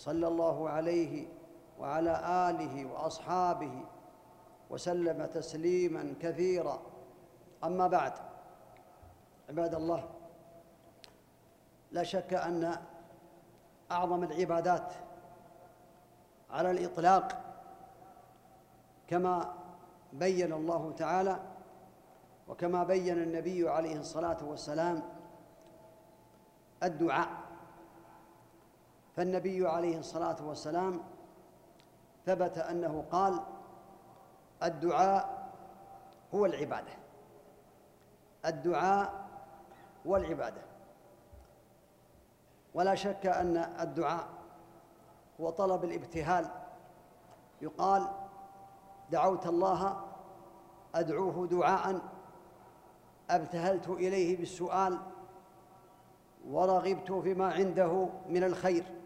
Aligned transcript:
صلى 0.00 0.28
الله 0.28 0.70
عليه 0.70 1.28
وعلى 1.78 2.14
آله 2.50 2.86
وأصحابه 2.86 3.84
وسلم 4.70 5.26
تسليما 5.26 6.14
كثيرا. 6.20 6.82
أما 7.64 7.86
بعد 7.86 8.12
عباد 9.48 9.74
الله 9.74 10.08
لا 11.92 12.02
شك 12.02 12.34
أن 12.34 12.76
أعظم 13.92 14.24
العبادات 14.24 14.92
على 16.50 16.70
الإطلاق 16.70 17.40
كما 19.08 19.54
بين 20.12 20.52
الله 20.52 20.92
تعالى 20.92 21.40
وكما 22.48 22.84
بين 22.84 23.22
النبي 23.22 23.68
عليه 23.68 23.96
الصلاة 23.96 24.44
والسلام 24.44 25.02
الدعاء. 26.82 27.39
فالنبي 29.20 29.68
عليه 29.68 29.98
الصلاة 29.98 30.36
والسلام 30.46 31.00
ثبت 32.26 32.58
أنه 32.58 33.04
قال 33.10 33.40
الدعاء 34.62 35.52
هو 36.34 36.46
العبادة. 36.46 36.92
الدعاء 38.46 39.28
هو 40.06 40.16
العبادة. 40.16 40.62
ولا 42.74 42.94
شك 42.94 43.26
أن 43.26 43.56
الدعاء 43.56 44.28
هو 45.40 45.50
طلب 45.50 45.84
الابتهال. 45.84 46.50
يقال 47.62 48.08
دعوت 49.10 49.46
الله 49.46 50.00
أدعوه 50.94 51.46
دعاء 51.46 52.00
أبتهلت 53.30 53.88
إليه 53.88 54.36
بالسؤال 54.36 54.98
ورغبت 56.48 57.12
فيما 57.12 57.52
عنده 57.52 58.08
من 58.28 58.44
الخير. 58.44 58.99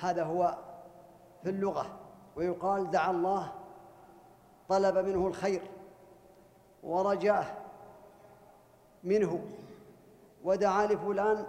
هذا 0.00 0.24
هو 0.24 0.56
في 1.42 1.50
اللغة 1.50 1.86
ويقال 2.36 2.90
دعا 2.90 3.10
الله 3.10 3.52
طلب 4.68 4.98
منه 4.98 5.26
الخير 5.26 5.62
ورجاه 6.82 7.44
منه 9.04 9.40
ودعا 10.44 10.86
لفلان 10.86 11.46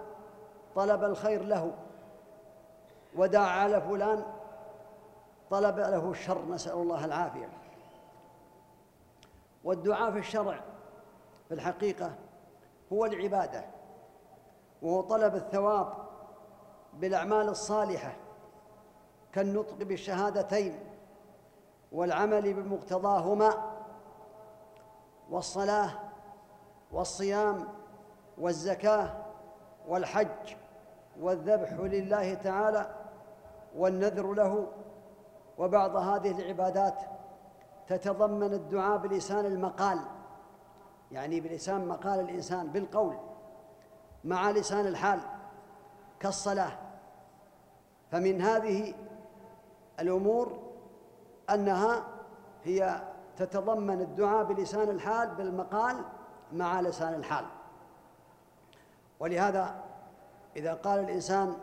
طلب 0.74 1.04
الخير 1.04 1.42
له 1.42 1.72
ودعا 3.16 3.46
على 3.46 3.80
فلان 3.80 4.24
طلب 5.50 5.78
له 5.78 6.10
الشر 6.10 6.44
نسأل 6.44 6.72
الله 6.72 7.04
العافية. 7.04 7.48
والدعاء 9.64 10.12
في 10.12 10.18
الشرع 10.18 10.60
في 11.48 11.54
الحقيقة 11.54 12.14
هو 12.92 13.04
العبادة 13.04 13.64
وهو 14.82 15.00
طلب 15.00 15.34
الثواب 15.34 15.92
بالأعمال 16.92 17.48
الصالحة. 17.48 18.16
كالنطق 19.32 19.76
بالشهادتين 19.76 20.78
والعمل 21.92 22.54
بمقتضاهما 22.54 23.74
والصلاة 25.30 25.90
والصيام 26.92 27.68
والزكاة 28.38 29.10
والحج 29.88 30.54
والذبح 31.20 31.72
لله 31.72 32.34
تعالى 32.34 32.94
والنذر 33.76 34.32
له 34.32 34.66
وبعض 35.58 35.96
هذه 35.96 36.30
العبادات 36.30 36.98
تتضمن 37.86 38.52
الدعاء 38.54 38.96
بلسان 38.96 39.46
المقال 39.46 39.98
يعني 41.12 41.40
بلسان 41.40 41.88
مقال 41.88 42.20
الإنسان 42.20 42.66
بالقول 42.66 43.16
مع 44.24 44.50
لسان 44.50 44.86
الحال 44.86 45.20
كالصلاة. 46.20 46.72
فمن 48.10 48.42
هذه 48.42 48.94
الأمور 50.00 50.58
أنها 51.50 52.04
هي 52.64 53.02
تتضمن 53.36 54.00
الدعاء 54.00 54.44
بلسان 54.44 54.88
الحال 54.88 55.34
بالمقال 55.34 55.96
مع 56.52 56.80
لسان 56.80 57.14
الحال. 57.14 57.44
ولهذا 59.20 59.74
إذا 60.56 60.74
قال 60.74 61.00
الإنسان 61.00 61.56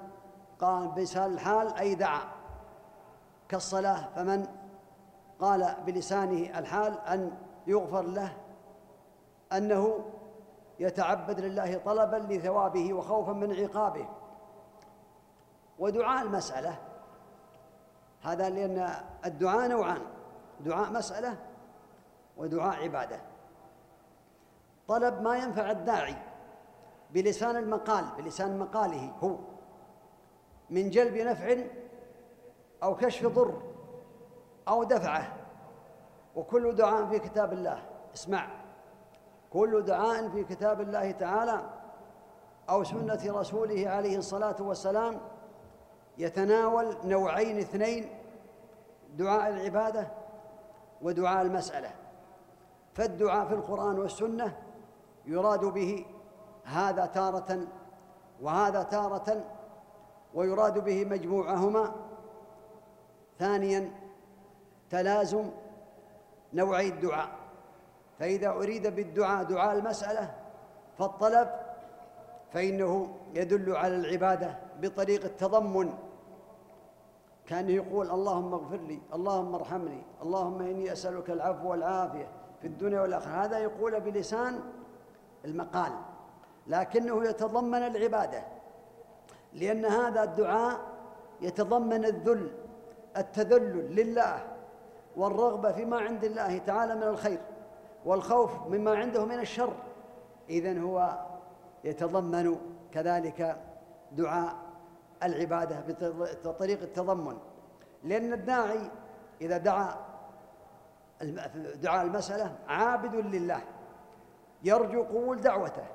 قال 0.61 0.87
بلسان 0.87 1.33
الحال 1.33 1.73
أي 1.73 1.95
دعا 1.95 2.21
كالصلاة 3.49 4.09
فمن 4.15 4.47
قال 5.39 5.75
بلسانه 5.85 6.59
الحال 6.59 6.99
أن 6.99 7.31
يغفر 7.67 8.01
له 8.01 8.37
أنه 9.53 9.99
يتعبد 10.79 11.39
لله 11.39 11.77
طلبا 11.85 12.15
لثوابه 12.15 12.93
وخوفا 12.93 13.33
من 13.33 13.51
عقابه. 13.63 14.07
ودعاء 15.79 16.23
المسألة 16.23 16.77
هذا 18.25 18.49
لأن 18.49 18.89
الدعاء 19.25 19.67
نوعان 19.67 20.01
دعاء 20.59 20.91
مسألة 20.91 21.37
ودعاء 22.37 22.83
عبادة. 22.83 23.21
طلب 24.87 25.21
ما 25.21 25.37
ينفع 25.37 25.71
الداعي 25.71 26.15
بلسان 27.11 27.55
المقال 27.55 28.05
بلسان 28.17 28.59
مقاله 28.59 29.11
هو 29.23 29.35
من 30.69 30.89
جلب 30.89 31.17
نفع 31.17 31.55
أو 32.83 32.95
كشف 32.95 33.27
ضر 33.27 33.61
أو 34.67 34.83
دفعة. 34.83 35.33
وكل 36.35 36.75
دعاء 36.75 37.05
في 37.05 37.19
كتاب 37.19 37.53
الله 37.53 37.85
اسمع. 38.13 38.47
كل 39.53 39.81
دعاء 39.81 40.29
في 40.29 40.43
كتاب 40.43 40.81
الله 40.81 41.11
تعالى 41.11 41.69
أو 42.69 42.83
سنة 42.83 43.21
رسوله 43.25 43.89
عليه 43.89 44.17
الصلاة 44.17 44.55
والسلام 44.59 45.21
يتناول 46.17 46.95
نوعين 47.03 47.57
اثنين 47.57 48.14
دعاء 49.17 49.49
العبادة 49.49 50.07
ودعاء 51.01 51.41
المسألة. 51.41 51.91
فالدعاء 52.93 53.47
في 53.47 53.53
القرآن 53.53 53.99
والسنة 53.99 54.57
يراد 55.25 55.65
به 55.65 56.05
هذا 56.63 57.05
تارة 57.05 57.67
وهذا 58.41 58.83
تارة 58.83 59.43
ويراد 60.33 60.83
به 60.83 61.05
مجموعهما. 61.05 61.95
ثانيا 63.39 63.91
تلازم 64.89 65.51
نوعي 66.53 66.89
الدعاء. 66.89 67.29
فإذا 68.19 68.49
أريد 68.49 68.87
بالدعاء 68.95 69.43
دعاء 69.43 69.77
المسألة 69.77 70.33
فالطلب 70.97 71.49
فإنه 72.53 73.17
يدل 73.33 73.75
على 73.75 73.95
العبادة 73.95 74.57
بطريق 74.81 75.23
التضمن 75.23 75.93
كان 77.47 77.69
يقول 77.69 78.09
اللهم 78.11 78.53
اغفر 78.53 78.77
لي 78.77 79.01
اللهم 79.13 79.55
ارحمني 79.55 80.03
اللهم 80.21 80.61
إني 80.61 80.91
أسألك 80.91 81.29
العفو 81.29 81.69
والعافية 81.69 82.27
في 82.61 82.67
الدنيا 82.67 83.01
والآخرة. 83.01 83.45
هذا 83.45 83.59
يقول 83.59 83.99
بلسان 83.99 84.59
المقال 85.45 85.91
لكنه 86.67 87.25
يتضمن 87.25 87.83
العبادة 87.83 88.43
لأن 89.53 89.85
هذا 89.85 90.23
الدعاء 90.23 90.79
يتضمن 91.41 92.05
الذل 92.05 92.51
التذلل 93.17 93.95
لله 93.95 94.43
والرغبة 95.15 95.71
فيما 95.71 95.97
عند 95.99 96.23
الله 96.23 96.57
تعالى 96.57 96.95
من 96.95 97.03
الخير 97.03 97.41
والخوف 98.05 98.67
مما 98.67 98.95
عنده 98.95 99.25
من 99.25 99.39
الشر. 99.39 99.73
إذن 100.49 100.83
هو 100.83 101.25
يتضمن 101.83 102.57
كذلك 102.91 103.57
دعاء 104.11 104.55
العبادة 105.25 105.83
بطريق 106.45 106.81
التضمن. 106.81 107.37
لأن 108.03 108.33
الداعي 108.33 108.91
إذا 109.41 109.57
دعا 109.57 109.95
دعاء 111.75 112.05
المسألة 112.05 112.55
عابد 112.67 113.15
لله 113.15 113.61
يرجو 114.63 115.03
قبول 115.03 115.41
دعوته 115.41 115.85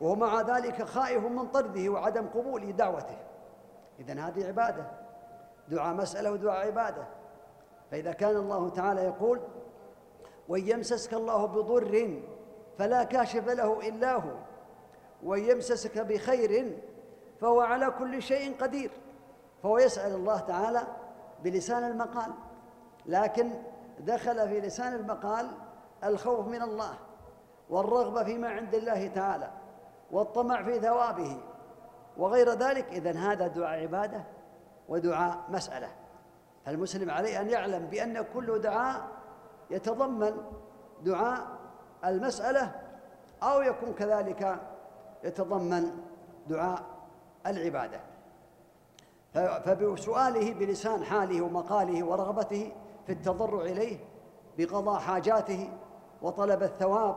وهو 0.00 0.14
مع 0.14 0.40
ذلك 0.40 0.82
خائف 0.82 1.24
من 1.24 1.48
طرده 1.48 1.88
وعدم 1.88 2.26
قبول 2.26 2.76
دعوته. 2.76 3.18
إذن 4.00 4.18
هذه 4.18 4.46
عبادة 4.46 4.90
دعاء 5.68 5.94
مسألة 5.94 6.32
ودعاء 6.32 6.66
عبادة. 6.66 7.06
فإذا 7.90 8.12
كان 8.12 8.36
الله 8.36 8.68
تعالى 8.68 9.00
يقول 9.04 9.40
وإن 10.48 10.68
يمسسك 10.68 11.14
الله 11.14 11.46
بضر 11.46 12.22
فلا 12.78 13.04
كاشف 13.04 13.48
له 13.48 13.88
إلا 13.88 14.14
هو 14.14 14.34
وإن 15.22 15.44
يمسسك 15.44 15.98
بخير 15.98 16.78
فهو 17.40 17.60
على 17.60 17.90
كل 17.90 18.22
شيء 18.22 18.56
قدير. 18.60 18.90
فهو 19.62 19.78
يسأل 19.78 20.14
الله 20.14 20.40
تعالى 20.40 20.82
بلسان 21.44 21.84
المقال 21.84 22.32
لكن 23.06 23.50
دخل 23.98 24.48
في 24.48 24.60
لسان 24.60 24.94
المقال 24.94 25.50
الخوف 26.04 26.46
من 26.46 26.62
الله 26.62 26.94
والرغبة 27.70 28.24
فيما 28.24 28.48
عند 28.48 28.74
الله 28.74 29.08
تعالى 29.08 29.50
والطمع 30.10 30.62
في 30.62 30.80
ثوابه 30.80 31.40
وغير 32.16 32.50
ذلك. 32.50 32.88
إذن 32.92 33.16
هذا 33.16 33.46
دعاء 33.46 33.80
عبادة 33.80 34.24
ودعاء 34.88 35.38
مسألة. 35.48 35.88
فالمسلم 36.66 37.10
عليه 37.10 37.40
أن 37.40 37.48
يعلم 37.48 37.86
بأن 37.86 38.24
كل 38.34 38.58
دعاء 38.58 39.08
يتضمن 39.70 40.36
دعاء 41.02 41.46
المسألة 42.04 42.80
أو 43.42 43.60
يكون 43.60 43.92
كذلك 43.92 44.60
يتضمن 45.24 46.02
دعاء 46.46 46.82
العبادة. 47.50 48.00
فبسؤاله 49.34 50.54
بلسان 50.54 51.04
حاله 51.04 51.42
ومقاله 51.42 52.04
ورغبته 52.04 52.72
في 53.06 53.12
التضرع 53.12 53.62
إليه 53.62 53.98
بقضاء 54.58 55.00
حاجاته 55.00 55.70
وطلب 56.22 56.62
الثواب 56.62 57.16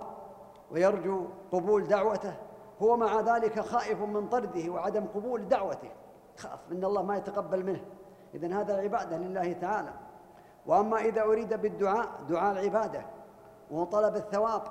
ويرجو 0.71 1.25
قبول 1.51 1.87
دعوته 1.87 2.33
هو 2.81 2.97
مع 2.97 3.21
ذلك 3.21 3.59
خائف 3.59 4.01
من 4.01 4.29
طرده 4.29 4.69
وعدم 4.71 5.05
قبول 5.05 5.47
دعوته. 5.47 5.91
خاف 6.37 6.59
إن 6.71 6.83
الله 6.83 7.01
ما 7.01 7.17
يتقبل 7.17 7.65
منه. 7.65 7.81
اذا 8.33 8.61
هذا 8.61 8.81
عبادة 8.81 9.17
لله 9.17 9.53
تعالى. 9.53 9.93
وأما 10.65 10.97
إذا 10.97 11.21
أريد 11.21 11.53
بالدعاء 11.53 12.07
دعاء 12.29 12.51
العبادة 12.51 13.05
وهو 13.71 13.83
طلب 13.83 14.15
الثواب 14.15 14.61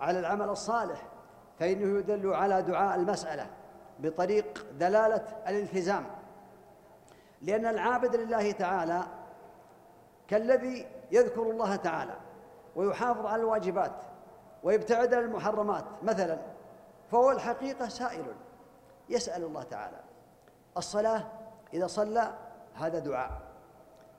على 0.00 0.18
العمل 0.18 0.48
الصالح 0.48 1.02
فإنه 1.58 1.98
يدل 1.98 2.34
على 2.34 2.62
دعاء 2.62 2.94
المسألة. 2.94 3.46
بطريق 4.02 4.66
دلالة 4.78 5.24
الالتزام. 5.48 6.04
لأن 7.42 7.66
العابد 7.66 8.16
لله 8.16 8.52
تعالى 8.52 9.02
كالذي 10.28 10.86
يذكر 11.10 11.42
الله 11.42 11.76
تعالى 11.76 12.16
ويحافظ 12.76 13.26
على 13.26 13.42
الواجبات 13.42 13.92
ويبتعد 14.62 15.14
عن 15.14 15.22
المحرمات 15.22 15.84
مثلا 16.02 16.38
فهو 17.10 17.30
الحقيقة 17.30 17.88
سائل. 17.88 18.24
يسأل 19.08 19.44
الله 19.44 19.62
تعالى. 19.62 20.00
الصلاة 20.76 21.22
إذا 21.74 21.86
صلى 21.86 22.34
هذا 22.74 22.98
دعاء. 22.98 23.40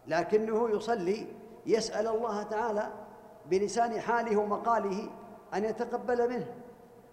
لكنه 0.08 0.70
يصلي 0.70 1.28
يسأل 1.66 2.08
الله 2.08 2.44
تعالى 2.44 2.90
بلسان 3.46 4.02
حاله 4.02 4.38
ومقاله 4.38 5.10
أن 5.54 5.64
يتقبل 5.64 6.30
منه 6.30 6.48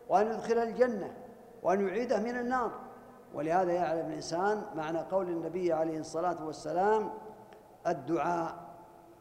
وأن 0.08 0.26
يدخل 0.26 0.58
الجنة 0.58 1.14
وأن 1.62 1.89
يعيده 1.89 2.19
من 2.19 2.37
النار. 2.37 2.71
ولهذا 3.35 3.73
يعلم 3.73 4.07
الإنسان 4.07 4.62
معنى 4.75 4.99
قول 4.99 5.29
النبي 5.29 5.73
عليه 5.73 5.99
الصلاة 5.99 6.45
والسلام 6.45 7.11
الدعاء 7.87 8.55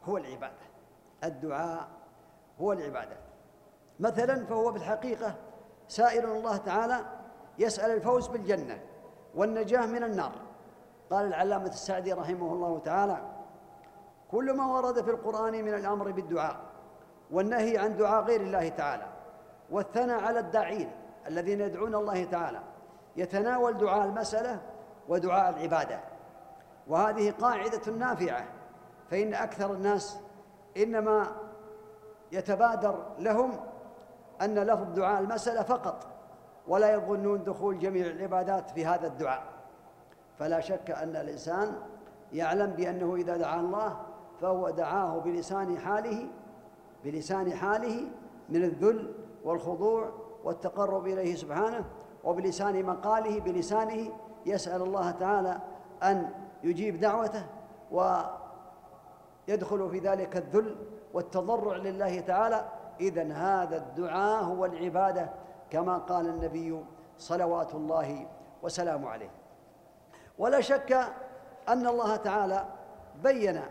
هو 0.05 0.17
العبادة. 0.17 0.69
الدعاء 1.23 1.87
هو 2.61 2.73
العبادة. 2.73 3.17
مثلا 3.99 4.45
فهو 4.45 4.71
بالحقيقة 4.71 5.35
سائل 5.87 6.25
الله 6.25 6.57
تعالى 6.57 7.05
يسأل 7.59 7.91
الفوز 7.91 8.27
بالجنة 8.27 8.79
والنجاة 9.35 9.85
من 9.85 10.03
النار. 10.03 10.31
قال 11.11 11.25
العلامة 11.25 11.67
السعدي 11.67 12.13
رحمه 12.13 12.53
الله 12.53 12.79
تعالى 12.79 13.17
كل 14.31 14.53
ما 14.53 14.65
ورد 14.65 15.03
في 15.03 15.11
القرآن 15.11 15.53
من 15.65 15.73
الأمر 15.73 16.11
بالدعاء 16.11 16.57
والنهي 17.31 17.77
عن 17.77 17.97
دعاء 17.97 18.23
غير 18.23 18.41
الله 18.41 18.69
تعالى 18.69 19.07
والثناء 19.69 20.23
على 20.23 20.39
الداعين 20.39 20.91
الذين 21.29 21.61
يدعون 21.61 21.95
الله 21.95 22.23
تعالى. 22.23 22.59
يتناول 23.17 23.77
دعاء 23.77 24.05
المسألة 24.05 24.61
ودعاء 25.09 25.49
العبادة. 25.49 25.99
وهذه 26.87 27.31
قاعدة 27.31 27.91
نافعة. 27.91 28.45
فإن 29.11 29.33
أكثر 29.33 29.73
الناس 29.73 30.19
إنما 30.77 31.27
يتبادر 32.31 33.05
لهم 33.19 33.59
أن 34.41 34.59
لفظ 34.59 34.93
دعاء 34.93 35.21
المسألة 35.21 35.63
فقط 35.63 36.07
ولا 36.67 36.93
يظنون 36.93 37.43
دخول 37.43 37.79
جميع 37.79 38.05
العبادات 38.05 38.69
في 38.69 38.85
هذا 38.85 39.07
الدعاء. 39.07 39.43
فلا 40.39 40.59
شك 40.59 40.91
أن 40.91 41.15
الإنسان 41.15 41.75
يعلم 42.33 42.71
بأنه 42.71 43.15
إذا 43.15 43.37
دعا 43.37 43.59
الله 43.59 44.01
فهو 44.41 44.69
دعاه 44.69 45.19
بلسان 45.19 45.79
حاله 45.79 46.27
بلسان 47.03 47.53
حاله 47.53 48.07
من 48.49 48.63
الذل 48.63 49.13
والخضوع 49.43 50.09
والتقرب 50.43 51.07
إليه 51.07 51.35
سبحانه 51.35 51.85
وبلسان 52.23 52.85
مقاله 52.85 53.39
بلسانه 53.39 54.11
يسأل 54.45 54.81
الله 54.81 55.11
تعالى 55.11 55.59
أن 56.03 56.29
يجيب 56.63 56.99
دعوته 56.99 57.45
ويدخل 57.91 59.89
في 59.89 59.99
ذلك 59.99 60.37
الذل 60.37 60.75
والتضرع 61.13 61.75
لله 61.75 62.19
تعالى. 62.19 62.69
إذا 62.99 63.33
هذا 63.33 63.77
الدعاء 63.77 64.43
هو 64.43 64.65
العبادة 64.65 65.29
كما 65.69 65.97
قال 65.97 66.27
النبي 66.27 66.83
صلوات 67.17 67.75
الله 67.75 68.27
وسلامه 68.63 69.09
عليه. 69.09 69.31
ولا 70.37 70.61
شك 70.61 70.91
أن 71.69 71.87
الله 71.87 72.15
تعالى 72.15 72.65
بين 73.23 73.61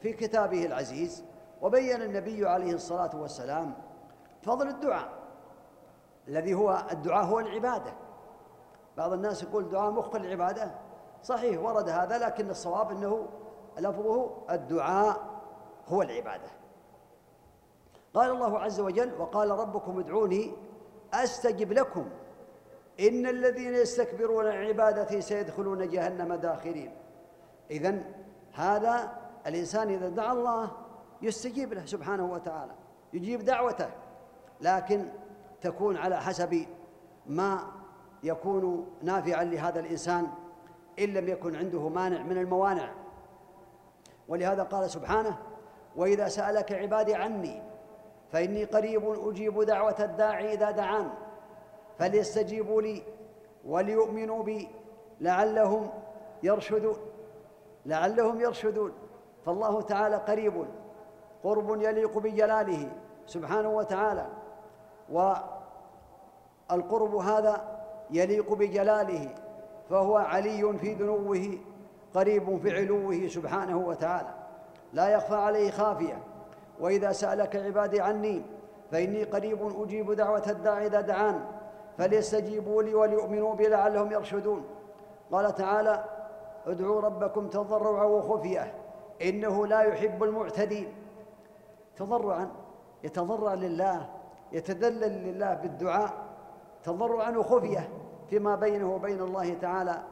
في 0.00 0.12
كتابه 0.12 0.66
العزيز 0.66 1.24
وبين 1.62 2.02
النبي 2.02 2.48
عليه 2.48 2.72
الصلاة 2.72 3.10
والسلام 3.14 3.74
فضل 4.42 4.68
الدعاء. 4.68 5.08
الذي 6.28 6.54
هو 6.54 6.86
الدعاء 6.92 7.24
هو 7.24 7.40
العبادة. 7.40 7.92
بعض 8.96 9.12
الناس 9.12 9.42
يقول 9.42 9.68
دعاء 9.68 9.90
مخ 9.90 10.14
العبادة 10.14 10.70
صحيح 11.22 11.60
ورد 11.60 11.88
هذا 11.88 12.18
لكن 12.18 12.50
الصواب 12.50 12.90
أنه 12.90 13.28
لفظه 13.78 14.30
الدعاء 14.50 15.16
هو 15.88 16.02
العبادة. 16.02 16.48
قال 18.14 18.30
الله 18.30 18.58
عز 18.58 18.80
وجل 18.80 19.20
وقال 19.20 19.50
ربكم 19.50 19.98
ادعوني 19.98 20.52
أستجب 21.14 21.72
لكم. 21.72 22.08
إن 23.00 23.26
الذين 23.26 23.74
يستكبرون 23.74 24.46
عن 24.46 24.64
عبادتي 24.64 25.20
سيدخلون 25.20 25.88
جهنم 25.88 26.34
داخرين. 26.34 26.96
اذا 27.70 28.02
هذا 28.52 29.12
الإنسان 29.46 29.88
إذا 29.88 30.08
دعا 30.08 30.32
الله 30.32 30.70
يستجيب 31.22 31.74
له 31.74 31.86
سبحانه 31.86 32.32
وتعالى 32.32 32.72
يجيب 33.12 33.44
دعوته. 33.44 33.90
لكن 34.60 35.08
تكون 35.60 35.96
على 35.96 36.16
حسب 36.16 36.66
ما 37.26 37.60
يكون 38.22 38.86
نافعا 39.02 39.44
لهذا 39.44 39.80
الإنسان 39.80 40.26
إن 40.98 41.04
لم 41.04 41.28
يكن 41.28 41.56
عنده 41.56 41.88
مانع 41.88 42.22
من 42.22 42.38
الموانع. 42.38 42.94
ولهذا 44.28 44.62
قال 44.62 44.90
سبحانه 44.90 45.38
وإذا 45.96 46.28
سألك 46.28 46.72
عبادي 46.72 47.14
عني 47.14 47.62
فإني 48.32 48.64
قريب 48.64 49.28
أجيب 49.28 49.62
دعوة 49.62 49.96
الداعي 50.00 50.54
إذا 50.54 50.70
دعان 50.70 51.10
فليستجيبوا 51.98 52.82
لي 52.82 53.02
وليؤمنوا 53.64 54.42
بي 54.42 54.68
لعلهم 55.20 55.90
يرشدون. 56.42 56.96
لعلهم 57.86 58.40
يرشدون. 58.40 58.92
فالله 59.46 59.82
تعالى 59.82 60.16
قريب 60.16 60.66
قرب 61.44 61.82
يليق 61.82 62.18
بجلاله 62.18 62.92
سبحانه 63.26 63.68
وتعالى. 63.68 64.26
والقرب 65.12 67.14
هذا 67.14 67.78
يليق 68.10 68.52
بجلاله 68.52 69.34
فهو 69.90 70.16
علي 70.16 70.78
في 70.78 70.94
دنوه 70.94 71.58
قريب 72.14 72.58
في 72.62 72.76
علوه 72.76 73.28
سبحانه 73.28 73.78
وتعالى. 73.78 74.28
لا 74.92 75.08
يخفى 75.08 75.34
عليه 75.34 75.70
خافية. 75.70 76.22
وإذا 76.80 77.12
سألك 77.12 77.56
عبادي 77.56 78.00
عني 78.00 78.42
فإني 78.92 79.24
قريب 79.24 79.82
أجيب 79.82 80.12
دعوة 80.12 80.50
الداعي 80.50 80.86
إذا 80.86 81.00
دعان 81.00 81.44
فليستجيبوا 81.98 82.82
لي 82.82 82.94
وليؤمنوا 82.94 83.54
بي 83.54 83.68
لعلهم 83.68 84.12
يرشدون. 84.12 84.64
قال 85.32 85.54
تعالى 85.54 86.04
ادعوا 86.66 87.00
ربكم 87.00 87.48
تضرعا 87.48 88.04
وخفية 88.04 88.74
إنه 89.22 89.66
لا 89.66 89.80
يحب 89.80 90.24
المعتدين. 90.24 90.92
تضرعا 91.96 92.50
يتضرع 93.04 93.54
لله 93.54 94.08
يتذلل 94.52 95.24
لله 95.24 95.54
بالدعاء 95.54 96.12
تضرعا 96.82 97.30
وخفية 97.30 97.88
فيما 98.30 98.56
بينه 98.56 98.94
وبين 98.94 99.20
الله 99.20 99.54
تعالى 99.54 100.02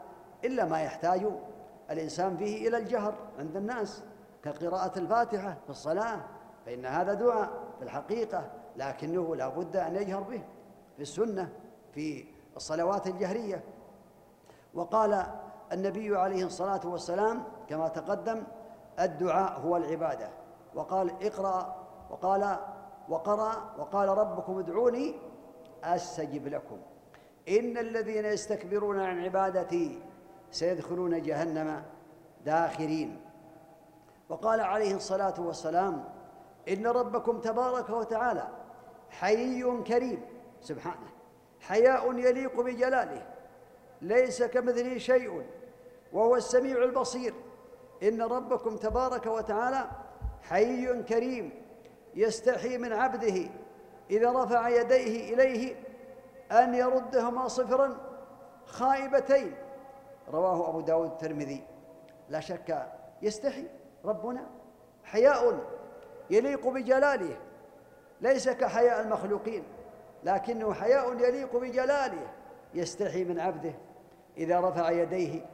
إلا 0.45 0.65
ما 0.65 0.83
يحتاج 0.83 1.27
الإنسان 1.91 2.37
فيه 2.37 2.69
إلى 2.69 2.77
الجهر 2.77 3.15
عند 3.39 3.57
الناس 3.57 4.03
كقراءة 4.43 4.99
الفاتحة 4.99 5.57
في 5.65 5.71
الصلاة 5.71 6.21
فإن 6.67 6.87
هذا 6.87 7.15
دعاء 7.15 7.51
في 7.79 7.85
الحقيقة 7.85 8.51
لكنه 8.77 9.37
لا 9.37 9.49
بد 9.49 9.77
أن 9.77 9.97
يجهر 9.97 10.21
به 10.21 10.43
في 10.97 11.03
السنة 11.03 11.49
في 11.93 12.25
الصلوات 12.57 13.07
الجهرية. 13.07 13.65
وقال 14.75 15.27
النبي 15.73 16.17
عليه 16.17 16.45
الصلاة 16.45 16.81
والسلام 16.85 17.43
كما 17.69 17.89
تقدم 17.89 18.43
الدعاء 19.01 19.61
هو 19.61 19.77
العبادة. 19.77 20.29
وقال 20.75 21.11
اقرأ. 21.23 21.77
وقال 22.11 22.59
وقرأ 23.09 23.75
وقال 23.79 24.09
ربكم 24.09 24.59
ادعوني 24.59 25.15
أستجب 25.85 26.49
لكم. 26.49 26.79
إن 27.49 27.79
الذين 27.79 28.25
يستكبرون 28.25 29.01
عن 29.01 29.25
عبادتي 29.25 30.03
سيدخلون 30.51 31.23
جهنم 31.23 31.83
داخرين. 32.45 33.21
وقال 34.29 34.61
عليه 34.61 34.95
الصلاة 34.95 35.35
والسلام 35.39 36.05
إن 36.69 36.87
ربكم 36.87 37.41
تبارك 37.41 37.91
وتعالى 37.91 38.49
حي 39.11 39.83
كريم 39.83 40.21
سبحانه 40.61 41.09
حياء 41.61 42.19
يليق 42.19 42.61
بجلاله 42.61 43.27
ليس 44.03 44.43
كمثله 44.43 44.99
شيء 44.99 45.47
وهو 46.13 46.37
السميع 46.37 46.85
البصير. 46.85 47.35
إن 48.03 48.23
ربكم 48.23 48.77
تبارك 48.77 49.27
وتعالى 49.27 49.91
حي 50.43 51.03
كريم 51.03 51.66
يستحي 52.17 52.79
من 52.79 52.93
عبده 52.93 53.51
إذا 54.11 54.33
رفع 54.33 54.69
يديه 54.69 55.35
إليه 55.35 55.77
أن 56.53 56.75
يردهما 56.75 57.49
صفرا 57.49 57.97
خائبتين. 58.67 59.55
رواه 60.33 60.69
أبو 60.69 60.81
داود 60.81 61.11
الترمذي. 61.11 61.65
لا 62.29 62.41
شك 62.41 62.93
يستحي. 63.23 63.67
ربنا 64.05 64.47
حياء 65.05 65.61
يليق 66.31 66.69
بجلاله 66.69 67.37
ليس 68.21 68.49
كحياء 68.49 69.01
المخلوقين 69.01 69.63
لكنه 70.25 70.73
حياء 70.73 71.13
يليق 71.13 71.57
بجلاله. 71.57 72.29
يستحي 72.75 73.25
من 73.25 73.41
عبده 73.41 73.73
إذا 74.37 74.61
رفع 74.61 74.91
يديه 74.91 75.47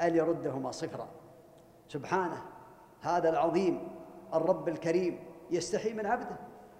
أن 0.00 0.16
يردهما 0.16 0.70
صفرا. 0.70 1.08
سبحانه 1.88 2.42
هذا 3.00 3.28
العظيم 3.28 3.88
الرب 4.34 4.68
الكريم. 4.68 5.29
يستحي 5.50 5.92
من 5.92 6.06
عبده. 6.06 6.36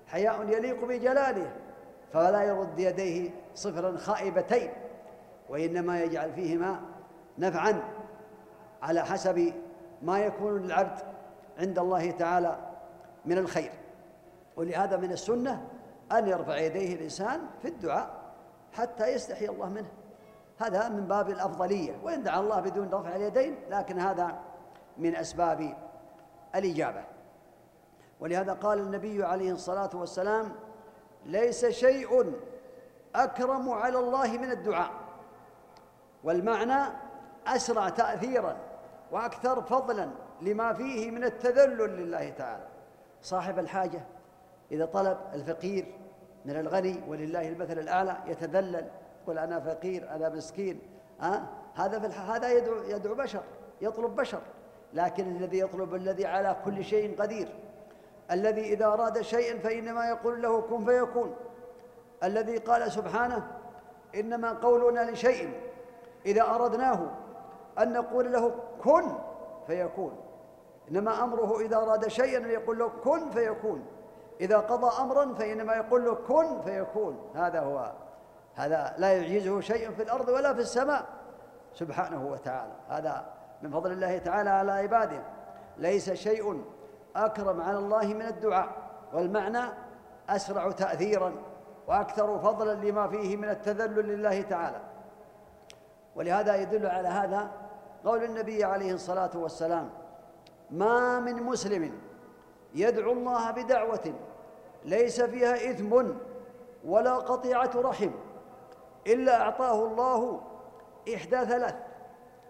حياء 0.07 0.49
يليق 0.49 0.85
بجلاله 0.85 1.53
فلا 2.13 2.43
يرد 2.43 2.79
يديه 2.79 3.31
صفرا 3.55 3.97
خائبتين 3.97 4.71
وإنما 5.49 6.03
يجعل 6.03 6.33
فيهما 6.33 6.81
نفعا 7.39 7.83
على 8.83 9.05
حسب 9.05 9.53
ما 10.03 10.19
يكون 10.19 10.63
للعبد 10.63 10.99
عند 11.59 11.79
الله 11.79 12.11
تعالى 12.11 12.59
من 13.25 13.39
الخير. 13.39 13.73
ولهذا 14.57 14.97
من 14.97 15.13
السنة 15.13 15.67
أن 16.13 16.29
يرفع 16.29 16.57
يديه 16.57 16.95
الإنسان 16.95 17.41
في 17.63 17.69
الدعاء 17.69 18.11
حتى 18.73 19.07
يستحي 19.07 19.47
الله 19.47 19.69
منه. 19.69 19.89
هذا 20.59 20.89
من 20.89 21.07
باب 21.07 21.31
الأفضلية 21.31 21.97
وإن 22.03 22.23
دعا 22.23 22.41
الله 22.41 22.61
بدون 22.61 22.91
رفع 22.93 23.17
اليدين 23.17 23.57
لكن 23.71 24.01
هذا 24.01 24.39
من 24.99 25.17
أسباب 25.17 25.77
الإجابة. 26.55 27.05
ولهذا 28.21 28.53
قال 28.53 28.79
النبي 28.79 29.25
عليه 29.25 29.53
الصلاة 29.53 29.91
والسلام 29.95 30.53
ليس 31.27 31.67
شيء 31.67 32.33
أكرم 33.15 33.71
على 33.71 33.99
الله 33.99 34.39
من 34.39 34.51
الدعاء 34.51 34.91
والمعنى 36.25 36.93
أسرع 37.47 37.89
تأثيرا 37.89 38.57
وأكثر 39.13 39.63
فضلا 39.63 40.11
لما 40.43 40.73
فيه 40.73 41.11
من 41.11 41.25
التذلل 41.25 41.97
لله 41.97 42.31
تعالى 42.31 42.67
صاحب 43.23 43.59
الحاجة 43.59 44.01
إذا 44.73 44.85
طلب 44.85 45.19
الفقير 45.35 45.95
من 46.45 46.57
الغني 46.57 47.03
ولله 47.09 47.49
المثل 47.49 47.79
الأعلى 47.79 48.17
يتذلل 48.27 48.89
يقول 49.23 49.39
أنا 49.39 49.61
فقير 49.61 50.11
أنا 50.11 50.29
مسكين 50.29 50.81
أه؟ 51.23 51.43
هذا 51.75 51.99
في 51.99 52.07
هذا 52.07 52.53
يدعو 52.53 52.83
يدعو 52.83 53.15
بشر 53.15 53.43
يطلب 53.81 54.17
بشر 54.17 54.41
لكن 54.93 55.37
الذي 55.37 55.59
يطلب 55.59 55.95
الذي 55.95 56.27
على 56.27 56.57
كل 56.65 56.85
شيء 56.85 57.23
قدير 57.23 57.49
الذي 58.31 58.73
إذا 58.73 58.87
أراد 58.87 59.21
شيئا 59.21 59.59
فإنما 59.59 60.09
يقول 60.09 60.43
له 60.43 60.61
كن 60.61 60.85
فيكون. 60.85 61.37
الذي 62.25 62.57
قال 62.57 62.93
سبحانه 62.93 63.47
إنما 64.15 64.53
قولنا 64.53 65.11
لشيء 65.11 65.61
إذا 66.27 66.43
أردناه 66.43 67.11
أن 67.79 67.93
نقول 67.93 68.33
له 68.33 68.55
كن 68.83 69.15
فيكون. 69.67 70.17
إنما 70.91 71.25
أمره 71.25 71.61
إذا 71.61 71.77
أراد 71.77 72.09
شيئا 72.09 72.39
أن 72.39 72.51
يقول 72.51 72.79
له 72.79 72.89
كن 73.05 73.31
فيكون. 73.31 73.87
إذا 74.41 74.59
قضى 74.59 75.03
أمرا 75.03 75.35
فإنما 75.35 75.75
يقول 75.75 76.05
له 76.05 76.15
كن 76.15 76.61
فيكون. 76.61 77.31
هذا 77.35 77.61
هو 77.61 77.93
هذا 78.55 78.95
لا 78.99 79.13
يعجزه 79.13 79.61
شيء 79.61 79.91
في 79.91 80.03
الأرض 80.03 80.29
ولا 80.29 80.55
في 80.55 80.61
السماء. 80.61 81.05
سبحانه 81.75 82.27
وتعالى. 82.27 82.73
هذا 82.89 83.33
من 83.63 83.71
فضل 83.71 83.93
الله 83.93 84.19
تعالى 84.19 84.51
على 84.51 84.73
عباده. 84.73 85.23
ليس 85.79 86.11
شيء 86.13 86.65
أكرم 87.17 87.61
على 87.61 87.79
الله 87.79 88.07
من 88.15 88.23
الدعاء 88.23 88.69
والمعنى 89.13 89.73
أسرع 90.29 90.71
تأثيرا 90.71 91.33
وأكثر 91.87 92.39
فضلا 92.39 92.75
لما 92.75 93.09
فيه 93.09 93.37
من 93.37 93.49
التذلل 93.49 94.09
لله 94.09 94.43
تعالى. 94.43 94.81
ولهذا 96.17 96.57
يدل 96.57 96.87
على 96.87 97.09
هذا 97.09 97.51
قول 98.05 98.25
النبي 98.25 98.65
عليه 98.65 98.93
الصلاة 98.93 99.31
والسلام 99.35 99.91
ما 100.71 101.21
من 101.21 101.43
مسلم 101.43 101.93
يدعو 102.75 103.13
الله 103.13 103.51
بدعوة 103.51 104.15
ليس 104.85 105.21
فيها 105.21 105.71
إثم 105.71 106.07
ولا 106.85 107.15
قطيعة 107.15 107.71
رحم 107.75 108.11
إلا 109.07 109.43
أعطاه 109.43 109.85
الله 109.87 110.41
إحدى 111.15 111.45
ثلاث. 111.45 111.75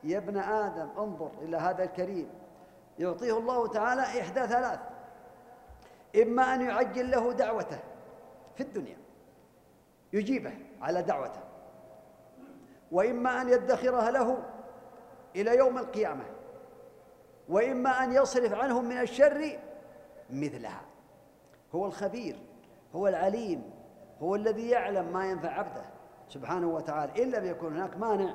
يا 0.05 0.19
ابن 0.19 0.37
آدم 0.39 0.89
انظر 0.99 1.31
إلى 1.43 1.57
هذا 1.57 1.85
الكريم. 1.85 2.29
يعطيه 3.01 3.39
الله 3.39 3.67
تعالى 3.67 4.03
إحدى 4.03 4.47
ثلاث. 4.47 4.81
إما 6.23 6.55
أن 6.55 6.61
يعجل 6.61 7.11
له 7.11 7.33
دعوته 7.33 7.79
في 8.55 8.63
الدنيا 8.63 8.97
يجيبه 10.13 10.53
على 10.81 11.03
دعوته. 11.03 11.41
وإما 12.93 13.43
أن 13.43 13.49
يدخرها 13.49 14.11
له 14.11 14.43
إلى 15.37 15.57
يوم 15.57 15.79
القيامة. 15.79 16.25
وإما 17.49 18.05
أن 18.05 18.13
يصرف 18.13 18.53
عنهم 18.53 18.85
من 18.85 19.01
الشر 19.01 19.59
مثلها. 20.31 20.83
هو 21.75 21.87
الخبير 21.87 22.37
هو 22.95 23.09
العليم 23.09 23.71
هو 24.23 24.35
الذي 24.35 24.69
يعلم 24.69 25.13
ما 25.13 25.31
ينفع 25.31 25.49
عبده 25.49 25.85
سبحانه 26.29 26.69
وتعالى. 26.69 27.23
إن 27.23 27.31
لم 27.31 27.45
يكن 27.45 27.77
هناك 27.77 27.97
مانع 27.97 28.35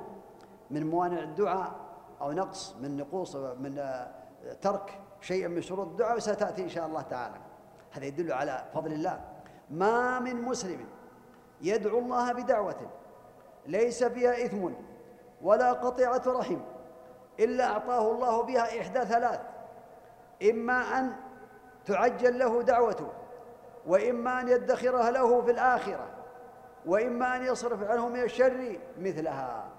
من 0.71 0.89
موانع 0.89 1.19
الدعاء 1.19 1.75
أو 2.21 2.31
نقص 2.31 2.75
من 2.75 2.97
نقوص 2.97 3.35
من 3.35 4.05
ترك 4.61 4.99
شيء 5.21 5.47
من 5.47 5.61
شروط 5.61 5.87
الدعاء 5.87 6.15
وستأتي 6.15 6.63
إن 6.63 6.69
شاء 6.69 6.85
الله 6.85 7.01
تعالى. 7.01 7.35
هذا 7.91 8.05
يدل 8.05 8.31
على 8.31 8.65
فضل 8.73 8.93
الله. 8.93 9.21
ما 9.69 10.19
من 10.19 10.41
مسلم 10.41 10.85
يدعو 11.61 11.99
الله 11.99 12.33
بدعوة 12.33 12.91
ليس 13.65 14.03
فيها 14.03 14.45
إثم 14.45 14.69
ولا 15.41 15.73
قطيعة 15.73 16.21
رحم 16.27 16.59
إلا 17.39 17.71
أعطاه 17.71 18.11
الله 18.11 18.43
بها 18.43 18.81
إحدى 18.81 19.05
ثلاث. 19.05 19.41
إما 20.49 20.99
أن 20.99 21.15
تعجل 21.85 22.39
له 22.39 22.61
دعوته 22.61 23.07
وإما 23.87 24.41
أن 24.41 24.47
يدخرها 24.47 25.11
له 25.11 25.41
في 25.41 25.51
الآخرة 25.51 26.07
وإما 26.85 27.35
أن 27.35 27.43
يصرف 27.45 27.83
عنه 27.83 28.09
من 28.09 28.21
الشر 28.21 28.79
مثلها. 28.99 29.69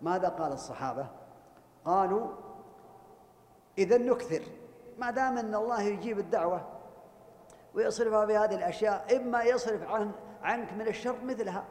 ماذا 0.00 0.28
قال 0.28 0.52
الصحابة؟ 0.52 1.06
قالوا 1.84 2.28
إذا 3.78 3.98
نكثر. 3.98 4.42
ما 4.98 5.10
دام 5.10 5.38
أن 5.38 5.54
الله 5.54 5.82
يجيب 5.82 6.18
الدعوة 6.18 6.66
ويصرفها 7.74 8.26
في 8.26 8.36
هذه 8.36 8.54
الأشياء 8.54 9.16
إما 9.16 9.42
يصرف 9.42 9.82
عن 9.82 10.12
عنك 10.42 10.72
من 10.72 10.86
الشر 10.88 11.24
مثلها 11.24 11.64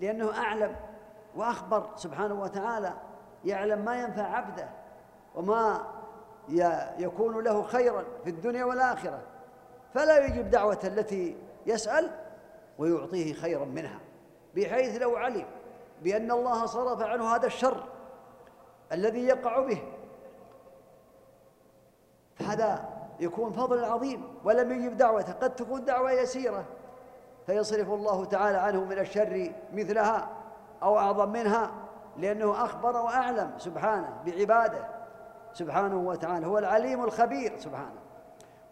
لأنه 0.00 0.38
أعلم 0.38 0.76
وأخبر 1.36 1.90
سبحانه 1.96 2.42
وتعالى 2.42 2.92
يعلم 3.44 3.84
ما 3.84 4.02
ينفع 4.02 4.22
عبده 4.22 4.68
وما 5.34 5.86
يكون 6.98 7.44
له 7.44 7.62
خيرا 7.62 8.04
في 8.24 8.30
الدنيا 8.30 8.64
والآخرة. 8.64 9.22
فلا 9.94 10.26
يجيب 10.26 10.50
دعوة 10.50 10.78
التي 10.84 11.36
يسأل 11.66 12.10
ويعطيه 12.78 13.32
خيرا 13.32 13.64
منها 13.64 14.00
بحيث 14.56 15.02
لو 15.02 15.16
علم 15.16 15.46
بأن 16.02 16.30
الله 16.30 16.66
صرف 16.66 17.02
عنه 17.02 17.34
هذا 17.34 17.46
الشر 17.46 17.84
الذي 18.92 19.24
يقع 19.26 19.60
به 19.60 19.82
فهذا 22.36 22.88
يكون 23.20 23.52
فضل 23.52 23.84
عظيم 23.84 24.38
ولم 24.44 24.72
يجب 24.72 24.96
دعوته. 24.96 25.32
قد 25.32 25.54
تكون 25.54 25.84
دعوة 25.84 26.12
يسيرة. 26.12 26.64
فيصرف 27.46 27.90
الله 27.90 28.24
تعالى 28.24 28.58
عنه 28.58 28.84
من 28.84 28.98
الشر 28.98 29.52
مثلها 29.72 30.28
أو 30.82 30.98
أعظم 30.98 31.28
منها 31.28 31.70
لأنه 32.16 32.64
أخبر 32.64 32.96
وأعلم 32.96 33.52
سبحانه 33.58 34.22
بعباده. 34.26 34.88
سبحانه 35.52 35.96
وتعالى 35.96 36.46
هو 36.46 36.58
العليم 36.58 37.04
الخبير 37.04 37.58
سبحانه. 37.58 38.00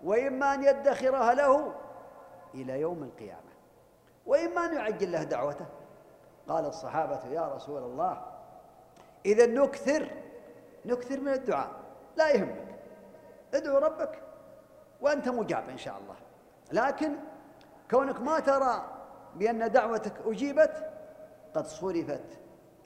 وإما 0.05 0.55
أن 0.55 0.63
يدخرها 0.63 1.35
له 1.35 1.73
إلى 2.55 2.81
يوم 2.81 3.03
القيامة. 3.03 3.53
وإما 4.27 4.65
أن 4.65 4.75
يعجل 4.75 5.13
له 5.13 5.23
دعوته. 5.23 5.67
قال 6.49 6.67
الصحابة 6.67 7.27
يا 7.27 7.55
رسول 7.55 7.83
الله 7.83 8.23
إذا 9.27 9.47
نكثر 9.47 10.11
نكثر 10.87 11.21
من 11.21 11.33
الدعاء. 11.33 11.71
لا 12.17 12.31
يهمك. 12.31 12.72
ادعو 13.55 13.79
ربك 13.79 14.19
وأنت 15.01 15.29
مجاب 15.29 15.69
إن 15.69 15.79
شاء 15.79 15.95
الله. 15.99 16.15
لكن 16.73 17.13
كونك 17.91 18.21
ما 18.21 18.41
ترى 18.41 18.83
بأن 19.35 19.71
دعوتك 19.71 20.13
أجيبت 20.27 20.91
قد 21.55 21.67
صرفت. 21.67 22.25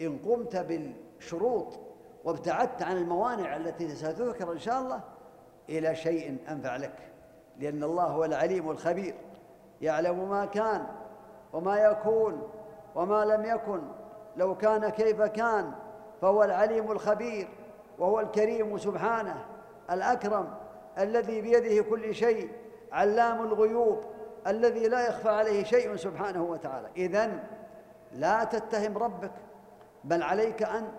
إن 0.01 0.19
قمت 0.19 0.57
بالشروط 0.57 1.81
وابتعدت 2.25 2.83
عن 2.83 2.97
الموانع 2.97 3.57
التي 3.57 3.89
ستذكر 3.89 4.53
إن 4.53 4.59
شاء 4.59 4.81
الله 4.81 5.01
إلى 5.69 5.95
شيء 5.95 6.39
أنفع 6.49 6.77
لك. 6.77 7.13
لأن 7.59 7.83
الله 7.83 8.05
هو 8.05 8.25
العليم 8.25 8.71
الخبير. 8.71 9.15
يعلم 9.81 10.29
ما 10.29 10.47
كان 10.47 10.87
وما 11.53 11.79
يكون 11.79 12.49
وما 12.95 13.25
لم 13.25 13.45
يكن. 13.45 13.83
لو 14.37 14.57
كان 14.57 14.89
كيف 14.89 15.23
كان 15.23 15.73
فهو 16.23 16.45
العليم 16.45 16.93
الخبير 16.93 17.49
وهو 17.99 18.21
الكريم 18.21 18.79
سبحانه. 18.79 19.45
الأكرم 19.91 20.55
الذي 20.99 21.41
بيده 21.41 21.83
كل 21.83 22.15
شيء 22.15 22.51
علام 22.93 23.43
الغيوب 23.43 24.01
الذي 24.47 24.89
لا 24.89 25.09
يخفى 25.09 25.29
عليه 25.29 25.65
شيء 25.65 25.97
سبحانه 25.97 26.43
وتعالى. 26.43 26.89
إذن 26.97 27.45
لا 28.13 28.45
تتهم 28.45 28.99
ربك 28.99 29.33
بل 30.05 30.23
عليك 30.23 30.63
أن 30.63 30.93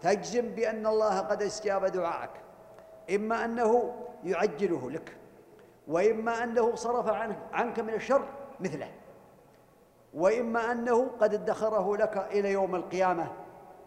تجزم 0.00 0.48
بأن 0.48 0.86
الله 0.86 1.20
قد 1.20 1.42
استجاب 1.42 1.84
دعاءك. 1.84 2.30
إما 3.14 3.44
أنه 3.44 3.94
يعجله 4.24 4.90
لك 4.90 5.16
وإما 5.88 6.42
أنه 6.44 6.74
صرف 6.74 7.08
عنك 7.52 7.80
من 7.80 7.94
الشر 7.94 8.24
مثله 8.60 8.90
وإما 10.14 10.72
أنه 10.72 11.10
قد 11.20 11.34
ادخره 11.34 11.96
لك 11.96 12.16
إلى 12.16 12.52
يوم 12.52 12.74
القيامة. 12.74 13.26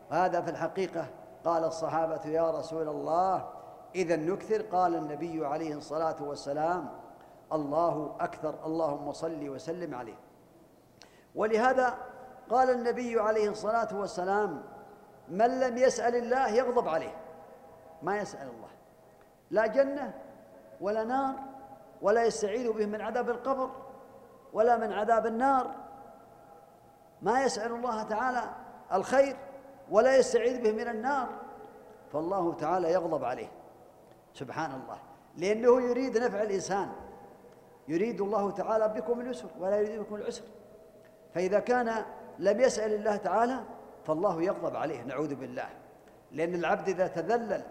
هذا 0.09 0.41
في 0.41 0.49
الحقيقة 0.51 1.05
قال 1.45 1.63
الصحابة 1.63 2.25
يا 2.25 2.51
رسول 2.51 2.87
الله 2.87 3.56
إذا 3.95 4.15
نكثر. 4.15 4.61
قال 4.61 4.95
النبي 4.95 5.45
عليه 5.45 5.75
الصلاة 5.75 6.23
والسلام 6.23 6.89
الله 7.53 8.15
أكثر 8.19 8.65
اللهم 8.65 9.11
صل 9.11 9.49
وسلم 9.49 9.95
عليه. 9.95 10.19
ولهذا 11.35 11.97
قال 12.49 12.69
النبي 12.69 13.19
عليه 13.19 13.49
الصلاة 13.49 13.87
والسلام 13.99 14.63
من 15.29 15.59
لم 15.59 15.77
يسأل 15.77 16.15
الله 16.15 16.47
يغضب 16.49 16.87
عليه. 16.87 17.15
ما 18.01 18.17
يسأل 18.17 18.47
الله. 18.47 18.69
لا 19.51 19.67
جنة 19.67 20.13
ولا 20.81 21.03
نار 21.03 21.35
ولا 22.01 22.25
يستعيذ 22.25 22.71
به 22.71 22.85
من 22.85 23.01
عذاب 23.01 23.29
القبر 23.29 23.69
ولا 24.53 24.77
من 24.77 24.93
عذاب 24.93 25.25
النار. 25.25 25.75
ما 27.21 27.43
يسأل 27.43 27.71
الله 27.71 28.03
تعالى 28.03 28.43
الخير 28.93 29.37
ولا 29.91 30.17
يستعيذ 30.17 30.61
به 30.63 30.71
من 30.71 30.87
النار. 30.87 31.27
فالله 32.13 32.53
تعالى 32.53 32.91
يغضب 32.91 33.23
عليه. 33.23 33.56
سبحان 34.39 34.71
الله 34.71 34.97
لأنه 35.37 35.81
يريد 35.81 36.17
نفع 36.17 36.41
الإنسان. 36.41 36.89
يريد 37.87 38.21
الله 38.21 38.51
تعالى 38.51 38.87
بكم 38.87 39.21
اليسر 39.21 39.47
ولا 39.59 39.79
يريد 39.79 39.99
بكم 39.99 40.15
العسر. 40.15 40.43
فإذا 41.33 41.59
كان 41.59 42.05
لم 42.39 42.59
يسأل 42.59 42.93
الله 42.93 43.15
تعالى 43.15 43.59
فالله 44.05 44.43
يغضب 44.43 44.75
عليه 44.75 45.03
نعوذ 45.03 45.35
بالله. 45.35 45.67
لأن 46.31 46.55
العبد 46.55 46.89
إذا 46.89 47.07
تذلل 47.07 47.61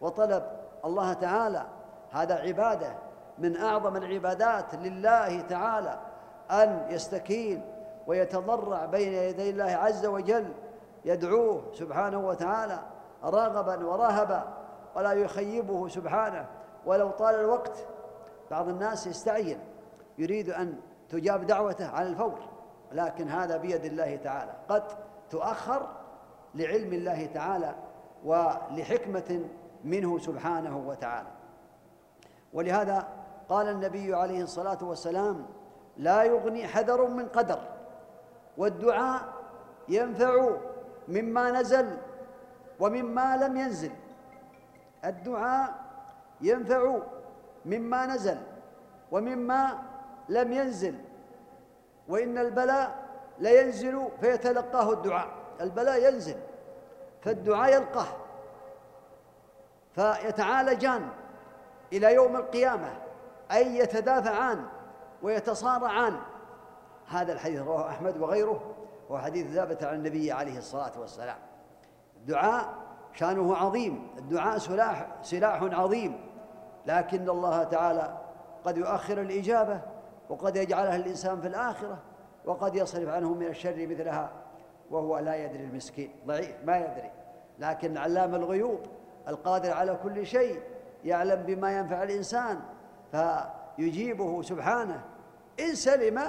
وطلب 0.00 0.42
الله 0.84 1.12
تعالى 1.12 1.66
هذا 2.10 2.34
عبادة 2.34 2.94
من 3.38 3.56
أعظم 3.56 3.96
العبادات 3.96 4.74
لله 4.74 5.40
تعالى 5.40 5.98
أن 6.50 6.86
يستكين 6.90 7.62
ويتضرع 8.06 8.84
بين 8.84 9.12
يدي 9.12 9.50
الله 9.50 9.64
عز 9.64 10.06
وجل 10.06 10.52
يدعوه 11.04 11.62
سبحانه 11.72 12.28
وتعالى 12.28 12.78
راغبا 13.22 13.86
ورهبا. 13.86 14.57
ولا 14.98 15.12
يخيبه 15.12 15.88
سبحانه 15.88 16.46
ولو 16.86 17.10
طال 17.10 17.34
الوقت. 17.34 17.86
بعض 18.50 18.68
الناس 18.68 19.06
يستعجل 19.06 19.58
يريد 20.18 20.50
أن 20.50 20.80
تجاب 21.08 21.46
دعوته 21.46 21.88
على 21.88 22.08
الفور 22.08 22.38
لكن 22.92 23.28
هذا 23.28 23.56
بيد 23.56 23.84
الله 23.84 24.16
تعالى. 24.16 24.52
قد 24.68 24.82
تؤخر 25.30 25.88
لعلم 26.54 26.92
الله 26.92 27.26
تعالى 27.26 27.74
ولحكمة 28.24 29.44
منه 29.84 30.18
سبحانه 30.18 30.78
وتعالى. 30.78 31.28
ولهذا 32.52 33.08
قال 33.48 33.68
النبي 33.68 34.14
عليه 34.14 34.42
الصلاة 34.42 34.78
والسلام 34.82 35.46
لا 35.96 36.22
يغني 36.22 36.66
حذر 36.66 37.06
من 37.06 37.28
قدر 37.28 37.58
والدعاء 38.56 39.20
ينفع 39.88 40.50
مما 41.08 41.50
نزل 41.50 41.96
ومما 42.80 43.36
لم 43.36 43.56
ينزل. 43.56 43.92
الدعاء 45.04 45.74
ينفع 46.40 46.98
مما 47.64 48.06
نزل 48.06 48.38
ومما 49.10 49.78
لم 50.28 50.52
ينزل 50.52 50.98
وإن 52.08 52.38
البلاء 52.38 53.08
لينزل 53.38 54.08
فيتلقاه 54.20 54.92
الدعاء. 54.92 55.28
البلاء 55.60 56.12
ينزل 56.12 56.36
فالدعاء 57.22 57.74
يلقاه 57.74 58.06
فيتعالجان 59.94 61.08
إلى 61.92 62.14
يوم 62.14 62.36
القيامة 62.36 62.98
أي 63.52 63.78
يتدافعان 63.78 64.66
ويتصارعان. 65.22 66.20
هذا 67.08 67.32
الحديث 67.32 67.60
رواه 67.60 67.88
أحمد 67.88 68.16
وغيره 68.16 68.74
هو 69.10 69.18
حديث 69.18 69.54
ثابت 69.54 69.84
عن 69.84 69.94
النبي 69.94 70.32
عليه 70.32 70.58
الصلاة 70.58 71.00
والسلام. 71.00 71.38
الدعاء 72.16 72.87
شأنه 73.12 73.56
عظيم 73.56 74.08
الدعاء 74.18 74.58
سلاح 74.58 75.06
سلاح 75.22 75.62
عظيم. 75.62 76.20
لكن 76.86 77.30
الله 77.30 77.62
تعالى 77.62 78.18
قد 78.64 78.76
يؤخر 78.76 79.20
الإجابة 79.20 79.80
وقد 80.28 80.56
يجعلها 80.56 80.96
الإنسان 80.96 81.40
في 81.40 81.46
الآخرة 81.48 81.98
وقد 82.44 82.74
يصرف 82.74 83.08
عنه 83.08 83.34
من 83.34 83.46
الشر 83.46 83.86
مثلها 83.86 84.30
وهو 84.90 85.18
لا 85.18 85.36
يدري 85.36 85.64
المسكين. 85.64 86.10
ضعيف 86.26 86.56
ما 86.64 86.76
يدري. 86.76 87.10
لكن 87.58 87.96
علام 87.96 88.34
الغيوب 88.34 88.80
القادر 89.28 89.72
على 89.72 89.98
كل 90.02 90.26
شيء 90.26 90.60
يعلم 91.04 91.42
بما 91.42 91.78
ينفع 91.78 92.02
الإنسان 92.02 92.60
فيجيبه 93.12 94.42
سبحانه. 94.42 95.04
إن 95.60 95.74
سلم 95.74 96.20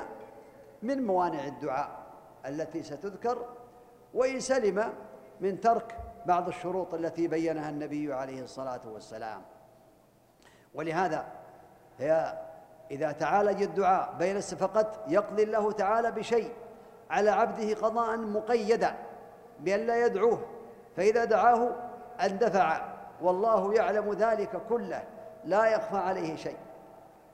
من 0.83 1.07
موانع 1.07 1.47
الدعاء 1.47 1.89
التي 2.45 2.83
ستذكر 2.83 3.45
وإن 4.13 4.39
سلم 4.39 4.93
من 5.41 5.59
ترك 5.59 5.97
بعض 6.29 6.47
الشروط 6.47 6.93
التي 6.93 7.27
بينها 7.27 7.69
النبي 7.69 8.13
عليه 8.13 8.41
الصلاة 8.43 8.81
والسلام. 8.85 9.41
ولهذا 10.73 11.25
هي 11.99 12.37
إذا 12.91 13.11
تعالج 13.11 13.61
الدعاء 13.61 14.15
بين 14.19 14.39
فقط 14.39 15.05
يقضي 15.07 15.43
الله 15.43 15.71
تعالى 15.71 16.11
بشيء 16.11 16.53
على 17.09 17.29
عبده 17.29 17.73
قضاء 17.73 18.17
مقيدا 18.17 18.95
بأن 19.59 19.79
لا 19.79 20.05
يدعوه 20.05 20.45
فإذا 20.95 21.25
دعاه 21.25 21.75
اندفع. 22.21 22.81
والله 23.21 23.73
يعلم 23.73 24.13
ذلك 24.13 24.61
كله 24.69 25.03
لا 25.45 25.65
يخفى 25.65 25.97
عليه 25.97 26.35
شيء. 26.35 26.57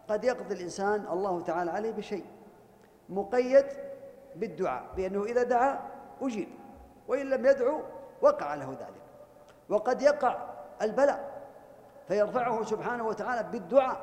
قد 0.09 0.23
يقضي 0.23 0.55
الإنسان 0.55 1.07
الله 1.11 1.41
تعالى 1.41 1.71
عليه 1.71 1.91
بشيء 1.91 2.25
مقيد 3.09 3.65
بالدعاء 4.35 4.83
بأنه 4.95 5.23
إذا 5.23 5.43
دعا 5.43 5.79
أجيب 6.21 6.49
وإن 7.07 7.29
لم 7.29 7.45
يدعو 7.45 7.81
وقع 8.21 8.55
له 8.55 8.69
ذلك. 8.69 9.01
وقد 9.69 10.01
يقع 10.01 10.37
البلاء 10.81 11.41
فيرفعه 12.07 12.63
سبحانه 12.63 13.07
وتعالى 13.07 13.43
بالدعاء. 13.43 13.97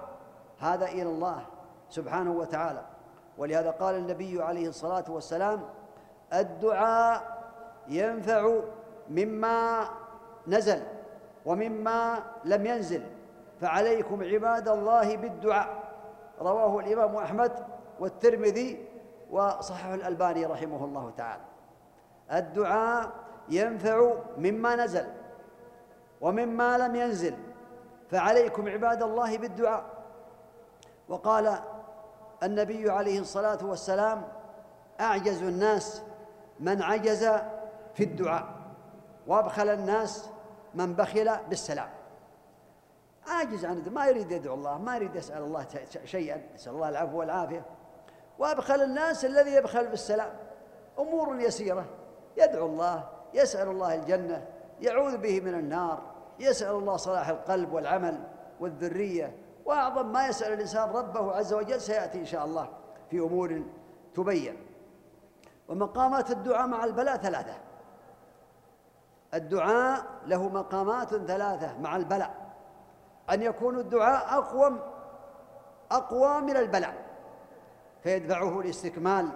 هذا 0.59 0.87
إلى 0.87 1.03
الله 1.03 1.47
سبحانه 1.89 2.33
وتعالى. 2.33 2.83
ولهذا 3.39 3.71
قال 3.71 3.95
النبي 3.95 4.43
عليه 4.43 4.69
الصلاة 4.69 5.05
والسلام 5.09 5.63
الدعاء 6.33 7.43
ينفع 7.89 8.61
مما 9.11 9.89
نزل 10.47 10.83
ومما 11.47 12.23
لم 12.45 12.67
ينزل 12.67 13.07
فعليكم 13.61 14.23
عباد 14.23 14.69
الله 14.69 15.17
بالدعاء. 15.17 15.83
رواه 16.41 16.81
الإمام 16.81 17.17
أحمد 17.17 17.67
والترمذي 18.01 18.89
وصححه 19.31 19.95
الألباني 19.95 20.47
رحمه 20.47 20.85
الله 20.85 21.13
تعالى. 21.17 21.43
الدعاء 22.33 23.11
ينفع 23.49 24.13
مما 24.39 24.77
نزل 24.77 25.07
ومما 26.21 26.79
لم 26.79 26.97
ينزل 26.97 27.37
فعليكم 28.11 28.69
عباد 28.69 29.03
الله 29.03 29.39
بالدعاء. 29.39 29.85
وقال 31.09 31.59
النبي 32.43 32.91
عليه 32.91 33.21
الصلاة 33.21 33.59
والسلام 33.63 34.29
أعجز 35.01 35.43
الناس 35.43 36.03
من 36.61 36.83
عجز 36.83 37.25
في 37.95 38.05
الدعاء 38.05 38.47
وأبخل 39.27 39.69
الناس 39.69 40.29
من 40.75 40.95
بخل 40.95 41.37
بالسلام. 41.49 41.89
عاجز 43.27 43.65
عن 43.65 43.83
ما 43.91 44.07
يريد 44.07 44.31
يدعو 44.31 44.55
الله 44.55 44.79
ما 44.79 44.97
يريد 44.97 45.17
يسأل 45.17 45.43
الله 45.43 45.67
شيئا 46.05 46.43
يسأل 46.55 46.73
الله 46.73 46.89
العفو 46.89 47.19
والعافية. 47.19 47.65
وأبخل 48.39 48.83
الناس 48.83 49.25
الذي 49.25 49.51
يبخل 49.51 49.87
بالسلام. 49.87 50.31
أمور 50.99 51.41
يسيرة 51.41 51.85
يدعو 52.37 52.67
الله 52.67 53.09
يسأل 53.35 53.69
الله 53.69 53.95
الجنة 53.95 54.47
يعوذ 54.81 55.17
به 55.17 55.41
من 55.41 55.55
النار 55.55 56.03
يسأل 56.39 56.75
الله 56.75 56.97
صلاح 56.97 57.29
القلب 57.29 57.73
والعمل 57.73 58.25
والذرية 58.61 59.37
وأعظم 59.65 60.13
ما 60.13 60.27
يسأل 60.27 60.53
الإنسان 60.53 60.91
ربه 60.91 61.33
عز 61.33 61.55
وجل 61.55 61.81
سيأتي 61.81 62.19
إن 62.19 62.25
شاء 62.25 62.45
الله 62.45 62.69
في 63.11 63.19
أمور 63.19 63.63
تبين. 64.15 64.57
ومقامات 65.69 66.31
الدعاء 66.31 66.67
مع 66.67 66.85
البلاء 66.85 67.17
ثلاثة. 67.17 67.55
الدعاء 69.35 70.05
له 70.27 70.49
مقامات 70.49 71.09
ثلاثة 71.09 71.79
مع 71.79 71.97
البلاء. 71.97 72.55
أن 73.31 73.43
يكون 73.43 73.79
الدعاء 73.79 74.39
أقوى 74.39 74.79
أقوى 75.91 76.41
من 76.41 76.57
البلاء. 76.57 76.95
فيدفعه 78.03 78.63
لاستكمال 78.63 79.29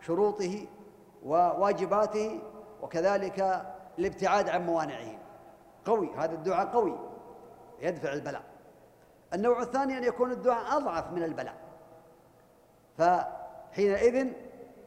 شروطه 0.00 0.66
وواجباته 1.24 2.42
وكذلك 2.82 3.66
الابتعاد 3.98 4.48
عن 4.48 4.66
موانعه 4.66 5.18
قوي 5.84 6.10
هذا 6.16 6.34
الدعاء 6.34 6.66
قوي 6.66 6.98
يدفع 7.80 8.12
البلاء. 8.12 8.42
النوع 9.34 9.62
الثاني 9.62 9.98
أن 9.98 10.04
يكون 10.04 10.32
الدعاء 10.32 10.76
أضعف 10.76 11.12
من 11.12 11.22
البلاء. 11.22 11.54
فحينئذ 12.98 14.32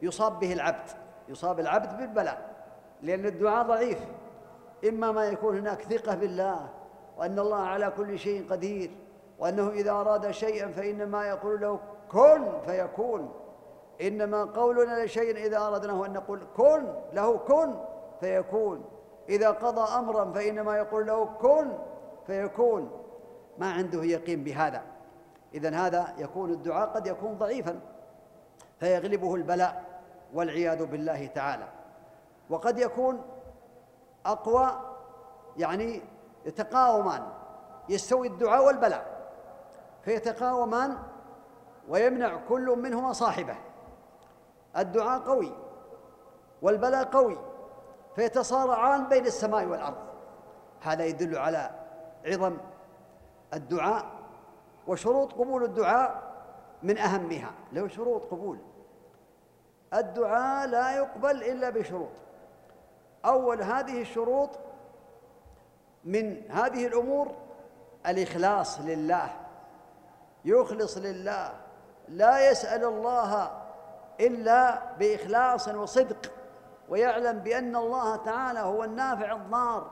يصاب 0.02 0.40
به 0.40 0.52
العبد 0.52 0.90
يصاب 1.28 1.60
العبد 1.60 1.96
بالبلاء 1.96 2.50
لأن 3.02 3.26
الدعاء 3.26 3.66
ضعيف. 3.66 3.98
إما 4.88 5.12
ما 5.12 5.24
يكون 5.24 5.58
هناك 5.58 5.82
ثقة 5.82 6.14
بالله 6.14 6.68
وأن 7.18 7.38
الله 7.38 7.60
على 7.62 7.90
كل 7.90 8.18
شيء 8.18 8.50
قدير 8.50 8.90
وأنه 9.38 9.68
إذا 9.70 9.90
أراد 9.90 10.30
شيئا 10.30 10.68
فإنما 10.68 11.24
يقول 11.24 11.60
له 11.60 11.80
كن 12.10 12.60
فيكون. 12.66 13.32
إنما 14.00 14.44
قولنا 14.44 15.04
لشيء 15.04 15.36
إذا 15.36 15.66
أردناه 15.66 16.06
أن 16.06 16.12
نقول 16.12 16.46
كن 16.56 16.94
له 17.12 17.38
كن 17.38 17.74
فيكون. 18.20 18.84
إذا 19.28 19.50
قضى 19.50 19.98
أمرا 19.98 20.32
فإنما 20.32 20.76
يقول 20.76 21.06
له 21.06 21.24
كن 21.24 21.72
فيكون. 22.26 22.90
ما 23.58 23.72
عنده 23.72 24.04
يقين 24.04 24.44
بهذا. 24.44 24.82
إذا 25.54 25.76
هذا 25.76 26.14
يكون 26.18 26.50
الدعاء 26.50 26.88
قد 26.88 27.06
يكون 27.06 27.38
ضعيفا. 27.38 27.80
فيغلبه 28.80 29.34
البلاء 29.34 29.84
والعياذ 30.34 30.86
بالله 30.86 31.26
تعالى. 31.26 31.68
وقد 32.50 32.78
يكون 32.78 33.22
أقوى 34.26 34.70
يعني 35.56 36.02
يتقاومان 36.46 37.22
يستوي 37.88 38.28
الدعاء 38.28 38.66
والبلاء. 38.66 39.20
فيتقاومان 40.02 40.96
ويمنع 41.88 42.36
كل 42.48 42.76
منهما 42.78 43.12
صاحبه. 43.12 43.56
الدعاء 44.76 45.20
قوي 45.20 45.52
والبلاء 46.62 47.04
قوي 47.04 47.38
فيتصارعان 48.16 49.08
بين 49.08 49.26
السماء 49.26 49.64
والأرض. 49.64 49.96
هذا 50.80 51.04
يدل 51.04 51.38
على 51.38 51.70
عظم 52.26 52.56
الدعاء 53.54 54.06
وشروط 54.86 55.32
قبول 55.32 55.64
الدعاء 55.64 56.22
من 56.82 56.98
أهمها. 56.98 57.50
له 57.72 57.88
شروط 57.88 58.24
قبول 58.30 58.58
الدعاء 59.94 60.66
لا 60.66 60.96
يقبل 60.96 61.44
إلا 61.44 61.70
بشروط. 61.70 62.10
أول 63.24 63.62
هذه 63.62 64.00
الشروط 64.00 64.50
من 66.04 66.50
هذه 66.50 66.86
الأمور 66.86 67.34
الإخلاص 68.06 68.80
لله. 68.80 69.36
يخلص 70.44 70.96
لله 70.98 71.52
لا 72.08 72.50
يسأل 72.50 72.84
الله 72.84 73.59
إلا 74.20 74.82
بإخلاص 74.98 75.68
وصدق 75.68 76.32
ويعلم 76.88 77.38
بأن 77.38 77.76
الله 77.76 78.16
تعالى 78.16 78.60
هو 78.60 78.84
النافع 78.84 79.32
الضار 79.32 79.90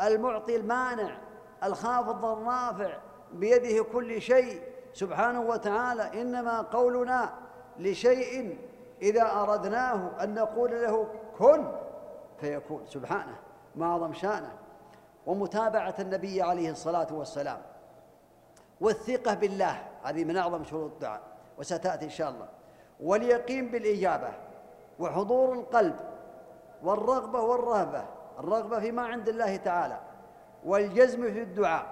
المعطي 0.00 0.56
المانع 0.56 1.18
الخافض 1.64 2.24
الرافع 2.24 2.96
بيده 3.32 3.84
كل 3.84 4.22
شيء. 4.22 4.62
سبحانه 4.92 5.40
وتعالى 5.40 6.22
إنما 6.22 6.60
قولنا 6.60 7.34
لشيء 7.78 8.58
إذا 9.02 9.32
أردناه 9.32 10.10
أن 10.22 10.34
نقول 10.34 10.70
له 10.70 11.08
كن 11.38 11.72
فيكون. 12.40 12.86
سبحانه 12.86 13.36
ما 13.74 13.86
اعظم 13.86 14.12
شأنه. 14.12 14.52
ومتابعة 15.26 15.94
النبي 15.98 16.42
عليه 16.42 16.70
الصلاة 16.70 17.06
والسلام 17.12 17.58
والثقة 18.80 19.34
بالله 19.34 19.82
هذه 20.02 20.24
من 20.24 20.36
أعظم 20.36 20.64
شروط 20.64 20.92
الدعاء 20.92 21.20
وستأتي 21.58 22.04
إن 22.04 22.10
شاء 22.10 22.30
الله. 22.30 22.48
واليقين 23.02 23.68
بالإجابة 23.68 24.32
وحضور 24.98 25.52
القلب 25.52 25.96
والرغبة 26.82 27.40
والرهبة 27.40 28.04
الرغبة 28.38 28.80
فيما 28.80 29.02
عند 29.02 29.28
الله 29.28 29.56
تعالى 29.56 30.00
والجزم 30.64 31.32
في 31.32 31.42
الدعاء. 31.42 31.86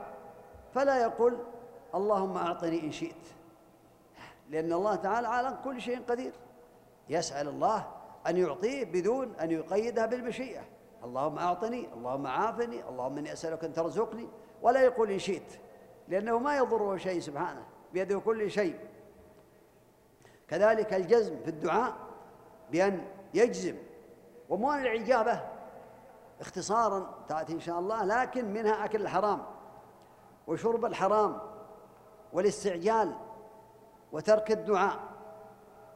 فلا 0.75 1.03
يقول 1.03 1.39
اللهم 1.95 2.37
أعطني 2.37 2.81
إن 2.81 2.93
شئت 2.93 3.27
لأن 4.51 4.73
الله 4.73 4.95
تعالى 4.95 5.29
على 5.29 5.59
كل 5.65 5.81
شيء 5.81 6.01
قدير. 6.09 6.33
يسأل 7.09 7.49
الله 7.49 7.87
أن 8.27 8.37
يعطيه 8.37 8.85
بدون 8.85 9.35
أن 9.41 9.51
يقيدها 9.51 10.07
بالمشيئة. 10.07 10.63
اللهم 11.05 11.39
أعطني 11.39 11.89
اللهم 11.95 12.27
عافني 12.27 12.89
اللهم 12.89 13.19
إني 13.19 13.33
أسألك 13.33 13.65
أن 13.65 13.73
ترزقني. 13.73 14.29
ولا 14.63 14.83
يقول 14.83 15.11
إن 15.11 15.19
شئت 15.19 15.53
لأنه 16.09 16.39
ما 16.39 16.57
يضره 16.57 16.97
شيء 16.97 17.21
سبحانه 17.21 17.65
بيده 17.93 18.19
كل 18.19 18.51
شيء. 18.51 18.79
كذلك 20.49 20.95
الجزم 20.95 21.43
في 21.43 21.49
الدعاء 21.51 21.93
بأن 22.71 23.05
يجزم 23.35 23.77
وموانع 24.49 24.93
الإجابة 24.93 25.41
اختصارا 26.41 27.15
تأتي 27.29 27.53
إن 27.53 27.61
شاء 27.61 27.79
الله 27.79 28.05
لكن 28.05 28.53
منها 28.53 28.85
أكل 28.85 29.03
الحرام 29.03 29.43
وشرب 30.47 30.85
الحرام 30.85 31.39
والاستعجال 32.33 33.15
وترك 34.13 34.53
الدعاء 34.53 34.99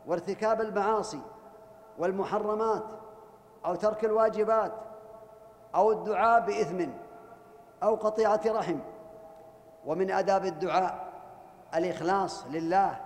وارتكاب 0.07 0.61
المعاصي 0.61 1.21
والمحرمات 1.99 2.85
أو 3.67 3.75
ترك 3.75 4.05
الواجبات 4.05 4.73
أو 5.75 5.93
الدعاء 5.93 6.41
بإثم 6.41 6.91
أو 7.83 7.95
قطيعة 7.95 8.41
رحم. 8.47 8.79
ومن 9.87 10.11
آداب 10.11 10.45
الدعاء 10.45 11.13
الإخلاص 11.75 12.47
لله 12.47 13.01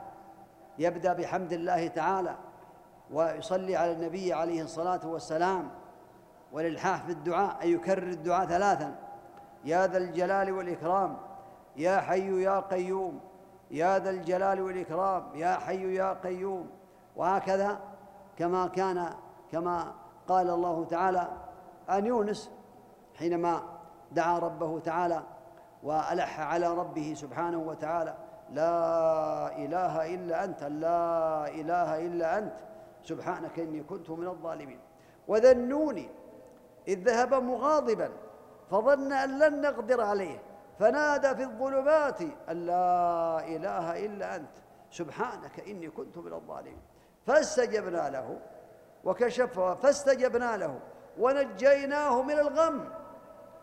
يبدأ 0.79 1.13
بحمد 1.13 1.53
الله 1.53 1.87
تعالى 1.87 2.37
ويصلي 3.13 3.77
على 3.77 3.93
النبي 3.93 4.33
عليه 4.33 4.63
الصلاة 4.63 5.07
والسلام 5.07 5.71
والإلحاح 6.53 7.05
في 7.05 7.13
الدعاء 7.13 7.65
أن 7.65 7.69
يكرر 7.69 8.09
الدعاء 8.09 8.47
ثلاثا. 8.47 8.95
يا 9.65 9.87
ذا 9.87 9.99
الجلال 9.99 10.53
والإكرام 10.53 11.17
يا 11.77 12.01
حي 12.01 12.43
يا 12.43 12.61
قيوم. 12.61 13.21
يا 13.71 13.99
ذا 13.99 14.11
الجلال 14.11 14.61
والإكرام 14.61 15.29
يا 15.35 15.55
حي 15.55 15.95
يا 15.95 16.13
قيوم. 16.13 16.71
وهكذا 17.17 17.81
كما 18.37 18.67
كان 18.67 19.11
كما 19.53 19.93
قال 20.29 20.51
الله 20.51 20.85
تعالى 20.85 21.29
عن 21.89 22.07
يونس 22.07 22.51
حينما 23.15 23.63
دعا 24.13 24.39
ربه 24.39 24.79
تعالى 24.81 25.23
وألح 25.83 26.41
على 26.41 26.69
ربه 26.69 27.15
سبحانه 27.17 27.59
وتعالى. 27.59 28.15
لا 28.51 29.59
إله 29.59 30.15
إلا 30.15 30.45
أنت 30.45 30.63
لا 30.65 31.49
إله 31.49 32.07
إلا 32.07 32.39
أنت. 32.39 32.57
سبحانك 33.03 33.59
إني 33.59 33.83
كنت 33.83 34.11
من 34.11 34.27
الظالمين. 34.29 34.81
وذنوني 35.29 36.09
إذ 36.89 36.99
ذهب 36.99 37.35
مغاضبا 37.35 38.11
فظن 38.71 39.13
أن 39.13 39.39
لن 39.39 39.61
نقدر 39.61 40.01
عليه. 40.01 40.43
فنادى 40.79 41.35
في 41.35 41.43
الظلمات 41.43 42.21
أن 42.51 42.67
لا 42.67 43.41
إله 43.49 44.07
إلا 44.07 44.37
أنت. 44.37 44.57
سبحانك 44.91 45.61
إني 45.69 45.91
كنت 45.91 46.19
من 46.19 46.33
الظالمين. 46.33 46.83
فاستجبنا 47.27 48.11
له 48.11 48.39
وكشف 49.05 49.61
فاستجبنا 49.61 50.57
له 50.57 50.81
ونجيناه 51.19 52.23
من 52.23 52.39
الغم. 52.39 52.89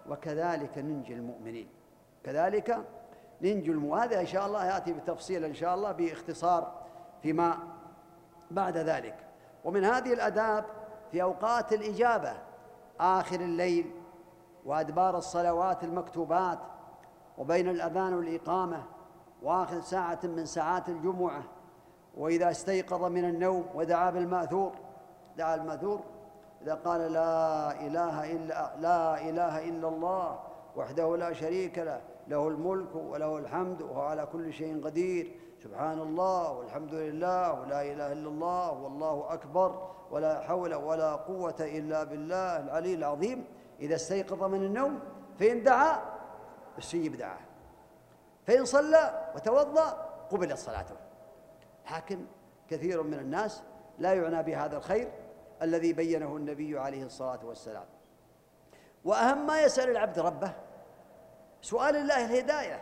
وكذلك 0.09 0.77
ننجي 0.77 1.13
المؤمنين. 1.13 1.69
كذلك 2.23 2.77
ننجو 3.43 3.95
هذا 3.95 4.19
إن 4.21 4.25
شاء 4.25 4.45
الله 4.45 4.65
يأتي 4.65 4.93
بتفصيل 4.93 5.45
إن 5.45 5.53
شاء 5.53 5.75
الله 5.75 5.91
باختصار 5.91 6.71
فيما 7.21 7.57
بعد 8.51 8.77
ذلك. 8.77 9.15
ومن 9.63 9.83
هذه 9.83 10.13
الأداب 10.13 10.65
في 11.11 11.21
أوقات 11.21 11.73
الإجابة 11.73 12.33
آخر 12.99 13.39
الليل 13.39 13.91
وأدبار 14.65 15.17
الصلوات 15.17 15.83
المكتوبات 15.83 16.59
وبين 17.37 17.69
الأذان 17.69 18.13
والإقامة 18.13 18.83
وآخر 19.41 19.81
ساعة 19.81 20.19
من 20.23 20.45
ساعات 20.45 20.89
الجمعة 20.89 21.43
وإذا 22.17 22.51
استيقظ 22.51 23.03
من 23.03 23.25
النوم 23.25 23.65
ودعا 23.75 24.11
بالمأثور 24.11 24.71
دعا 25.37 25.55
المأثور 25.55 26.01
إذا 26.61 26.73
قال 26.73 27.13
لا 27.13 27.71
إله 27.71 28.31
إلا 28.31 28.75
لا 28.79 29.29
إله 29.29 29.69
إلا 29.69 29.87
الله 29.87 30.39
وحده 30.75 31.17
لا 31.17 31.33
شريك 31.33 31.77
له 31.77 32.01
له 32.27 32.47
الملك 32.47 32.95
وله 32.95 33.37
الحمد 33.37 33.81
وهو 33.81 34.01
على 34.01 34.25
كل 34.25 34.53
شيء 34.53 34.85
قدير. 34.85 35.39
سبحان 35.63 35.99
الله 35.99 36.51
والحمد 36.51 36.93
لله 36.93 37.59
ولا 37.59 37.81
إله 37.81 38.11
إلا 38.11 38.29
الله 38.29 38.71
والله 38.71 39.33
أكبر 39.33 39.89
ولا 40.11 40.41
حول 40.41 40.73
ولا 40.75 41.15
قوة 41.15 41.55
إلا 41.59 42.03
بالله 42.03 42.59
العلي 42.59 42.93
العظيم. 42.93 43.45
إذا 43.79 43.95
استيقظ 43.95 44.43
من 44.43 44.63
النوم 44.63 44.99
فإن 45.39 45.63
دعا 45.63 46.01
استجيب 46.79 47.15
دعاه 47.15 47.39
فإن 48.47 48.65
صلى 48.65 49.31
وتوضأ 49.35 49.89
قبلت 50.31 50.57
صلاته. 50.57 50.95
لكن 51.95 52.25
كثير 52.69 53.03
من 53.03 53.13
الناس 53.13 53.63
لا 53.99 54.13
يعنى 54.13 54.43
بهذا 54.43 54.77
الخير 54.77 55.11
الذي 55.61 55.93
بينه 55.93 56.37
النبي 56.37 56.79
عليه 56.79 57.03
الصلاة 57.03 57.45
والسلام. 57.45 57.85
وأهم 59.05 59.47
ما 59.47 59.61
يسأل 59.61 59.89
العبد 59.89 60.19
ربه 60.19 60.53
سؤال 61.63 61.95
الله 61.95 62.25
الهداية. 62.25 62.81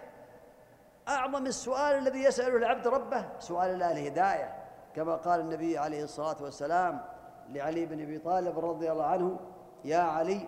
أعظم 1.07 1.45
السؤال 1.45 1.97
الذي 1.97 2.23
يسأله 2.23 2.57
العبد 2.57 2.87
ربه 2.87 3.25
سؤال 3.39 3.69
الله 3.69 3.91
الهداية. 3.91 4.49
كما 4.95 5.15
قال 5.15 5.39
النبي 5.39 5.77
عليه 5.77 6.03
الصلاة 6.03 6.35
والسلام 6.41 7.01
لعلي 7.49 7.85
بن 7.85 8.01
أبي 8.01 8.17
طالب 8.17 8.59
رضي 8.59 8.91
الله 8.91 9.05
عنه 9.05 9.39
يا 9.85 9.99
علي 9.99 10.47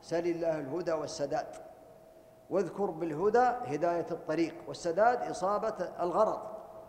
سل 0.00 0.26
الله 0.26 0.58
الهدى 0.58 0.92
والسداد. 0.92 1.46
واذكر 2.50 2.90
بالهدى 2.90 3.74
هداية 3.74 4.06
الطريق 4.10 4.54
والسداد 4.68 5.30
إصابة 5.30 5.88
الغرض 6.00 6.40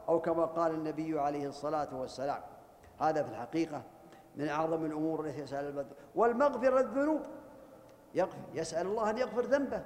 أو 0.10 0.22
كما 0.22 0.46
قال 0.46 0.72
النبي 0.72 1.20
عليه 1.20 1.48
الصلاة 1.48 1.88
والسلام. 1.96 2.42
هذا 3.00 3.24
في 3.24 3.30
الحقيقة 3.30 3.82
من 4.36 4.50
أعظم 4.50 4.86
الأمور 4.86 5.26
التي 5.26 5.42
يسأل 5.42 5.66
البدر 5.66 5.96
والمغفرة 6.16 6.80
الذنوب 6.80 7.22
يسأل 8.54 8.88
الله 8.88 9.10
أن 9.10 9.18
يغفر 9.18 9.42
ذنبه. 9.42 9.82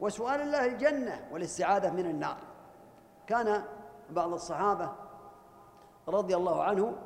وسؤال 0.00 0.40
الله 0.40 0.64
الجنة 0.64 1.28
والاستعاذة 1.32 1.90
من 1.90 2.06
النار. 2.06 2.36
كان 3.26 3.64
بعض 4.10 4.32
الصحابة 4.32 4.92
رضي 6.08 6.36
الله 6.36 6.62
عنه 6.62 6.96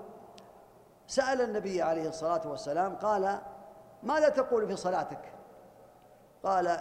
سأل 1.07 1.40
النبي 1.40 1.83
عليه 1.83 2.09
الصلاة 2.09 2.48
والسلام 2.48 2.96
قال 2.96 3.38
ماذا 4.02 4.28
تقول 4.28 4.66
في 4.66 4.76
صلاتك؟ 4.76 5.33
قال 6.44 6.81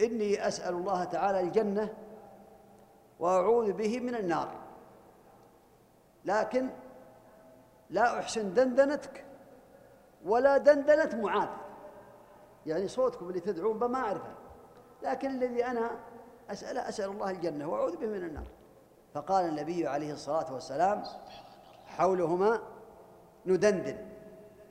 إني 0.00 0.48
أسأل 0.48 0.74
الله 0.74 1.04
تعالى 1.04 1.40
الجنة 1.40 1.94
وأعوذ 3.18 3.72
به 3.72 4.00
من 4.00 4.14
النار. 4.14 4.48
لكن 6.24 6.70
لا 7.90 8.18
أحسن 8.18 8.54
دندنتك 8.54 9.24
ولا 10.24 10.56
دندنة 10.56 11.22
معاذ. 11.22 11.48
يعني 12.66 12.88
صوتكم 12.88 13.28
اللي 13.28 13.40
تدعون 13.40 13.78
به 13.78 13.86
ما 13.86 13.98
أعرفه. 13.98 14.34
لكن 15.02 15.30
الذي 15.30 15.66
أنا 15.66 15.90
أسأله 16.50 16.88
أسأل 16.88 17.10
الله 17.10 17.30
الجنة 17.30 17.68
وأعوذ 17.68 17.96
به 17.96 18.06
من 18.06 18.24
النار. 18.24 18.46
فقال 19.14 19.44
النبي 19.44 19.86
عليه 19.86 20.12
الصلاة 20.12 20.52
والسلام 20.52 21.02
حولهما 21.86 22.60
ندندن. 23.46 23.98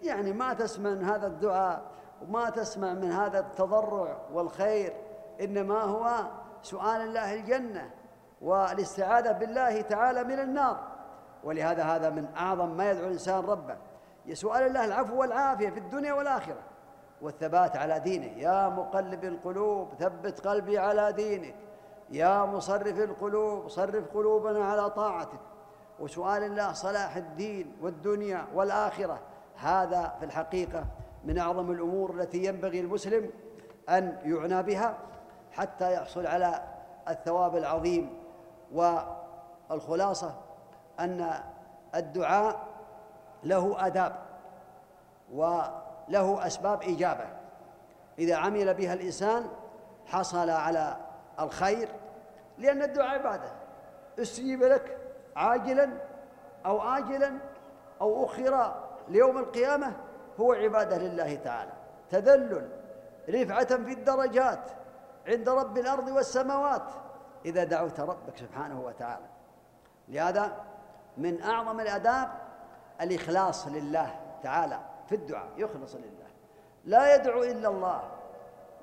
يعني 0.04 0.34
ما 0.34 0.54
تسمع 0.54 0.90
من 0.90 1.04
هذا 1.04 1.28
الدعاء 1.28 1.92
وما 2.22 2.50
تسمع 2.50 2.94
من 2.94 3.12
هذا 3.12 3.40
التضرع 3.40 4.18
والخير 4.34 4.94
إنما 5.42 5.82
هو 5.82 6.28
سؤال 6.62 7.02
الله 7.02 7.34
الجنة 7.34 7.90
والاستعاذة 8.42 9.32
بالله 9.32 9.82
تعالى 9.82 10.24
من 10.24 10.40
النار. 10.40 10.88
ولهذا 11.44 11.84
هذا 11.84 12.10
من 12.10 12.28
أعظم 12.38 12.78
ما 12.78 12.92
يدعو 12.92 13.06
الإنسان 13.06 13.44
ربه. 13.46 13.78
سؤال 14.34 14.64
الله 14.64 14.86
العفو 14.86 15.20
والعافية 15.20 15.70
في 15.70 15.80
الدنيا 15.80 16.14
والآخرة. 16.14 16.75
والثبات 17.26 17.78
على 17.78 18.00
دينه. 18.00 18.26
يا 18.26 18.70
مقلب 18.70 19.24
القلوب 19.24 19.94
ثبت 20.00 20.48
قلبي 20.48 20.78
على 20.78 21.14
دينك 21.14 21.56
يا 22.10 22.46
مصرف 22.46 23.00
القلوب 23.00 23.68
صرف 23.68 24.14
قلوبنا 24.14 24.66
على 24.66 24.90
طاعتك 24.90 25.40
وسؤال 26.00 26.44
الله 26.44 26.74
صلاح 26.74 27.16
الدين 27.16 27.78
والدنيا 27.82 28.46
والآخرة. 28.54 29.20
هذا 29.58 30.16
في 30.20 30.26
الحقيقة 30.26 30.86
من 31.24 31.38
أعظم 31.38 31.72
الأمور 31.72 32.12
التي 32.12 32.46
ينبغي 32.46 32.80
المسلم 32.80 33.30
أن 33.90 34.18
يعنى 34.24 34.64
بها 34.64 34.98
حتى 35.52 35.94
يحصل 35.94 36.28
على 36.28 36.64
الثواب 37.10 37.56
العظيم. 37.56 38.18
والخلاصة 38.74 40.36
أن 41.00 41.34
الدعاء 41.96 42.68
له 43.44 43.88
آداب. 43.88 44.16
وله 46.10 46.48
أسباب 46.48 46.84
إجابة 46.84 47.28
إذا 48.20 48.36
عمل 48.36 48.74
بها 48.74 48.94
الإنسان 48.94 49.48
حصل 50.06 50.50
على 50.50 50.98
الخير 51.40 51.90
لأن 52.58 52.82
الدعاء 52.82 53.10
عبادة. 53.10 53.52
استجيب 54.20 54.64
لك 54.64 54.98
عاجلا 55.36 55.90
أو 56.66 56.82
آجلا 56.82 57.34
أو 58.02 58.26
أخر 58.26 58.84
ليوم 59.08 59.38
القيامة 59.38 59.94
هو 60.40 60.54
عبادة 60.54 60.98
لله 60.98 61.36
تعالى. 61.36 61.72
تذلل 62.10 62.70
رفعة 63.30 63.66
في 63.66 63.94
الدرجات 63.94 64.72
عند 65.28 65.50
رب 65.50 65.78
الأرض 65.78 66.08
والسماوات 66.08 66.92
إذا 67.46 67.64
دعوت 67.64 68.00
ربك 68.00 68.38
سبحانه 68.38 68.82
وتعالى. 68.82 69.26
لهذا 70.08 70.64
من 71.18 71.42
أعظم 71.42 71.80
الآداب 71.80 72.30
الإخلاص 73.02 73.68
لله 73.68 74.20
تعالى. 74.44 74.80
في 75.08 75.16
الدعاء 75.16 75.48
يخلص 75.58 75.96
لله. 75.96 76.28
لا 76.86 77.16
يدعو 77.16 77.44
إلا 77.44 77.70
الله 77.70 78.02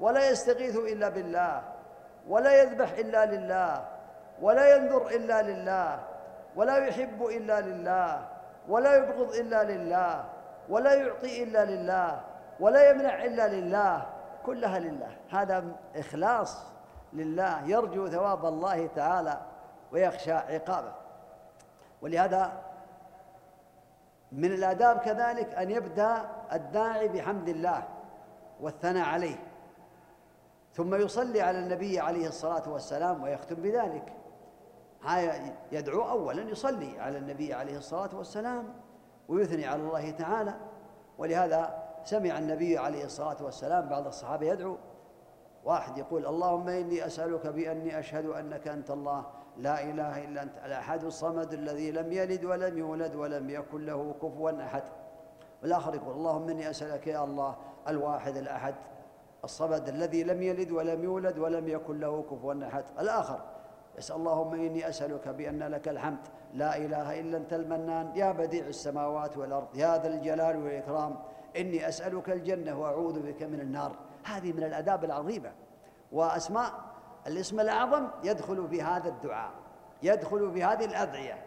ولا 0.00 0.30
يستغيث 0.30 0.76
إلا 0.76 1.08
بالله 1.08 1.62
ولا 2.28 2.62
يذبح 2.62 2.92
إلا 2.92 3.26
لله 3.26 3.88
ولا 4.40 4.76
ينذر 4.76 5.06
إلا 5.06 5.42
لله 5.42 6.04
ولا 6.56 6.76
يحب 6.76 7.26
إلا 7.26 7.60
لله 7.60 8.28
ولا 8.68 8.96
يبغض 8.96 9.34
إلا 9.34 9.64
لله 9.64 10.24
ولا 10.68 10.94
يعطي 10.94 11.42
إلا 11.42 11.64
لله 11.64 12.20
ولا 12.60 12.90
يمنع 12.90 13.24
إلا 13.24 13.48
لله 13.48 14.06
كلها 14.46 14.78
لله. 14.78 15.16
هذا 15.30 15.64
إخلاص 15.96 16.62
لله 17.12 17.68
يرجو 17.68 18.08
ثواب 18.08 18.46
الله 18.46 18.86
تعالى 18.86 19.40
ويخشى 19.92 20.32
عقابه. 20.32 20.92
ولهذا 22.02 22.52
من 24.32 24.52
الآداب 24.52 24.98
كذلك 24.98 25.54
أن 25.54 25.70
يبدأ 25.70 26.30
الداعي 26.52 27.08
بحمد 27.08 27.48
الله 27.48 27.88
والثناء 28.60 29.08
عليه 29.08 29.36
ثم 30.74 30.94
يصلي 30.94 31.40
على 31.40 31.58
النبي 31.58 32.00
عليه 32.00 32.28
الصلاة 32.28 32.68
والسلام 32.68 33.22
ويختم 33.22 33.54
بذلك. 33.54 34.12
يدعو 35.72 36.08
أولا 36.08 36.42
يصلي 36.42 37.00
على 37.00 37.18
النبي 37.18 37.54
عليه 37.54 37.76
الصلاة 37.76 38.16
والسلام 38.16 38.74
ويثني 39.28 39.66
على 39.66 39.82
الله 39.82 40.10
تعالى. 40.10 40.54
ولهذا 41.18 41.82
سمع 42.04 42.38
النبي 42.38 42.78
عليه 42.78 43.04
الصلاة 43.04 43.36
والسلام 43.44 43.88
بعض 43.88 44.06
الصحابة 44.06 44.46
يدعو 44.46 44.76
واحد 45.64 45.98
يقول 45.98 46.26
اللهم 46.26 46.68
إني 46.68 47.06
أسألك 47.06 47.46
بأني 47.46 47.98
أشهد 47.98 48.26
أنك 48.26 48.68
أنت 48.68 48.90
الله 48.90 49.24
لا 49.56 49.82
إله 49.82 50.24
إلا 50.24 50.42
أنت 50.42 50.52
الأحد 50.64 51.04
الصمد 51.04 51.52
الذي 51.52 51.90
لم 51.90 52.12
يلد 52.12 52.44
ولم 52.44 52.78
يولد 52.78 53.14
ولم 53.14 53.50
يكن 53.50 53.86
له 53.86 54.14
كفوا 54.22 54.62
أحد. 54.62 54.82
والآخر 55.62 55.94
يقول 55.94 56.16
اللهم 56.16 56.48
إني 56.48 56.70
أسألك 56.70 57.06
يا 57.06 57.24
الله 57.24 57.56
الواحد 57.88 58.36
الأحد 58.36 58.74
الصمد 59.44 59.88
الذي 59.88 60.24
لم 60.24 60.42
يلد 60.42 60.70
ولم 60.70 61.04
يولد 61.04 61.38
ولم 61.38 61.68
يكن 61.68 62.00
له 62.00 62.22
كفوا 62.22 62.64
أحد. 62.64 62.84
الآخر 62.98 63.40
يسأل 63.98 64.16
اللهم 64.16 64.54
إني 64.54 64.88
أسألك 64.88 65.28
بأن 65.28 65.62
لك 65.62 65.88
الحمد. 65.88 66.18
لا 66.54 66.76
إله 66.76 67.20
إلا 67.20 67.38
أنت 67.38 67.52
المنان 67.52 68.16
يا 68.16 68.32
بديع 68.32 68.66
السماوات 68.66 69.36
والأرض 69.36 69.76
يا 69.76 69.98
ذا 69.98 70.08
الجلال 70.08 70.56
والإكرام. 70.56 71.16
إني 71.56 71.88
أسألك 71.88 72.30
الجنة 72.30 72.80
وأعوذ 72.80 73.20
بك 73.20 73.42
من 73.42 73.60
النار. 73.60 73.96
هذه 74.24 74.52
من 74.52 74.62
الآداب 74.62 75.04
العظيمة. 75.04 75.52
وأسماء 76.12 76.91
الاسم 77.26 77.60
الأعظم 77.60 78.08
يدخل 78.24 78.68
في 78.68 78.82
هذا 78.82 79.08
الدعاء 79.08 79.50
يدخل 80.02 80.52
في 80.52 80.64
هذه 80.64 80.84
الأدعية. 80.84 81.44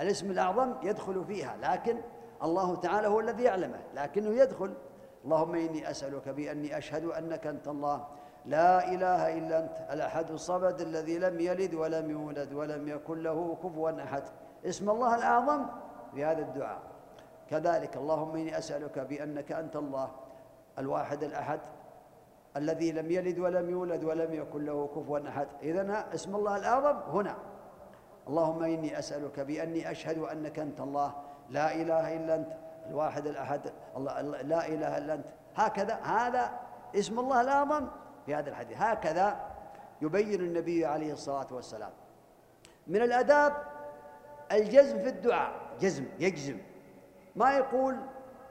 الاسم 0.00 0.30
الأعظم 0.30 0.74
يدخل 0.82 1.24
فيها 1.24 1.56
لكن 1.62 2.00
الله 2.42 2.76
تعالى 2.76 3.08
هو 3.08 3.20
الذي 3.20 3.42
يعلمه 3.42 3.80
لكنه 3.94 4.30
يدخل. 4.30 4.74
اللهم 5.24 5.54
إني 5.54 5.90
أسألك 5.90 6.28
بأني 6.28 6.78
أشهد 6.78 7.04
أنك 7.04 7.46
أنت 7.46 7.68
الله. 7.68 8.06
لا 8.44 8.92
إله 8.92 9.38
إلا 9.38 9.58
أنت 9.58 9.92
الأحد 9.92 10.30
الصمد 10.30 10.80
الذي 10.80 11.18
لم 11.18 11.40
يلد 11.40 11.74
ولم 11.74 12.10
يولد 12.10 12.52
ولم 12.52 12.88
يكن 12.88 13.22
له 13.22 13.56
كفوا 13.62 14.02
أحد. 14.02 14.22
اسم 14.66 14.90
الله 14.90 15.14
الأعظم 15.14 15.66
في 16.14 16.24
هذا 16.24 16.42
الدعاء. 16.42 16.80
كذلك 17.50 17.96
اللهم 17.96 18.36
إني 18.36 18.58
أسألك 18.58 18.98
بأنك 18.98 19.52
أنت 19.52 19.76
الله 19.76 20.10
الواحد 20.78 21.22
الأحد. 21.22 21.60
الذي 22.58 22.92
لم 22.92 23.10
يلد 23.10 23.38
ولم 23.38 23.70
يولد 23.70 24.04
ولم 24.04 24.34
يكن 24.34 24.64
له 24.64 24.86
كفوا 24.86 25.28
أحد. 25.28 25.48
إذن 25.62 25.90
اسم 25.90 26.36
الله 26.36 26.56
الأعظم 26.56 26.96
هنا. 26.96 27.36
اللهم 28.28 28.62
إني 28.62 28.98
أسألك 28.98 29.40
بأني 29.40 29.90
أشهد 29.90 30.18
أنك 30.18 30.58
أنت 30.58 30.80
الله. 30.80 31.14
لا 31.50 31.74
إله 31.74 32.16
إلا 32.16 32.34
أنت 32.34 32.52
الواحد 32.90 33.26
الأحد. 33.26 33.60
الله 33.96 34.20
لا 34.42 34.68
إله 34.68 34.98
إلا 34.98 35.14
أنت. 35.14 35.26
هكذا 35.54 35.94
هذا 35.94 36.50
اسم 36.94 37.18
الله 37.18 37.40
الأعظم 37.40 37.86
في 38.26 38.34
هذا 38.34 38.50
الحديث. 38.50 38.76
هكذا 38.80 39.40
يبين 40.02 40.40
النبي 40.40 40.86
عليه 40.86 41.12
الصلاة 41.12 41.46
والسلام. 41.50 41.90
من 42.86 43.02
الأداب 43.02 43.52
الجزم 44.52 44.98
في 44.98 45.08
الدعاء. 45.08 45.52
جزم 45.80 46.04
يجزم. 46.18 46.58
ما 47.36 47.52
يقول 47.52 47.96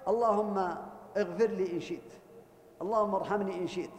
اللهم 0.07 0.57
اغفر 1.17 1.47
لي 1.47 1.73
إن 1.73 1.79
شئت. 1.79 2.11
اللهم 2.81 3.15
ارحمني 3.15 3.61
إن 3.61 3.67
شئت. 3.67 3.89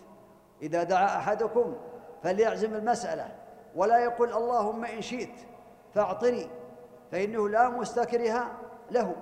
إذا 0.62 0.82
دعا 0.82 1.18
أحدكم 1.18 1.74
فليعزم 2.22 2.74
المسألة 2.74 3.36
ولا 3.76 3.98
يقول 3.98 4.32
اللهم 4.32 4.84
إن 4.84 5.00
شئت 5.00 5.34
فاعطني 5.94 6.46
فإنه 7.10 7.48
لا 7.48 7.68
مستكره 7.68 8.50
له. 8.90 9.16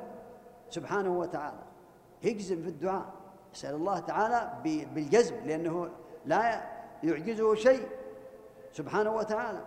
سبحانه 0.71 1.19
وتعالى. 1.19 1.63
يجزم 2.23 2.63
في 2.63 2.69
الدعاء. 2.69 3.07
يسأل 3.55 3.75
الله 3.75 3.99
تعالى 3.99 4.53
بالجزم 4.95 5.37
لأنه 5.45 5.89
لا 6.25 6.63
يعجزه 7.03 7.55
شيء. 7.55 7.89
سبحانه 8.73 9.11
وتعالى. 9.11 9.61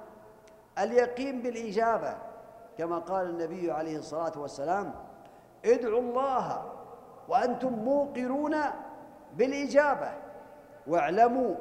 اليقين 0.80 1.42
بالإجابة. 1.42 2.18
كما 2.78 3.00
قال 3.00 3.30
النبي 3.30 3.72
عليه 3.72 3.98
الصلاة 3.98 4.32
والسلام 4.40 4.94
ادعوا 5.66 6.00
الله 6.00 6.72
وأنتم 7.28 7.74
موقرون 7.74 8.56
بالإجابة. 9.38 10.12
واعلموا 10.88 11.56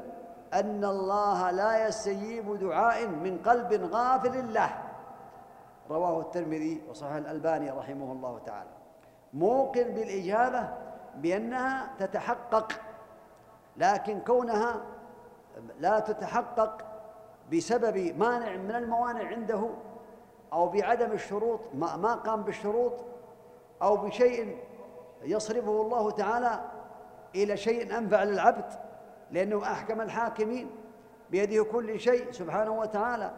أن 0.54 0.84
الله 0.84 1.50
لا 1.50 1.86
يستجيب 1.88 2.58
دعاء 2.58 3.06
من 3.06 3.38
قلب 3.38 3.90
غافل 3.92 4.54
له. 4.54 4.70
رواه 5.90 6.20
الترمذي 6.20 6.82
وصحح 6.90 7.12
الألباني 7.12 7.70
رحمه 7.70 8.12
الله 8.12 8.40
تعالى. 8.46 8.70
موقن 9.34 9.82
بالإجابة 9.82 10.68
بأنها 11.14 11.90
تتحقق 11.98 12.72
لكن 13.76 14.20
كونها 14.20 14.80
لا 15.80 16.00
تتحقق 16.00 16.84
بسبب 17.52 18.18
مانع 18.18 18.56
من 18.56 18.70
الموانع 18.70 19.28
عنده 19.28 19.68
أو 20.52 20.68
بعدم 20.68 21.12
الشروط 21.12 21.60
ما 21.74 22.14
قام 22.14 22.42
بالشروط 22.42 22.92
أو 23.82 23.96
بشيء 23.96 24.58
يصرفه 25.22 25.82
الله 25.82 26.10
تعالى 26.10 26.60
إلى 27.34 27.56
شيء 27.56 27.98
أنفع 27.98 28.22
للعبد 28.22 28.72
لأنه 29.30 29.62
أحكم 29.62 30.00
الحاكمين 30.00 30.70
بيده 31.30 31.64
كل 31.64 32.00
شيء 32.00 32.32
سبحانه 32.32 32.70
وتعالى. 32.70 33.32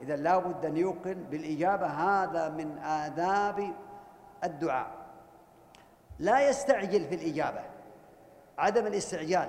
إذا 0.00 0.16
لا 0.16 0.38
بد 0.38 0.64
أن 0.66 0.76
يوقن 0.76 1.14
بالإجابة 1.14 1.86
هذا 1.86 2.48
من 2.48 2.78
آداب 2.78 3.74
الدعاء. 4.44 4.90
لا 6.18 6.48
يستعجل 6.48 7.04
في 7.04 7.14
الإجابة 7.14 7.60
عدم 8.58 8.86
الاستعجال. 8.86 9.48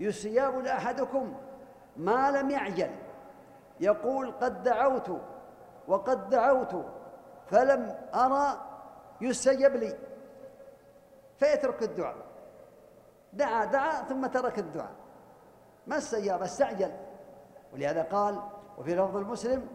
يستجاب 0.00 0.58
لأحدكم 0.58 1.34
ما 1.96 2.30
لم 2.30 2.50
يعجل 2.50 2.90
يقول 3.80 4.30
قد 4.30 4.62
دعوت 4.62 5.20
وقد 5.88 6.28
دعوت 6.30 6.86
فلم 7.46 7.96
أرى 8.14 8.60
يستجب 9.20 9.76
لي 9.76 9.98
فيترك 11.38 11.82
الدعاء. 11.82 12.16
دعا 13.36 13.64
دعا 13.64 14.02
ثم 14.02 14.26
ترك 14.26 14.58
الدعاء. 14.58 14.92
ما 15.86 15.98
استجاب 15.98 16.42
استعجل. 16.42 16.92
ولهذا 17.72 18.02
قال 18.02 18.42
وفي 18.78 18.94
لفظ 18.94 19.16
المسلم 19.16 19.68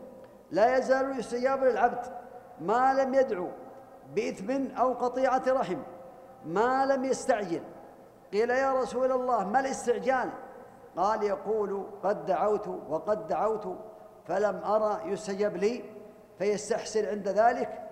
لا 0.51 0.77
يزال 0.77 1.19
يستجاب 1.19 1.63
للعبد 1.63 2.05
ما 2.61 2.93
لم 2.93 3.13
يدعو 3.13 3.47
بإثم 4.15 4.75
أو 4.75 4.93
قطيعة 4.93 5.43
رحم 5.47 5.81
ما 6.45 6.85
لم 6.85 7.05
يستعجل. 7.05 7.63
قيل 8.33 8.49
يا 8.49 8.73
رسول 8.73 9.11
الله 9.11 9.47
ما 9.47 9.59
الاستعجال؟ 9.59 10.29
قال 10.97 11.23
يقول 11.23 11.87
قد 12.03 12.25
دعوت 12.25 12.67
وقد 12.67 13.27
دعوت 13.27 13.77
فلم 14.25 14.63
أرى 14.63 15.11
يستجب 15.11 15.57
لي 15.57 15.83
فيستحسن 16.37 17.05
عند 17.05 17.27
ذلك 17.27 17.89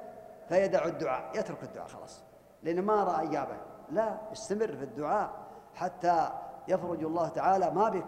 فيدع 0.50 0.86
الدعاء 0.86 1.40
يترك 1.40 1.64
الدعاء 1.64 1.88
خلاص. 1.88 2.24
لأنه 2.64 2.82
ما 2.82 3.04
رأى 3.04 3.28
إجابة. 3.28 3.58
لا 3.90 4.18
استمر 4.32 4.68
في 4.68 4.84
الدعاء. 4.84 5.47
حتى 5.78 6.30
يفرج 6.68 7.04
الله 7.04 7.28
تعالى 7.28 7.72
ما 7.72 7.90
بك 7.90 8.08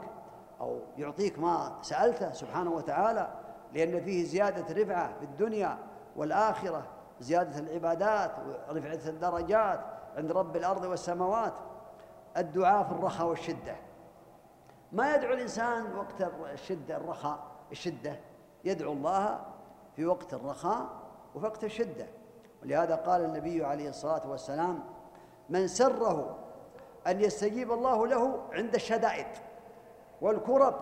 أو 0.62 0.80
يعطيك 0.98 1.40
ما 1.40 1.78
سألته 1.82 2.32
سبحانه 2.32 2.72
وتعالى 2.72 3.30
لأن 3.74 4.04
فيه 4.04 4.26
زيادة 4.26 4.82
رفعة 4.82 5.14
في 5.20 5.26
الدنيا 5.26 5.78
والآخرة 6.16 6.84
زيادة 7.20 7.60
العبادات 7.60 8.32
ورفعة 8.70 9.10
الدرجات 9.10 9.80
عند 10.18 10.32
رب 10.32 10.56
الأرض 10.56 10.84
والسماوات. 10.84 11.54
الدعاء 12.38 12.84
في 12.84 12.92
الرخاء 12.92 13.28
والشدة. 13.28 13.76
ما 14.92 15.16
يدعو 15.16 15.34
الإنسان 15.34 15.96
وقت 15.96 16.22
الشدة 16.54 16.98
الرخاء 16.98 17.40
الشدة؟ 17.72 18.20
يدعو 18.64 18.94
الله 18.94 19.40
في 19.96 20.06
وقت 20.06 20.34
الرخاء 20.34 20.88
وفي 21.36 21.46
وقت 21.46 21.64
الشدة. 21.64 22.08
ولهذا 22.64 22.96
قال 22.96 23.26
النبي 23.26 23.66
عليه 23.66 23.90
الصلاة 23.90 24.30
والسلام 24.30 24.84
من 25.50 25.68
سره 25.68 26.39
أن 27.10 27.22
يستجيب 27.22 27.72
الله 27.72 28.08
له 28.08 28.40
عند 28.52 28.76
الشدائد 28.76 29.28
والكرب. 30.22 30.76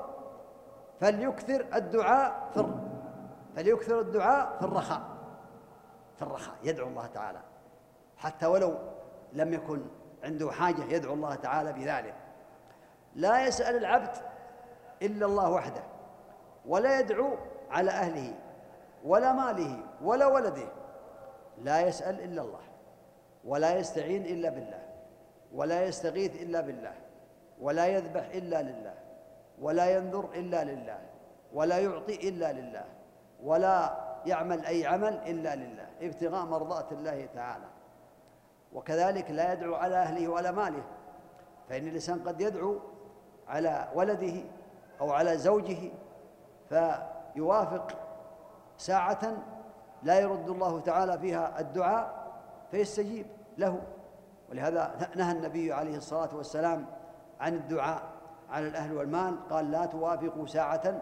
فليكثر 0.99 1.65
الدعاء 1.75 2.49
في 2.53 2.65
فليكثر 3.55 3.99
الدعاء 3.99 4.57
في 4.59 4.65
الرخاء 4.65 5.01
في 6.15 6.21
الرخاء 6.21 6.55
يدعو 6.63 6.87
الله 6.87 7.05
تعالى. 7.07 7.39
حتى 8.17 8.45
ولو 8.45 8.77
لم 9.33 9.53
يكن 9.53 9.81
عنده 10.23 10.51
حاجة 10.51 10.83
يدعو 10.83 11.13
الله 11.13 11.35
تعالى 11.35 11.73
بذلك. 11.73 12.15
لا 13.15 13.47
يسأل 13.47 13.77
العبد 13.77 14.15
إلا 15.01 15.25
الله 15.25 15.49
وحده 15.49 15.83
ولا 16.65 16.99
يدعو 16.99 17.37
على 17.69 17.91
أهله 17.91 18.33
ولا 19.05 19.33
ماله 19.33 19.79
ولا 20.01 20.25
ولده. 20.25 20.67
لا 21.57 21.81
يسأل 21.81 22.21
إلا 22.23 22.41
الله 22.41 22.61
ولا 23.45 23.75
يستعين 23.75 24.25
إلا 24.25 24.49
بالله. 24.49 24.86
ولا 25.53 25.83
يستغيث 25.83 26.41
إلا 26.41 26.61
بالله 26.61 26.93
ولا 27.61 27.87
يذبح 27.87 28.25
إلا 28.33 28.61
لله 28.61 28.93
ولا 29.61 29.97
ينذر 29.97 30.29
إلا 30.35 30.63
لله 30.63 30.99
ولا 31.53 31.79
يعطي 31.79 32.29
إلا 32.29 32.53
لله 32.53 32.85
ولا 33.43 34.07
يعمل 34.25 34.65
أي 34.65 34.85
عمل 34.85 35.13
إلا 35.13 35.55
لله 35.55 35.87
ابتغاء 36.01 36.45
مرضات 36.45 36.91
الله 36.91 37.25
تعالى. 37.35 37.65
وكذلك 38.73 39.31
لا 39.31 39.53
يدعو 39.53 39.75
على 39.75 39.95
أهله 39.95 40.27
ولا 40.27 40.51
ماله 40.51 40.83
فإن 41.69 41.87
الإنسان 41.87 42.19
قد 42.19 42.41
يدعو 42.41 42.79
على 43.47 43.87
ولده 43.95 44.43
أو 45.01 45.11
على 45.11 45.37
زوجه 45.37 45.91
فيوافق 46.69 47.87
ساعة 48.77 49.37
لا 50.03 50.19
يرد 50.19 50.49
الله 50.49 50.79
تعالى 50.79 51.19
فيها 51.19 51.59
الدعاء 51.59 52.31
فيستجيب 52.71 53.25
له. 53.57 53.81
ولهذا 54.49 55.09
نهى 55.15 55.31
النبي 55.31 55.73
عليه 55.73 55.97
الصلاة 55.97 56.35
والسلام 56.35 56.85
عن 57.39 57.53
الدعاء 57.53 58.03
على 58.49 58.67
الأهل 58.67 58.93
والمال. 58.93 59.47
قال 59.49 59.71
لا 59.71 59.85
توافقوا 59.85 60.45
ساعة 60.45 61.01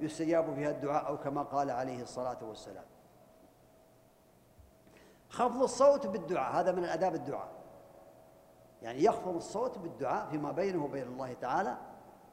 يستجاب 0.00 0.54
فيها 0.54 0.70
الدعاء 0.70 1.06
أو 1.06 1.18
كما 1.18 1.42
قال 1.42 1.70
عليه 1.70 2.02
الصلاة 2.02 2.38
والسلام. 2.42 2.84
خفض 5.28 5.62
الصوت 5.62 6.06
بالدعاء 6.06 6.60
هذا 6.60 6.72
من 6.72 6.84
الآداب 6.84 7.14
الدعاء. 7.14 7.48
يعني 8.82 9.04
يخفض 9.04 9.36
الصوت 9.36 9.78
بالدعاء 9.78 10.26
فيما 10.30 10.52
بينه 10.52 10.84
وبين 10.84 11.06
الله 11.06 11.32
تعالى 11.32 11.76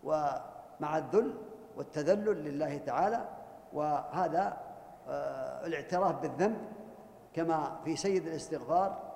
ومع 0.03 0.97
الذل 0.97 1.37
والتذلل 1.77 2.43
لله 2.43 2.77
تعالى. 2.77 3.29
وهذا 3.73 4.57
آه، 5.07 5.65
الاعتراف 5.65 6.15
بالذنب 6.15 6.57
كما 7.33 7.79
في 7.83 7.95
سيد 7.95 8.27
الاستغفار 8.27 9.10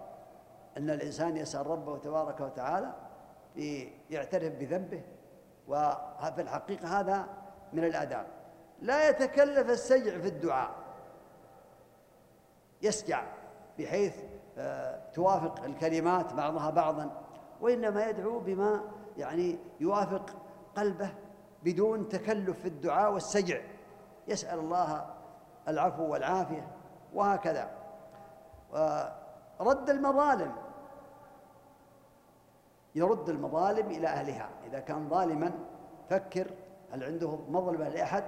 أن 0.78 0.90
الإنسان 0.90 1.38
يسأل 1.38 1.68
ربه 1.68 1.98
تبارك 1.98 2.42
وتعالى 2.42 2.94
يعترف 4.10 4.54
بذنبه 4.54 5.02
وفي 5.68 6.42
الحقيقة 6.42 7.00
هذا 7.00 7.28
من 7.74 7.84
الآداب. 7.84 8.28
لا 8.82 9.10
يتكلف 9.10 9.70
السجع 9.70 10.18
في 10.18 10.28
الدعاء. 10.28 10.72
يسجع 12.82 13.24
بحيث 13.80 14.16
آه، 14.58 15.02
توافق 15.14 15.64
الكلمات 15.64 16.34
بعضها 16.34 16.70
بعضا 16.70 17.22
وإنما 17.62 18.10
يدعو 18.10 18.40
بما 18.40 18.82
يعني 19.18 19.60
يوافق 19.80 20.30
قلبه 20.76 21.10
بدون 21.64 22.10
تكلف 22.10 22.60
في 22.60 22.68
الدعاء 22.68 23.14
والسجع. 23.14 23.62
يسأل 24.28 24.60
الله 24.60 25.14
العفو 25.68 26.04
والعافية 26.04 26.68
وهكذا. 27.14 27.72
رد 29.62 29.90
المظالم. 29.90 30.65
يرد 32.96 33.30
المظالم 33.30 33.88
إلى 33.88 34.08
أهلها. 34.08 34.50
إذا 34.68 34.80
كان 34.80 35.10
ظالما 35.10 35.52
فكر 36.10 36.52
هل 36.92 37.04
عنده 37.04 37.36
مظلمة 37.50 37.90
لأحد 37.90 38.24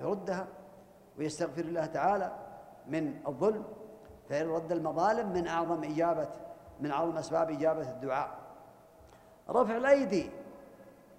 يردها 0.00 0.46
ويستغفر 1.18 1.60
الله 1.60 1.86
تعالى 1.86 2.32
من 2.86 3.14
الظلم. 3.26 3.64
فإن 4.28 4.48
رد 4.48 4.72
المظالم 4.72 5.32
من 5.32 5.46
أعظم 5.46 5.84
إجابة 5.84 6.28
من 6.80 6.90
أعظم 6.90 7.16
أسباب 7.16 7.50
إجابة 7.50 7.90
الدعاء. 7.90 8.38
رفع 9.50 9.76
الأيدي. 9.76 10.30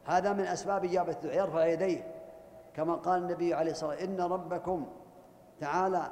هذا 0.06 0.34
من 0.34 0.44
أسباب 0.44 0.86
إجابة 0.86 1.12
الدعاء 1.12 1.38
يرفع 1.38 1.66
يديه. 1.66 2.14
كما 2.74 2.96
قال 2.96 3.22
النبي 3.22 3.54
عليه 3.54 3.72
الصلاة 3.72 3.90
والسلام 3.90 4.22
إن 4.22 4.32
ربكم 4.32 4.88
تعالى 5.60 6.12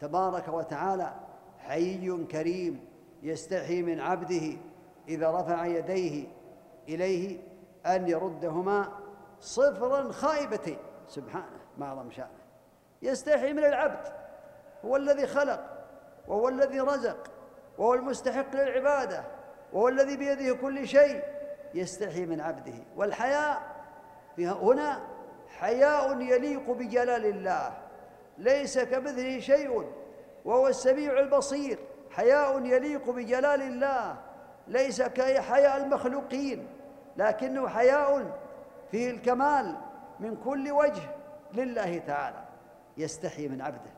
تبارك 0.00 0.48
وتعالى 0.48 1.14
حي 1.58 2.24
كريم 2.24 2.84
يستحي 3.22 3.82
من 3.82 4.00
عبده. 4.00 4.56
إذا 5.08 5.30
رفع 5.30 5.66
يديه 5.66 6.26
إليه 6.88 7.38
أن 7.86 8.08
يردهما 8.08 8.92
صفرا 9.40 10.12
خائبتين. 10.12 10.78
سبحانه 11.06 11.60
ما 11.78 11.86
أعظم 11.86 12.10
شأنه. 12.10 12.44
يستحي 13.02 13.52
من 13.52 13.64
العبد. 13.64 14.12
هو 14.84 14.96
الذي 14.96 15.26
خلق 15.26 15.86
وهو 16.28 16.48
الذي 16.48 16.80
رزق 16.80 17.30
وهو 17.78 17.94
المستحق 17.94 18.56
للعبادة 18.56 19.24
وهو 19.72 19.88
الذي 19.88 20.16
بيده 20.16 20.54
كل 20.54 20.88
شيء. 20.88 21.22
يستحي 21.74 22.26
من 22.26 22.40
عبده. 22.40 22.84
والحياء 22.96 23.62
هنا 24.38 25.00
حياء 25.48 26.20
يليق 26.20 26.70
بجلال 26.70 27.26
الله. 27.26 27.78
ليس 28.38 28.78
كمثله 28.78 29.40
شيء 29.40 29.92
وهو 30.44 30.68
السميع 30.68 31.18
البصير. 31.20 31.78
حياء 32.10 32.64
يليق 32.64 33.10
بجلال 33.10 33.62
الله. 33.62 34.23
ليس 34.68 35.02
كحياء 35.02 35.76
المخلوقين 35.76 36.66
لكنه 37.16 37.68
حياء 37.68 38.38
فيه 38.90 39.10
الكمال 39.10 39.76
من 40.20 40.36
كل 40.44 40.70
وجه 40.72 41.02
لله 41.52 41.98
تعالى. 41.98 42.44
يستحي 42.96 43.48
من 43.48 43.60
عبده 43.60 43.90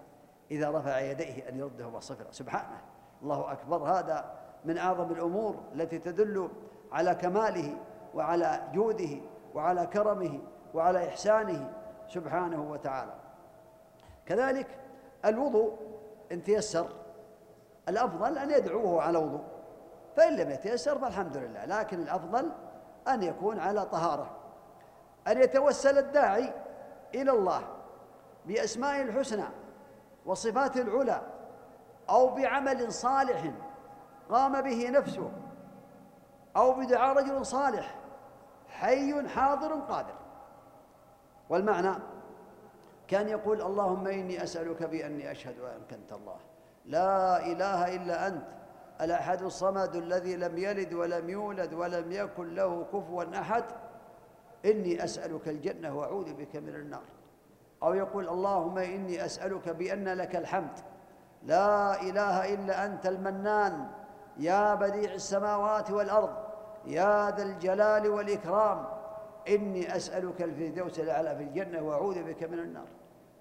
إذا 0.50 0.70
رفع 0.70 1.00
يديه 1.00 1.48
أن 1.48 1.58
يردهما 1.58 2.00
صفرا 2.00 2.30
سبحانه 2.30 2.80
الله 3.22 3.52
أكبر. 3.52 3.76
هذا 3.76 4.34
من 4.64 4.78
أعظم 4.78 5.12
الأمور 5.12 5.62
التي 5.74 5.98
تدل 5.98 6.50
على 6.92 7.14
كماله 7.14 7.76
وعلى 8.14 8.62
جوده 8.72 9.20
وعلى 9.54 9.86
كرمه 9.86 10.38
وعلى 10.74 11.08
إحسانه 11.08 11.72
سبحانه 12.08 12.70
وتعالى. 12.70 13.14
كذلك 14.26 14.66
الوضوء 15.24 15.78
إن 16.32 16.42
تيسر 16.42 16.88
الأفضل 17.88 18.38
أن 18.38 18.50
يدعوه 18.50 19.02
على 19.02 19.18
وضوء. 19.18 19.55
فإن 20.16 20.36
لم 20.36 20.50
يتيسر 20.50 20.98
فالحمد 20.98 21.36
لله 21.36 21.64
لكن 21.64 22.00
الأفضل 22.02 22.52
أن 23.08 23.22
يكون 23.22 23.58
على 23.58 23.86
طهارة 23.86 24.30
أن 25.28 25.42
يتوسل 25.42 25.98
الداعي 25.98 26.52
إلى 27.14 27.30
الله 27.30 27.62
بأسماء 28.46 29.02
الحسنى 29.02 29.44
وصفات 30.26 30.76
العلى 30.76 31.22
أو 32.10 32.34
بعمل 32.34 32.92
صالح 32.92 33.52
قام 34.30 34.60
به 34.60 34.90
نفسه 34.90 35.30
أو 36.56 36.72
بدعاء 36.72 37.16
رجل 37.16 37.46
صالح 37.46 37.94
حي 38.68 39.28
حاضر 39.28 39.72
قادر. 39.72 40.14
والمعنى 41.48 41.92
كان 43.08 43.28
يقول 43.28 43.62
اللهم 43.62 44.06
إني 44.06 44.42
أسألك 44.42 44.82
بأني 44.82 45.30
أشهد 45.30 45.58
أنك 45.60 45.92
أنت 45.92 46.12
الله 46.12 46.36
لا 46.84 47.46
إله 47.46 47.96
إلا 47.96 48.26
أنت 48.26 48.46
الأحد 49.00 49.42
الصمد 49.42 49.96
الذي 49.96 50.36
لم 50.36 50.58
يلد 50.58 50.94
ولم 50.94 51.30
يولد 51.30 51.74
ولم 51.74 52.12
يكن 52.12 52.54
له 52.54 52.84
كفوا 52.92 53.38
أحد 53.38 53.64
إني 54.64 55.04
أسألك 55.04 55.48
الجنة 55.48 55.98
وأعوذ 55.98 56.34
بك 56.34 56.56
من 56.56 56.74
النار. 56.74 57.02
أو 57.82 57.94
يقول 57.94 58.28
اللهم 58.28 58.78
إني 58.78 59.24
أسألك 59.24 59.68
بأن 59.68 60.08
لك 60.08 60.36
الحمد. 60.36 60.78
لا 61.42 62.02
إله 62.02 62.54
إلا 62.54 62.86
أنت 62.86 63.06
المنان. 63.06 63.88
يا 64.36 64.74
بديع 64.74 65.12
السماوات 65.12 65.90
والأرض. 65.90 66.36
يا 66.86 67.30
ذا 67.30 67.42
الجلال 67.42 68.08
والإكرام. 68.08 68.86
إني 69.48 69.96
أسألك 69.96 70.42
الفردوس 70.42 71.00
الأعلى 71.00 71.36
في 71.36 71.42
الجنة 71.42 71.82
وأعوذ 71.82 72.22
بك 72.22 72.42
من 72.42 72.58
النار. 72.58 72.88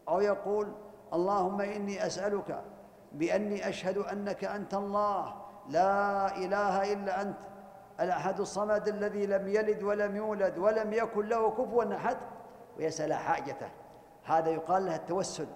أو 0.09 0.21
يقول 0.21 0.71
اللهم 1.13 1.61
إني 1.61 2.05
أسألك 2.05 2.63
بأني 3.11 3.69
أشهد 3.69 3.97
أنك 3.97 4.43
أنت 4.43 4.73
الله. 4.73 5.44
لا 5.69 6.27
إله 6.37 6.93
إلا 6.93 7.21
أنت 7.21 7.37
الأحد 7.99 8.39
الصمد 8.39 8.87
الذي 8.87 9.25
لم 9.25 9.47
يلد 9.47 9.83
ولم 9.83 10.15
يولد 10.15 10.57
ولم 10.57 10.93
يكن 10.93 11.25
له 11.25 11.51
كفوا 11.51 11.95
أحد. 11.95 12.17
ويسأل 12.77 13.13
حاجته. 13.13 13.69
هذا 14.25 14.49
يقال 14.49 14.85
له 14.85 14.95
التوسل. 14.95 15.47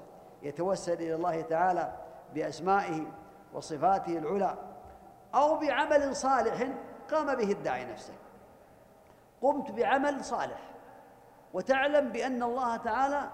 يتوسل 0.42 0.94
إلى 0.94 1.16
الله 1.16 1.42
تعالى 1.42 1.94
بأسمائه 2.34 3.06
وصفاته 3.54 4.18
العلى 4.18 4.58
أو 5.36 5.58
بعمل 5.58 6.16
صالح 6.16 6.70
قام 7.12 7.36
به 7.36 7.52
الداعي 7.52 7.86
نفسه. 7.86 8.14
قمت 9.42 9.72
بعمل 9.72 10.26
صالح. 10.26 10.60
وتعلم 11.54 12.10
بأن 12.10 12.44
الله 12.44 12.78
تعالى 12.78 13.30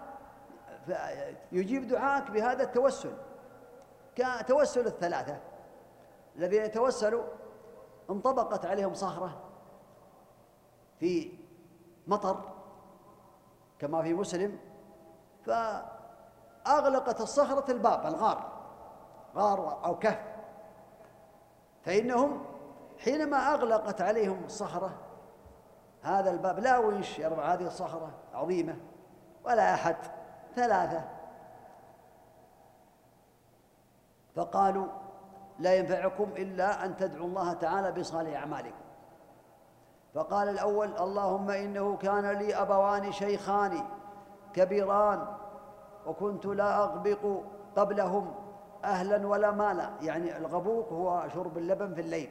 يجيب 1.52 1.88
دعاءك 1.88 2.32
بهذا 2.32 2.64
التوسل. 2.64 3.14
كتوسل 4.16 4.88
الثلاثة. 4.88 5.38
الذين 6.38 6.62
يتوسلوا 6.66 7.24
انطبقت 8.10 8.66
عليهم 8.66 8.94
صخرة 8.94 9.42
في 11.00 11.32
مطر 12.08 12.56
كما 13.80 14.02
في 14.02 14.14
مسلم 14.14 14.60
فأغلقت 15.46 17.22
الصخرة 17.22 17.72
الباب 17.72 18.06
الغار 18.06 18.52
غار 19.36 19.86
أو 19.86 20.00
كهف. 20.00 20.36
فإنهم 21.84 22.46
حينما 22.98 23.38
أغلقت 23.38 24.02
عليهم 24.02 24.44
الصخرة 24.46 24.92
هذا 26.02 26.32
الباب 26.32 26.60
لا 26.60 26.78
ونش 26.78 27.20
يرفع 27.20 27.54
هذه 27.54 27.68
الصخرة 27.68 28.12
عظيمة 28.34 28.78
ولا 29.46 29.74
أحد 29.74 29.96
ثلاثة. 30.56 31.10
فقالوا 34.36 34.88
لا 35.60 35.74
ينفعكم 35.74 36.30
إلا 36.38 36.86
أن 36.86 36.98
تدعوا 36.98 37.28
الله 37.28 37.54
تعالى 37.54 37.92
بصالح 37.92 38.40
أعمالكم. 38.40 38.86
فقال 40.14 40.50
الأول 40.50 40.98
اللهم 40.98 41.50
إنه 41.50 41.98
كان 41.98 42.32
لي 42.32 42.56
أبوان 42.56 43.12
شيخان 43.12 43.84
كبيران 44.54 45.28
وكنت 46.08 46.46
لا 46.46 46.84
أغبق 46.84 47.42
قبلهم 47.76 48.34
أهلا 48.84 49.28
ولا 49.28 49.52
مالا. 49.52 49.90
يعني 50.02 50.38
الغبوق 50.38 50.94
هو 50.94 51.30
شرب 51.34 51.58
اللبن 51.58 51.94
في 51.94 52.02
الليل. 52.02 52.30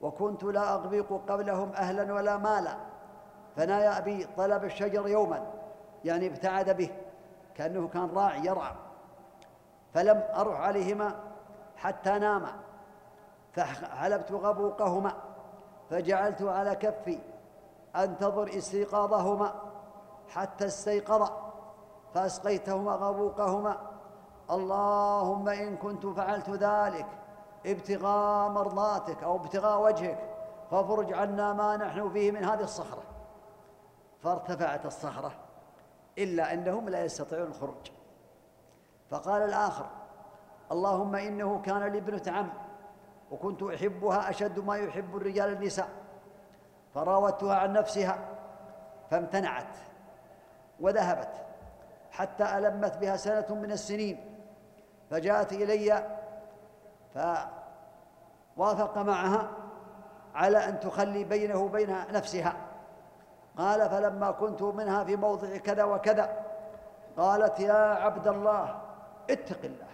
وكنت 0.00 0.44
لا 0.44 0.74
أغبق 0.74 1.20
قبلهم 1.28 1.72
أهلا 1.72 2.14
ولا 2.14 2.36
مالا. 2.36 2.76
فنايا 3.56 3.98
أبي 3.98 4.26
طلب 4.36 4.64
الشجر 4.64 5.08
يوما. 5.08 5.46
يعني 6.04 6.26
ابتعد 6.26 6.76
به 6.76 6.90
كأنه 7.54 7.88
كان 7.88 8.10
راعي 8.14 8.46
يرعى. 8.46 8.74
فلم 9.94 10.22
أروح 10.34 10.60
عليهما 10.60 11.27
حتى 11.78 12.18
ناما 12.18 12.52
فحلبت 13.52 14.32
غبوقهما 14.32 15.12
فجعلت 15.90 16.42
على 16.42 16.74
كفي 16.74 17.18
أنتظر 17.96 18.48
استيقاظهما 18.58 19.54
حتى 20.28 20.66
استيقظا 20.66 21.52
فأسقيتهما 22.14 22.92
غبوقهما. 22.92 23.76
اللهم 24.50 25.48
إن 25.48 25.76
كنت 25.76 26.06
فعلت 26.06 26.50
ذلك 26.50 27.06
ابتغاء 27.66 28.48
مرضاتك 28.48 29.22
أو 29.22 29.36
ابتغاء 29.36 29.80
وجهك 29.82 30.18
فافرج 30.70 31.12
عنا 31.12 31.52
ما 31.52 31.76
نحن 31.76 32.10
فيه 32.10 32.32
من 32.32 32.44
هذه 32.44 32.62
الصخرة. 32.62 33.02
فارتفعت 34.22 34.86
الصخرة 34.86 35.32
إلا 36.18 36.52
أنهم 36.52 36.88
لا 36.88 37.04
يستطيعون 37.04 37.46
الخروج. 37.46 37.90
فقال 39.10 39.42
الآخر 39.42 39.86
اللهم 40.72 41.16
إنه 41.16 41.62
كان 41.62 41.82
لي 41.82 41.98
ابنة 41.98 42.22
عم 42.26 42.50
وكنت 43.30 43.62
أحبها 43.62 44.30
أشد 44.30 44.58
ما 44.58 44.76
يحب 44.76 45.16
الرجال 45.16 45.52
النساء. 45.52 45.88
فراودتها 46.94 47.54
عن 47.54 47.72
نفسها 47.72 48.18
فامتنعت 49.10 49.76
وذهبت 50.80 51.46
حتى 52.10 52.58
ألمت 52.58 52.98
بها 52.98 53.16
سنة 53.16 53.54
من 53.54 53.72
السنين. 53.72 54.34
فجاءت 55.10 55.52
إلي 55.52 56.18
فوافق 58.56 58.98
معها 58.98 59.50
على 60.34 60.58
أن 60.58 60.80
تخلي 60.80 61.24
بينه 61.24 61.58
وبين 61.58 61.96
نفسها. 62.12 62.56
قال 63.58 63.90
فلما 63.90 64.30
كنت 64.30 64.62
منها 64.62 65.04
في 65.04 65.16
موضع 65.16 65.56
كذا 65.56 65.84
وكذا 65.84 66.44
قالت 67.16 67.60
يا 67.60 67.74
عبد 67.74 68.28
الله 68.28 68.80
اتق 69.30 69.64
الله. 69.64 69.87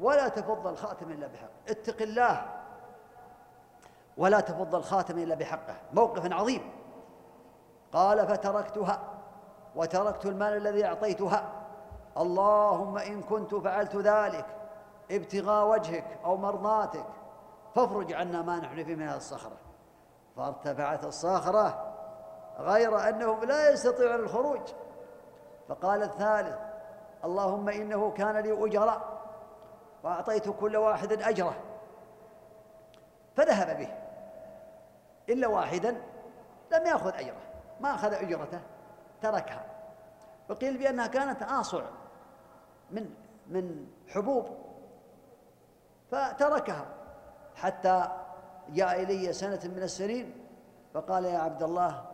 ولا 0.00 0.28
تفض 0.28 0.66
الخاتم 0.66 1.10
إلا 1.10 1.26
بحق 1.26 1.50
اتق 1.68 2.02
الله 2.02 2.46
ولا 4.16 4.40
تفض 4.40 4.74
الخاتم 4.74 5.18
إلا 5.18 5.34
بحقه. 5.34 5.74
موقف 5.92 6.32
عظيم. 6.32 6.72
قال 7.92 8.26
فتركتها 8.28 9.00
وتركت 9.76 10.26
المال 10.26 10.56
الذي 10.56 10.86
أعطيتها. 10.86 11.52
اللهم 12.16 12.98
إن 12.98 13.22
كنت 13.22 13.54
فعلت 13.54 13.96
ذلك 13.96 14.46
ابتغاء 15.10 15.68
وجهك 15.68 16.18
أو 16.24 16.36
مرضاتك 16.36 17.06
فافرج 17.74 18.12
عنا 18.12 18.42
ما 18.42 18.58
نحن 18.58 18.84
فيه 18.84 18.94
من 18.94 19.08
هذه 19.08 19.16
الصخرة. 19.16 19.56
فارتفعت 20.36 21.04
الصخرة 21.04 21.94
غير 22.58 23.08
أنهم 23.08 23.44
لا 23.44 23.70
يستطيعون 23.70 24.20
الخروج. 24.20 24.60
فقال 25.68 26.02
الثالث 26.02 26.58
اللهم 27.24 27.68
إنه 27.68 28.10
كان 28.10 28.36
لي 28.36 28.66
أجراء 28.66 29.15
وأعطيت 30.06 30.48
كل 30.48 30.76
واحد 30.76 31.12
أجره. 31.12 31.56
فذهب 33.36 33.78
به. 33.78 33.88
إلا 35.28 35.46
واحدا 35.46 35.90
لم 36.72 36.86
يأخذ 36.86 37.14
أجره. 37.14 37.40
ما 37.80 37.94
أخذ 37.94 38.12
أجرته 38.12 38.60
تركها. 39.22 39.64
وقيل 40.50 40.78
بأنها 40.78 41.06
كانت 41.06 41.42
آصع 41.42 41.82
من 42.90 43.10
من 43.46 43.86
حبوب. 44.08 44.46
فتركها 46.10 46.86
حتى 47.54 48.08
جاء 48.68 49.02
إلي 49.02 49.32
سنة 49.32 49.60
من 49.64 49.82
السنين 49.82 50.46
فقال 50.94 51.24
يا 51.24 51.38
عبد 51.38 51.62
الله 51.62 52.04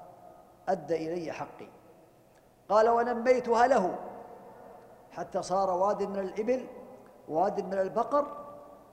أد 0.69 0.93
إلي 0.93 1.33
حقي. 1.33 1.69
قال 2.69 2.89
ونميتها 2.89 3.67
له 3.67 3.99
حتى 5.13 5.43
صار 5.43 5.71
واد 5.71 6.03
من 6.03 6.19
الإبل 6.19 6.67
واد 7.29 7.61
من 7.61 7.79
البقر 7.79 8.27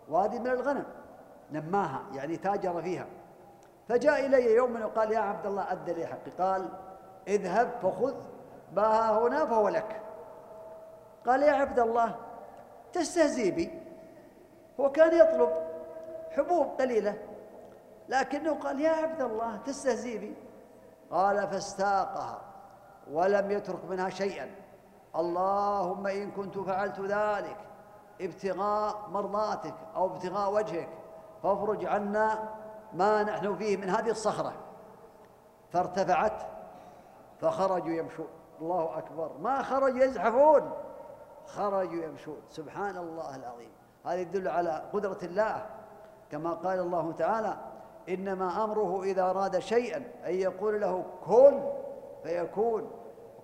واد 0.10 0.36
من 0.36 0.48
الغنم 0.48 0.86
نماها 1.52 2.02
يعني 2.14 2.38
تاجر 2.38 2.82
فيها. 2.82 3.06
فجاء 3.88 4.26
إلي 4.26 4.56
يوم 4.56 4.82
وقال 4.82 5.12
يا 5.12 5.20
عبد 5.20 5.46
الله 5.46 5.72
أد 5.72 5.90
لي 5.90 6.06
حقي. 6.06 6.32
قال 6.40 6.70
اذهب 7.28 7.72
فخذ 7.82 8.16
ما 8.74 9.10
هنا 9.18 9.46
فهو 9.46 9.70
لك. 9.70 10.02
قال 11.26 11.44
يا 11.44 11.52
عبد 11.52 11.80
الله 11.80 12.16
تستهزي 12.94 13.52
بي. 13.52 13.82
هو 14.80 14.92
كان 14.92 15.28
يطلب 15.28 15.50
حبوب 16.32 16.68
قليلة 16.82 17.18
لكنه 18.10 18.54
قال 18.54 18.82
يا 18.82 18.92
عبد 18.92 19.22
الله 19.22 19.58
تستهزي 19.58 20.18
بي. 20.18 20.36
قال 21.12 21.48
فاستاقها 21.48 22.42
ولم 23.12 23.52
يترك 23.52 23.86
منها 23.90 24.10
شيئا. 24.10 24.56
اللهم 25.16 26.08
إن 26.08 26.32
كنت 26.32 26.58
فعلت 26.60 27.00
ذلك 27.00 27.58
ابتغاء 28.22 29.10
مرضاتك 29.10 29.76
أو 29.96 30.06
ابتغاء 30.06 30.54
وجهك 30.54 30.90
فافرج 31.44 31.86
عنا 31.86 32.50
ما 32.94 33.24
نحن 33.24 33.56
فيه 33.56 33.78
من 33.78 33.90
هذه 33.90 34.10
الصخرة. 34.10 34.54
فارتفعت 35.70 36.42
فخرجوا 37.42 37.90
يمشون. 37.90 38.28
الله 38.62 38.98
أكبر. 38.98 39.32
ما 39.42 39.64
خرجوا 39.64 40.04
يزحفون 40.04 40.72
خرجوا 41.46 42.04
يمشون. 42.04 42.38
سبحان 42.50 42.98
الله 42.98 43.36
العظيم. 43.36 43.72
هذا 44.06 44.16
يدل 44.16 44.48
على 44.48 44.84
قدرة 44.94 45.20
الله. 45.24 45.66
كما 46.32 46.54
قال 46.54 46.80
الله 46.80 47.12
تعالى 47.12 47.58
إنما 48.10 48.64
أمره 48.64 49.04
إذا 49.04 49.30
أراد 49.30 49.60
شيئا 49.60 49.98
أن 50.26 50.34
يقول 50.34 50.82
له 50.82 51.06
كن 51.26 51.72
فيكون. 52.24 52.92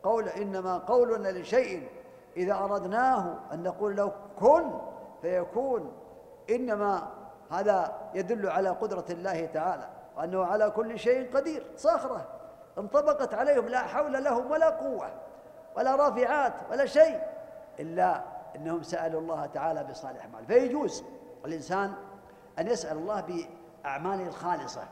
قول 0.03 0.29
إنما 0.29 0.77
قولنا 0.77 1.29
لشيء 1.29 1.89
إذا 2.37 2.53
أردناه 2.53 3.35
أن 3.53 3.63
نقول 3.63 3.95
له 3.95 4.11
كن 4.39 4.71
فيكون. 5.21 5.91
إنما 6.49 7.07
هذا 7.51 7.95
يدل 8.13 8.49
على 8.49 8.69
قدرة 8.69 9.05
الله 9.09 9.45
تعالى 9.45 9.89
وأنه 10.17 10.45
على 10.45 10.69
كل 10.69 10.99
شيء 10.99 11.35
قدير 11.35 11.65
صخرة. 11.75 12.27
انطبقت 12.77 13.33
عليهم 13.33 13.65
لا 13.65 13.79
حول 13.79 14.23
لهم 14.23 14.51
ولا 14.51 14.69
قوة 14.69 15.11
ولا 15.77 15.95
رافعات 15.95 16.53
ولا 16.71 16.85
شيء 16.85 17.21
إلا 17.79 18.23
أنهم 18.55 18.83
سألوا 18.83 19.21
الله 19.21 19.45
تعالى 19.45 19.83
بصالح 19.83 20.25
أعمال. 20.25 20.45
فيجوز 20.45 21.03
الإنسان 21.45 21.93
أن 22.59 22.67
يسأل 22.67 22.97
الله 22.97 23.45
بأعماله 23.83 24.27
الخالصة 24.27 24.83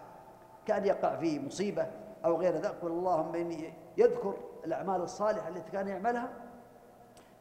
كأن 0.66 0.86
يقع 0.86 1.16
في 1.16 1.40
مصيبة 1.40 1.88
أو 2.26 2.38
غير 2.38 2.54
ذلك. 2.54 2.76
قل 2.82 2.88
اللهم 2.88 3.36
إني 3.36 3.74
يذكر 3.98 4.34
الأعمال 4.66 5.02
الصالحة 5.02 5.48
التي 5.48 5.72
كان 5.72 5.88
يعملها 5.88 6.30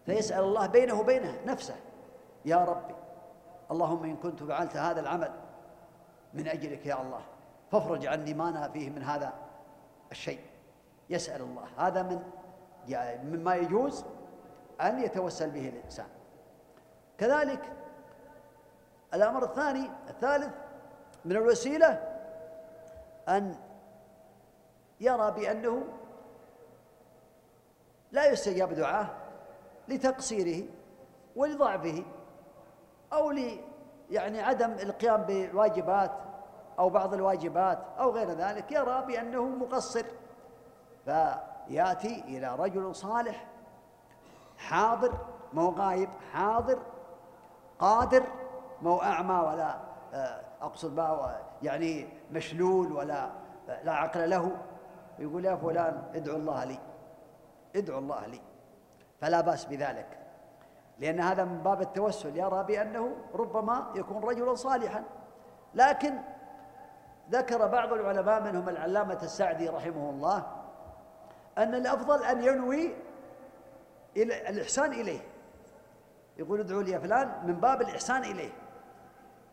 فيسأل 0.07 0.44
الله 0.44 0.66
بينه 0.66 1.00
وبينه 1.00 1.40
نفسه 1.46 1.74
يا 2.44 2.57
ربي 2.57 2.94
اللهم 3.70 4.05
إن 4.05 4.16
كنت 4.16 4.42
فعلت 4.42 4.76
هذا 4.76 5.00
العمل 5.00 5.32
من 6.34 6.48
أجلك 6.48 6.86
يا 6.86 7.03
الله 7.03 7.20
فافرج 7.72 8.07
عني 8.07 8.34
ما 8.34 8.48
أنا 8.48 8.68
فيه 8.68 8.90
من 8.90 9.03
هذا 9.03 9.32
الشيء. 10.12 10.40
يسأل 11.11 11.40
الله. 11.40 11.64
هذا 11.78 12.03
من 12.03 12.22
مما 13.24 13.55
يجوز 13.55 14.05
أن 14.80 14.98
يتوسل 14.98 15.50
به 15.50 15.68
الإنسان. 15.68 16.07
كذلك 17.18 17.72
الأمر 19.14 19.44
الثاني 19.44 19.90
الثالث 20.09 20.55
من 21.24 21.32
الوسيلة 21.32 22.18
أن 23.28 23.57
يرى 25.00 25.30
بأنه 25.30 25.84
لا 28.12 28.26
يستجاب 28.26 28.72
دعاه 28.72 29.07
لتقصيره 29.89 30.64
ولضعفه 31.37 32.05
أو 33.12 33.30
ل 33.30 33.61
يعني 34.11 34.41
عدم 34.41 34.72
القيام 34.72 35.22
بالواجبات 35.22 36.11
أو 36.78 36.89
بعض 36.89 37.14
الواجبات 37.14 37.78
أو 37.99 38.11
غير 38.11 38.30
ذلك 38.30 38.72
يرى 38.72 39.05
بأنه 39.07 39.45
مقصر. 39.47 40.05
فيأتي 41.05 42.24
إلى 42.28 42.57
رجل 42.59 42.95
صالح 42.95 43.47
حاضر 44.59 45.12
مو 45.53 45.68
غايب 45.68 46.09
حاضر 46.33 46.78
قادر 47.78 48.24
مو 48.83 49.03
أعمى 49.03 49.35
ولا 49.35 49.76
آه، 50.14 50.41
أقصد 50.62 50.97
ما 50.97 51.41
يعني 51.62 52.09
مشلول 52.33 52.93
ولا 52.93 53.30
آه، 53.68 53.83
لا 53.83 53.93
عقل 53.93 54.30
له 54.30 54.57
يقول 55.18 55.45
يا 55.45 55.57
فلان 55.57 56.03
ادعو 56.14 56.37
الله 56.37 56.64
لي 56.64 56.78
ادعو 57.76 57.99
الله 57.99 58.26
لي. 58.26 58.41
فلا 59.23 59.41
بأس 59.41 59.64
بذلك. 59.64 60.18
لأن 60.99 61.20
هذا 61.20 61.45
من 61.45 61.62
باب 61.62 61.81
التوسل. 61.81 62.37
يرى 62.37 62.64
بأنه 62.64 63.16
ربما 63.35 63.87
يكون 63.95 64.25
رجلا 64.25 64.55
صالحا. 64.55 65.05
لكن 65.75 66.18
ذكر 67.31 67.66
بعض 67.66 67.93
العلماء 67.93 68.43
منهم 68.43 68.68
العلامة 68.68 69.18
السعدي 69.23 69.68
رحمه 69.68 70.11
الله 70.11 70.47
أن 71.59 71.75
الأفضل 71.75 72.25
أن 72.25 72.43
ينوي 72.43 72.95
الإحسان 74.16 74.93
إليه. 74.93 75.20
يقول 76.37 76.61
ادعوا 76.61 76.83
لي 76.83 77.01
فلان 77.01 77.47
من 77.47 77.55
باب 77.61 77.83
الإحسان 77.83 78.25
إليه. 78.25 78.53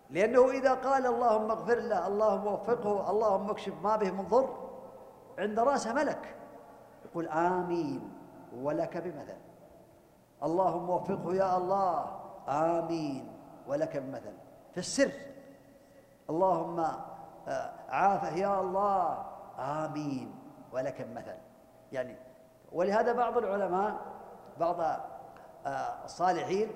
لأنه 0.10 0.50
إذا 0.50 0.74
قال 0.74 1.06
اللهم 1.06 1.52
اغفر 1.52 1.76
له 1.76 2.08
اللهم 2.08 2.48
وفقه 2.48 3.12
اللهم 3.12 3.50
اكشف 3.50 3.74
ما 3.84 3.96
به 3.96 4.12
من 4.12 4.28
ضر 4.28 4.70
عند 5.40 5.60
رأسه 5.60 5.94
ملك. 5.94 6.36
يقول 7.06 7.28
آمين 7.28 8.14
ولك 8.62 8.98
بمثل 8.98 9.49
اللهم 10.44 10.90
وفقه 10.90 11.36
يا 11.36 11.58
الله. 11.58 12.20
آمين. 12.50 13.32
ولك 13.68 13.98
بمثل 13.98 14.34
في 14.74 14.78
السر. 14.78 15.12
اللهم 16.30 16.80
آه، 16.80 17.72
عافه 17.90 18.36
يا 18.36 18.62
الله. 18.62 19.26
آمين. 19.60 20.36
ولك 20.72 21.02
بمثل 21.02 21.38
يعني 21.92 22.16
ولهذا 22.72 23.14
بعض 23.14 23.38
العلماء 23.38 23.96
بعض 24.60 24.82
آه، 25.66 26.06
الصالحين 26.06 26.72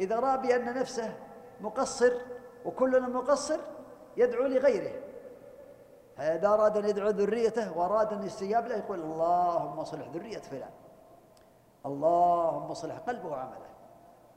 إذا 0.00 0.20
رأى 0.20 0.38
بأن 0.38 0.74
نفسه 0.74 1.16
مقصر 1.60 2.12
وكلنا 2.64 3.08
مقصر 3.08 3.58
يدعو 4.16 4.46
لغيره. 4.46 5.00
فإذا 6.16 6.48
أراد 6.48 6.76
أن 6.76 6.84
يدعو 6.88 7.08
ذريته 7.08 7.78
وأراد 7.78 8.12
أن 8.12 8.22
يستجاب 8.22 8.66
له 8.66 8.76
يقول 8.76 9.00
اللهم 9.00 9.84
صلح 9.84 10.08
ذرية 10.08 10.38
فلان. 10.38 10.70
اللهم 11.86 12.74
صلح 12.74 12.98
قلبه 12.98 13.28
وعمله. 13.28 13.68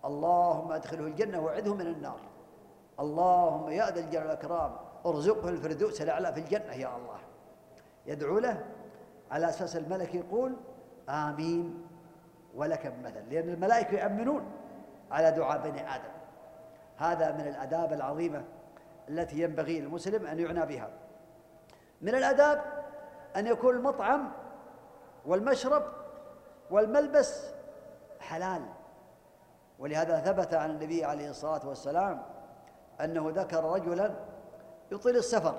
اللهم 0.05 0.71
أدخله 0.71 1.07
الجنة 1.07 1.39
وعده 1.39 1.73
من 1.73 1.87
النار. 1.87 2.19
اللهم 2.99 3.69
يا 3.69 3.91
ذا 3.91 3.99
الجلال 3.99 4.27
والإكرام 4.27 4.75
ارزقه 5.05 5.49
الفردوس 5.49 6.01
الأعلى 6.01 6.33
في 6.33 6.39
الجنة 6.39 6.73
يا 6.73 6.95
الله. 6.95 7.19
يدعو 8.05 8.39
له 8.39 8.65
على 9.31 9.49
أساس 9.49 9.75
الملك 9.75 10.15
يقول 10.15 10.55
آمين 11.09 11.87
ولك 12.55 12.87
بمثل 12.87 13.29
لأن 13.29 13.49
الملائكة 13.49 13.97
يأمنون 13.97 14.43
على 15.11 15.31
دعاء 15.31 15.61
بني 15.69 15.95
آدم. 15.95 16.11
هذا 16.97 17.31
من 17.31 17.47
الآداب 17.47 17.93
العظيمة 17.93 18.43
التي 19.09 19.41
ينبغي 19.41 19.79
للمسلم 19.79 20.25
أن 20.27 20.39
يعنى 20.39 20.65
بها. 20.65 20.89
من 22.01 22.15
الآداب 22.15 22.63
أن 23.35 23.47
يكون 23.47 23.75
المطعم 23.75 24.31
والمشرب 25.25 25.83
والملبس 26.71 27.51
حلال. 28.19 28.61
ولهذا 29.79 30.19
ثبت 30.19 30.53
عن 30.53 30.69
النبي 30.69 31.05
عليه 31.05 31.29
الصلاة 31.29 31.67
والسلام 31.67 32.21
أنه 33.01 33.31
ذكر 33.35 33.63
رجلا 33.63 34.11
يطيل 34.91 35.15
السفر 35.15 35.55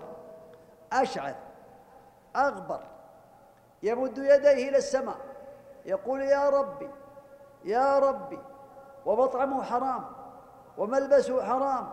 أشعث 0.92 1.36
أغبر 2.36 2.80
يمد 3.82 4.18
يديه 4.18 4.68
إلى 4.68 4.76
السماء 4.78 5.16
يقول 5.84 6.20
يا 6.20 6.50
ربي 6.50 6.90
يا 7.64 7.98
ربي 7.98 8.38
ومطعمه 9.06 9.62
حرام 9.62 10.04
وملبسه 10.78 11.44
حرام 11.44 11.88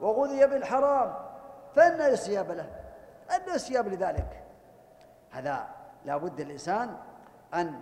وغذي 0.00 0.46
بالحرام 0.46 1.14
فأنا 1.74 2.08
يستجاب 2.08 2.50
له 2.50 2.70
أن 3.30 3.54
يستجاب 3.54 3.88
لذلك. 3.88 4.44
هذا 5.30 5.66
لا 6.04 6.16
بد 6.16 6.40
الإنسان 6.40 6.96
أن 7.54 7.80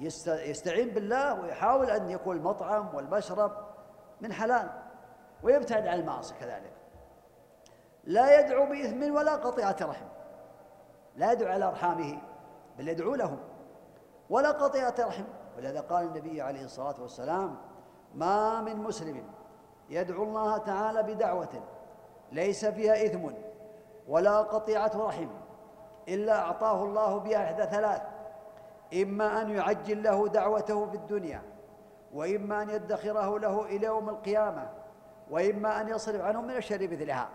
يستعين 0.00 0.88
بالله 0.88 1.40
ويحاول 1.40 1.90
أن 1.90 2.10
يكون 2.10 2.36
المطعم 2.36 2.94
والمشرب 2.94 3.52
من 4.20 4.32
حلال 4.32 4.70
ويبتعد 5.42 5.86
عن 5.86 6.00
المعاصي 6.00 6.34
كذلك. 6.40 6.72
لا 8.04 8.40
يدعو 8.40 8.66
بإثم 8.66 9.14
ولا 9.14 9.36
قطيعة 9.36 9.76
رحم. 9.82 10.06
لا 11.16 11.32
يدعو 11.32 11.52
على 11.52 11.64
أرحامه 11.64 12.22
بل 12.78 12.88
يدعو 12.88 13.14
لهم. 13.14 13.38
ولا 14.30 14.50
قطيعة 14.50 14.94
رحم. 15.00 15.24
ولهذا 15.56 15.80
قال 15.80 16.06
النبي 16.06 16.42
عليه 16.42 16.64
الصلاة 16.64 17.02
والسلام 17.02 17.56
ما 18.14 18.60
من 18.60 18.76
مسلم 18.76 19.24
يدعو 19.90 20.22
الله 20.22 20.58
تعالى 20.58 21.02
بدعوة 21.02 21.62
ليس 22.32 22.64
فيها 22.64 23.06
إثم 23.06 23.30
ولا 24.08 24.38
قطيعة 24.38 24.92
رحم 24.94 25.28
إلا 26.08 26.38
أعطاه 26.38 26.84
الله 26.84 27.18
بها 27.18 27.44
إحدى 27.44 27.62
ثلاث 27.62 28.02
إما 29.02 29.42
أن 29.42 29.50
يعجل 29.50 30.02
له 30.02 30.28
دعوته 30.28 30.86
في 30.86 30.96
الدنيا 30.96 31.42
وإما 32.14 32.62
أن 32.62 32.70
يدخره 32.70 33.38
له 33.38 33.64
إلى 33.64 33.86
يوم 33.86 34.08
القيامة 34.08 34.70
وإما 35.30 35.80
أن 35.80 35.88
يصرف 35.88 36.20
عنه 36.20 36.40
من 36.40 36.56
الشر 36.56 36.82
مثلها 36.82 37.28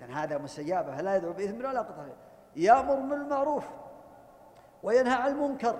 لأن 0.00 0.10
هذا 0.10 0.38
مستجابة 0.38 0.96
فلا 0.96 1.16
يدعو 1.16 1.32
بإثم 1.32 1.58
ولا 1.58 1.80
قطع. 1.80 2.04
يأمر 2.56 2.94
بالمعروف 2.94 3.64
وينهى 4.82 5.14
عن 5.14 5.32
المنكر. 5.32 5.76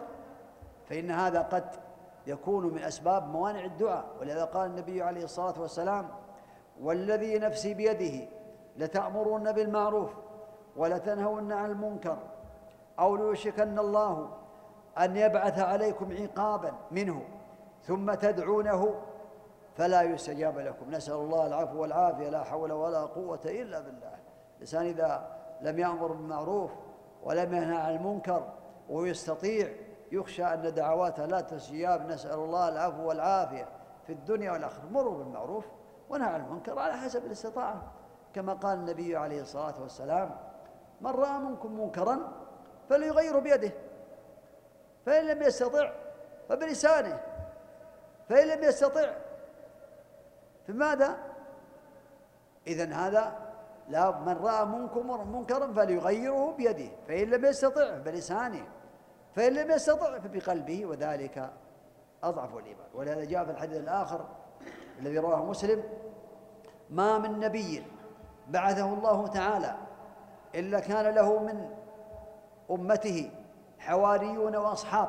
فإن 0.89 1.11
هذا 1.11 1.43
قد 1.43 1.65
يكون 2.27 2.75
من 2.75 2.83
أسباب 2.83 3.29
موانع 3.29 3.65
الدعاء. 3.65 4.05
ولذا 4.21 4.45
قال 4.45 4.71
النبي 4.71 5.03
عليه 5.03 5.25
الصلاة 5.25 5.61
والسلام 5.61 6.09
والذي 6.81 7.39
نفسي 7.39 7.75
بيده 7.75 8.29
لتأمرن 8.77 9.53
بالمعروف 9.53 10.11
ولتنهون 10.77 11.53
عن 11.53 11.71
المنكر 11.71 12.19
أو 12.99 13.17
ليوشكن 13.17 13.79
الله 13.79 14.31
أن 14.99 15.17
يبعث 15.17 15.59
عليكم 15.59 16.17
عقابا 16.23 16.73
منه 16.91 17.23
ثم 17.83 18.15
تدعونه 18.15 18.95
فلا 19.77 20.03
يستجاب 20.03 20.59
لكم. 20.59 20.91
نسأل 20.91 21.15
الله 21.15 21.47
العفو 21.47 21.83
والعافية. 21.83 22.29
لا 22.29 22.45
حول 22.45 22.73
ولا 22.73 23.01
قوة 23.01 23.41
إلا 23.45 23.81
بالله. 23.81 24.15
الإنسان 24.57 24.87
إذا 24.87 25.37
لم 25.61 25.79
يأمر 25.79 26.07
بالمعروف 26.07 26.71
ولم 27.25 27.55
ينهى 27.55 27.77
عن 27.77 27.97
المنكر 27.97 28.53
ويستطيع 28.91 29.69
يخشى 30.13 30.45
أن 30.45 30.75
دعواته 30.75 31.27
لا 31.27 31.41
تستجاب. 31.41 32.09
نسأل 32.09 32.39
الله 32.39 32.69
العفو 32.69 33.09
والعافية 33.09 33.69
في 34.07 34.13
الدنيا 34.13 34.53
والآخرة. 34.53 34.85
مروا 34.91 35.19
بالمعروف 35.19 35.65
ونهى 36.11 36.29
عن 36.29 36.41
المنكر 36.41 36.79
على 36.79 36.93
حسب 36.93 37.27
الاستطاعة. 37.27 37.83
كما 38.35 38.53
قال 38.53 38.79
النبي 38.79 39.17
عليه 39.17 39.41
الصلاة 39.41 39.75
والسلام 39.83 40.31
من 41.01 41.11
رأى 41.11 41.39
منكم 41.39 41.81
منكرا 41.81 42.19
فليغيره 42.89 43.39
بيده. 43.39 43.73
فإن 45.07 45.27
لم 45.27 45.43
يستطع 45.43 45.93
فبلسانه. 46.49 47.21
فإن 48.29 48.49
لم 48.49 48.65
يستطع 48.65 49.15
فماذا؟ 50.69 51.19
إذا 52.67 52.95
هذا 52.95 53.39
لا 53.89 54.11
من 54.11 54.37
رأى 54.37 54.65
منكم 54.65 55.33
منكرا 55.37 55.73
فليغيره 55.73 56.53
بيده. 56.53 56.91
فإن 57.09 57.31
لم 57.31 57.45
يستطع 57.45 57.99
بلسانه 57.99 58.67
فإن 59.37 59.53
لم 59.53 59.71
يستطع 59.71 60.19
فبقلبه 60.19 60.87
وذلك 60.87 61.51
أضعف 62.23 62.57
الإيمان. 62.57 62.87
ولهذا 62.95 63.25
جاء 63.25 63.45
في 63.45 63.51
الحديث 63.51 63.77
الآخر 63.77 64.29
الذي 65.01 65.19
رواه 65.19 65.45
مسلم 65.45 65.83
ما 66.91 67.19
من 67.19 67.41
نبي 67.41 67.85
بعثه 68.49 68.95
الله 68.95 69.27
تعالى 69.27 69.75
إلا 70.55 70.81
كان 70.81 71.15
له 71.15 71.39
من 71.39 71.71
أمته 72.71 73.31
حواريون 73.87 74.57
وأصحاب 74.57 75.09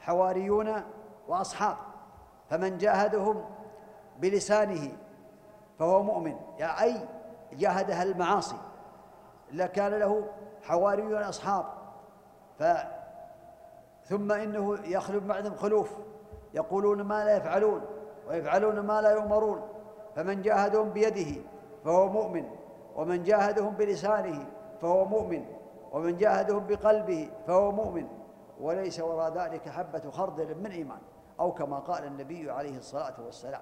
حواريون 0.00 0.82
وأصحاب. 1.28 1.76
فمن 2.50 2.78
جاهدهم 2.78 3.44
بلسانه 4.18 4.92
فهو 5.78 6.02
مؤمن. 6.02 6.36
يعني 6.58 6.80
أي 6.82 7.08
جاهدها 7.52 8.02
المعاصي. 8.02 8.56
إلا 9.50 9.66
كان 9.66 9.94
له 9.94 10.24
حواريون 10.62 11.22
أصحاب 11.22 11.64
ف 12.58 12.64
ثم 14.04 14.32
إنه 14.32 14.78
يخلف 14.84 15.24
بعدهم 15.24 15.54
خلوف. 15.54 15.90
يقولون 16.54 17.02
ما 17.02 17.24
لا 17.24 17.36
يفعلون 17.36 17.80
ويفعلون 18.28 18.80
ما 18.80 19.00
لا 19.00 19.10
يؤمرون. 19.10 19.68
فمن 20.16 20.42
جاهدهم 20.42 20.90
بيده 20.90 21.42
فهو 21.84 22.08
مؤمن 22.08 22.50
ومن 22.96 23.22
جاهدهم 23.22 23.74
بلسانه 23.74 24.46
فهو 24.82 25.04
مؤمن. 25.04 25.44
ومن 25.94 26.16
جاهدهم 26.16 26.66
بقلبه 26.66 27.30
فهو 27.46 27.72
مؤمن 27.72 28.08
وليس 28.60 29.00
وراء 29.00 29.32
ذلك 29.32 29.68
حبة 29.68 30.10
خردل 30.10 30.58
من 30.58 30.70
إيمان 30.70 30.98
أو 31.40 31.52
كما 31.52 31.78
قال 31.78 32.04
النبي 32.04 32.50
عليه 32.50 32.78
الصلاة 32.78 33.14
والسلام. 33.24 33.60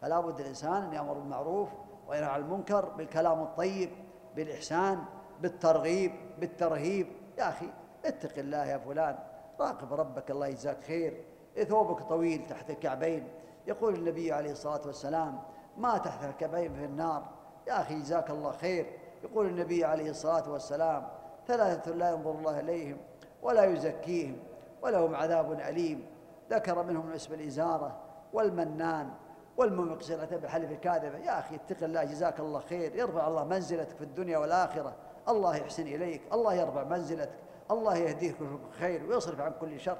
فلا 0.00 0.20
بد 0.20 0.40
الإنسان 0.40 0.82
أن 0.82 0.92
يأمر 0.92 1.12
بالمعروف 1.12 1.68
وينهى 2.08 2.28
عن 2.28 2.40
المنكر 2.40 2.88
بالكلام 2.88 3.42
الطيب 3.42 3.90
بالإحسان 4.36 4.98
بالترغيب 5.40 6.12
بالترهيب. 6.38 7.06
يا 7.38 7.48
أخي 7.48 7.66
اتق 8.04 8.38
الله 8.38 8.66
يا 8.66 8.78
فلان 8.78 9.18
راقب 9.60 9.92
ربك 9.92 10.30
الله 10.30 10.46
يجزاك 10.46 10.84
خير. 10.84 11.24
ثوبك 11.68 12.02
طويل 12.02 12.46
تحت 12.46 12.70
الكعبين. 12.70 13.28
يقول 13.66 13.94
النبي 13.94 14.32
عليه 14.32 14.52
الصلاة 14.52 14.86
والسلام 14.86 15.42
ما 15.76 15.98
تحت 15.98 16.24
الكعبين 16.24 16.74
في 16.74 16.84
النار؟ 16.84 17.24
يا 17.68 17.80
أخي 17.80 18.00
جزاك 18.00 18.30
الله 18.30 18.52
خير. 18.52 18.98
يقول 19.24 19.46
النبي 19.46 19.84
عليه 19.84 20.10
الصلاة 20.10 20.50
والسلام 20.50 21.08
ثلاثة 21.46 21.90
لا 21.92 22.10
ينظر 22.10 22.30
الله 22.30 22.60
إليهم 22.60 22.96
ولا 23.42 23.64
يزكيهم 23.64 24.36
ولهم 24.82 25.14
عذاب 25.14 25.52
أليم. 25.52 26.06
ذكر 26.50 26.82
منهم 26.82 27.12
اسم 27.12 27.34
الإزارة 27.34 27.96
والمنان 28.32 29.10
والمنفق 29.56 30.02
سلعته 30.02 30.36
بالحلف 30.36 30.70
الكاذبة 30.70 31.18
يا 31.18 31.38
أخي 31.38 31.54
اتق 31.54 31.84
الله 31.84 32.04
جزاك 32.04 32.40
الله 32.40 32.60
خير. 32.60 32.96
يرفع 32.96 33.28
الله 33.28 33.44
منزلتك 33.44 33.96
في 33.96 34.04
الدنيا 34.04 34.38
والآخرة. 34.38 34.96
الله 35.28 35.56
يحسن 35.56 35.82
إليك. 35.82 36.22
الله 36.32 36.54
يرفع 36.54 36.84
منزلتك. 36.84 37.38
الله 37.70 37.96
يهديك 37.96 38.36
خير 38.70 39.06
ويصرف 39.06 39.40
عن 39.40 39.52
كل 39.60 39.80
شر. 39.80 39.98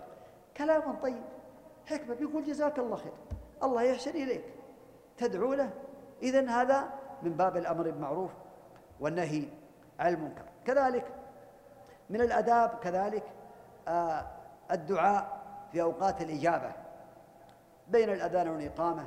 كلام 0.56 0.96
طيب 1.02 1.22
حكمة 1.86 2.14
بيقول 2.14 2.44
جزاك 2.44 2.78
الله 2.78 2.96
خير. 2.96 3.12
الله 3.62 3.82
يحسن 3.82 4.10
إليك. 4.10 4.44
تدعو 5.16 5.54
له. 5.54 5.70
إذن 6.22 6.48
هذا 6.48 6.88
من 7.22 7.32
باب 7.32 7.56
الأمر 7.56 7.82
بالمعروف 7.82 8.30
والنهي 9.00 9.42
عن 9.98 10.14
المنكر. 10.14 10.44
كذلك 10.64 11.06
من 12.10 12.20
الأداب 12.20 12.70
كذلك 12.82 13.22
آه 13.88 14.26
الدعاء 14.70 15.42
في 15.72 15.82
أوقات 15.82 16.22
الإجابة. 16.22 16.72
بين 17.88 18.10
الأذان 18.12 18.48
والإقامة 18.48 19.06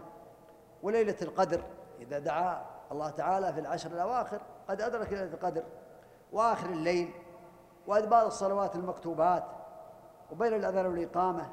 وليلة 0.83 1.15
القدر 1.21 1.63
إذا 1.99 2.19
دعا 2.19 2.65
الله 2.91 3.09
تعالى 3.09 3.53
في 3.53 3.59
العشر 3.59 3.91
الأواخر 3.91 4.41
قد 4.69 4.81
أدرك 4.81 5.13
ليلة 5.13 5.33
القدر. 5.33 5.63
وآخر 6.31 6.69
الليل 6.69 7.11
وأدبار 7.87 8.27
الصلوات 8.27 8.75
المكتوبات 8.75 9.43
وبين 10.31 10.53
الأذان 10.53 10.85
والإقامة 10.85 11.49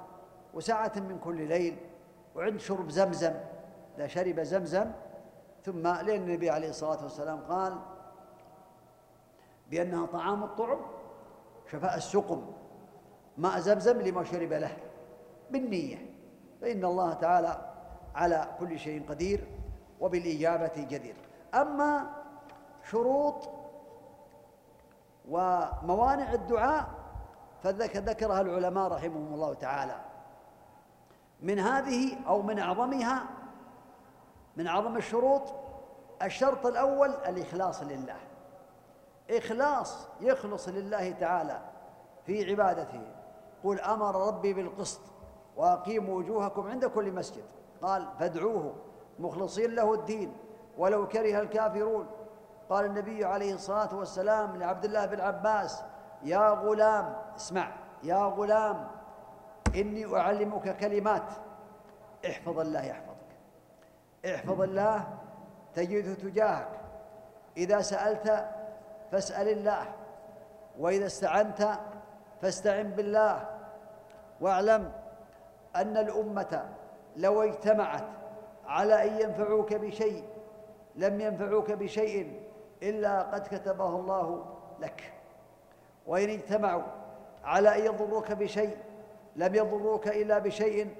وساعة 0.54 0.92
من 0.96 1.18
كل 1.18 1.48
ليل 1.48 1.76
وعند 2.34 2.60
شرب 2.60 2.90
زمزم 2.90 3.34
إذا 3.98 4.06
شرب 4.06 4.40
زمزم. 4.40 4.92
ثم 5.64 5.82
لأن 5.82 6.22
النبي 6.22 6.50
عليه 6.50 6.68
الصلاة 6.68 7.02
والسلام 7.02 7.40
قال 7.40 7.76
بأنها 9.70 10.06
طعام 10.06 10.44
الطعم. 10.44 10.78
شفاء 11.72 11.96
السقم 11.96 12.52
ماء 13.38 13.58
زمزم 13.58 14.00
لما 14.00 14.24
شرب 14.24 14.52
له 14.52 14.76
بالنية 15.50 16.10
فإن 16.60 16.84
الله 16.84 17.12
تعالى 17.12 17.72
على 18.14 18.48
كل 18.58 18.78
شيء 18.78 19.08
قدير 19.08 19.48
وبالإجابة 20.00 20.72
جدير. 20.76 21.16
أما 21.54 22.10
شروط 22.90 23.48
وموانع 25.28 26.32
الدعاء 26.32 26.88
فذكرها 27.62 28.40
العلماء 28.40 28.88
رحمهم 28.88 29.34
الله 29.34 29.54
تعالى. 29.54 29.96
من 31.40 31.58
هذه 31.58 32.26
أو 32.26 32.42
من 32.42 32.58
أعظمها 32.58 33.24
من 34.56 34.66
أعظم 34.66 34.96
الشروط 34.96 35.42
الشرط 36.22 36.66
الأول 36.66 37.10
الإخلاص 37.10 37.82
لله. 37.82 38.16
إخلاص 39.30 40.08
يخلص 40.20 40.68
لله 40.68 41.10
تعالى 41.10 41.60
في 42.26 42.50
عبادته. 42.50 43.02
قل 43.64 43.80
أمر 43.80 44.28
ربي 44.28 44.52
بالقسط 44.52 45.00
وأقيموا 45.56 46.18
وجوهكم 46.18 46.68
عند 46.68 46.84
كل 46.84 47.12
مسجد. 47.12 47.44
قال 47.82 48.08
فادعوه 48.18 48.74
مخلصين 49.18 49.74
له 49.74 49.94
الدين 49.94 50.36
ولو 50.78 51.08
كره 51.08 51.40
الكافرون. 51.40 52.06
قال 52.70 52.84
النبي 52.84 53.24
عليه 53.24 53.54
الصلاة 53.54 53.94
والسلام 53.94 54.56
لعبد 54.56 54.84
الله 54.84 55.06
بن 55.06 55.20
عباس 55.20 55.82
يا 56.22 56.50
غلام 56.50 57.16
اسمع 57.36 57.72
يا 58.02 58.24
غلام 58.24 58.88
إني 59.74 60.16
أعلمك 60.16 60.76
كلمات. 60.76 61.32
احفظ 62.26 62.58
الله 62.60 62.84
يحفظك. 62.84 63.16
احفظ 64.26 64.60
الله 64.60 65.18
تجده 65.74 66.14
تجاهك. 66.14 66.80
إذا 67.56 67.80
سألت 67.80 68.55
فاسأل 69.12 69.48
الله 69.48 69.86
وإذا 70.78 71.06
استعنت 71.06 71.68
فاستعن 72.42 72.90
بالله. 72.90 73.48
واعلم 74.40 74.92
أن 75.76 75.96
الأمة 75.96 76.68
لو 77.16 77.42
اجتمعت 77.42 78.04
على 78.66 79.04
أن 79.04 79.20
ينفعوك 79.20 79.74
بشيء 79.74 80.24
لم 80.96 81.20
ينفعوك 81.20 81.72
بشيء 81.72 82.42
إلا 82.82 83.22
قد 83.22 83.46
كتبه 83.46 83.88
الله 83.88 84.44
لك. 84.80 85.12
وإن 86.06 86.30
اجتمعوا 86.30 86.82
على 87.44 87.78
أن 87.78 87.84
يضروك 87.84 88.32
بشيء 88.32 88.76
لم 89.36 89.54
يضروك 89.54 90.08
إلا 90.08 90.38
بشيء 90.38 90.96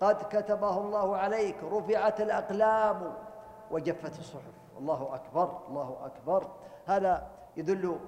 قد 0.00 0.16
كتبه 0.30 0.78
الله 0.78 1.16
عليك. 1.16 1.56
رفعت 1.64 2.20
الأقلام 2.20 3.14
وجفت 3.70 4.18
الصحف. 4.18 4.54
الله 4.78 5.14
أكبر 5.14 5.58
الله 5.68 5.96
أكبر. 6.04 6.50
هذا 6.86 7.26
يدل 7.56 8.00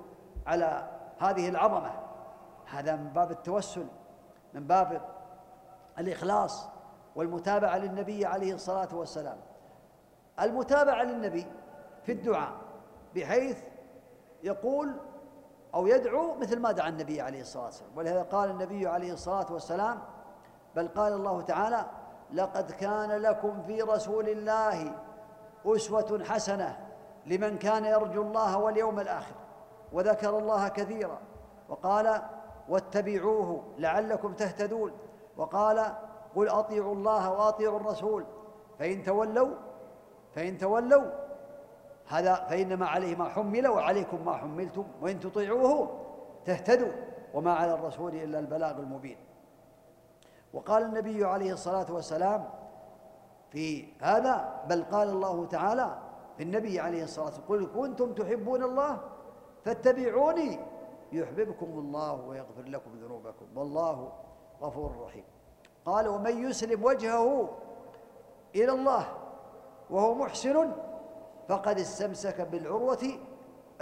على 0.46 0.88
هذه 1.18 1.48
العظمة. 1.48 1.92
هذا 2.66 2.96
من 2.96 3.08
باب 3.08 3.30
التوسل 3.30 3.86
من 4.54 4.66
باب 4.66 5.00
الإخلاص 5.98 6.68
والمتابعة 7.16 7.78
للنبي 7.78 8.26
عليه 8.26 8.54
الصلاة 8.54 8.88
والسلام. 8.94 9.36
المتابعة 10.40 11.02
للنبي 11.02 11.46
في 12.02 12.12
الدعاء 12.12 12.52
بحيث 13.14 13.58
يقول 14.42 14.92
أو 15.74 15.86
يدعو 15.86 16.34
مثل 16.34 16.60
ما 16.60 16.72
دعا 16.72 16.88
النبي 16.88 17.20
عليه 17.20 17.40
الصلاة 17.40 17.64
والسلام. 17.64 17.90
ولهذا 17.96 18.22
قال 18.22 18.50
النبي 18.50 18.86
عليه 18.86 19.12
الصلاة 19.12 19.52
والسلام 19.52 19.98
بل 20.76 20.88
قال 20.88 21.12
الله 21.12 21.42
تعالى 21.42 21.86
لقد 22.32 22.70
كان 22.70 23.10
لكم 23.10 23.62
في 23.62 23.82
رسول 23.82 24.28
الله 24.28 24.94
أسوة 25.66 26.24
حسنة. 26.24 26.85
لمن 27.26 27.58
كان 27.58 27.84
يرجو 27.84 28.22
الله 28.22 28.58
واليوم 28.58 29.00
الآخر 29.00 29.34
وذكر 29.92 30.38
الله 30.38 30.68
كثيرا 30.68 31.18
وقال 31.68 32.22
واتبعوه 32.68 33.64
لعلكم 33.78 34.32
تهتدون 34.32 34.92
وقال 35.36 35.92
قل 36.36 36.48
أطيعوا 36.48 36.94
الله 36.94 37.30
وأطيعوا 37.32 37.80
الرسول 37.80 38.24
فإن 38.78 39.02
تولوا 39.02 39.54
فإن 40.34 40.58
تولوا 40.58 41.10
هذا 42.08 42.34
فإنما 42.34 42.86
عليه 42.86 43.16
ما 43.16 43.28
حمل 43.28 43.68
وعليكم 43.68 44.24
ما 44.24 44.36
حملتم 44.36 44.84
وإن 45.02 45.20
تطيعوه 45.20 45.90
تهتدوا 46.44 46.92
وما 47.34 47.52
على 47.52 47.74
الرسول 47.74 48.14
إلا 48.14 48.38
البلاغ 48.38 48.78
المبين. 48.78 49.16
وقال 50.54 50.82
النبي 50.82 51.24
عليه 51.24 51.52
الصلاة 51.52 51.86
والسلام 51.92 52.48
في 53.50 53.84
هذا 54.00 54.62
بل 54.68 54.84
قال 54.84 55.08
الله 55.08 55.46
تعالى 55.46 55.98
في 56.36 56.42
النبي 56.42 56.80
عليه 56.80 57.04
الصلاة 57.04 57.24
والسلام 57.24 57.46
قل 57.48 57.66
كنتم 57.66 58.14
تحبون 58.14 58.62
الله 58.62 59.00
فاتبعوني 59.64 60.60
يحببكم 61.12 61.66
الله 61.66 62.12
ويغفر 62.12 62.62
لكم 62.62 62.90
ذنوبكم 62.96 63.46
والله 63.56 64.12
غفور 64.60 64.96
رحيم. 65.00 65.24
قال 65.84 66.08
ومن 66.08 66.50
يسلم 66.50 66.84
وجهه 66.84 67.48
إلى 68.54 68.72
الله 68.72 69.06
وهو 69.90 70.14
محسن 70.14 70.72
فقد 71.48 71.78
استمسك 71.78 72.40
بالعروة 72.40 73.04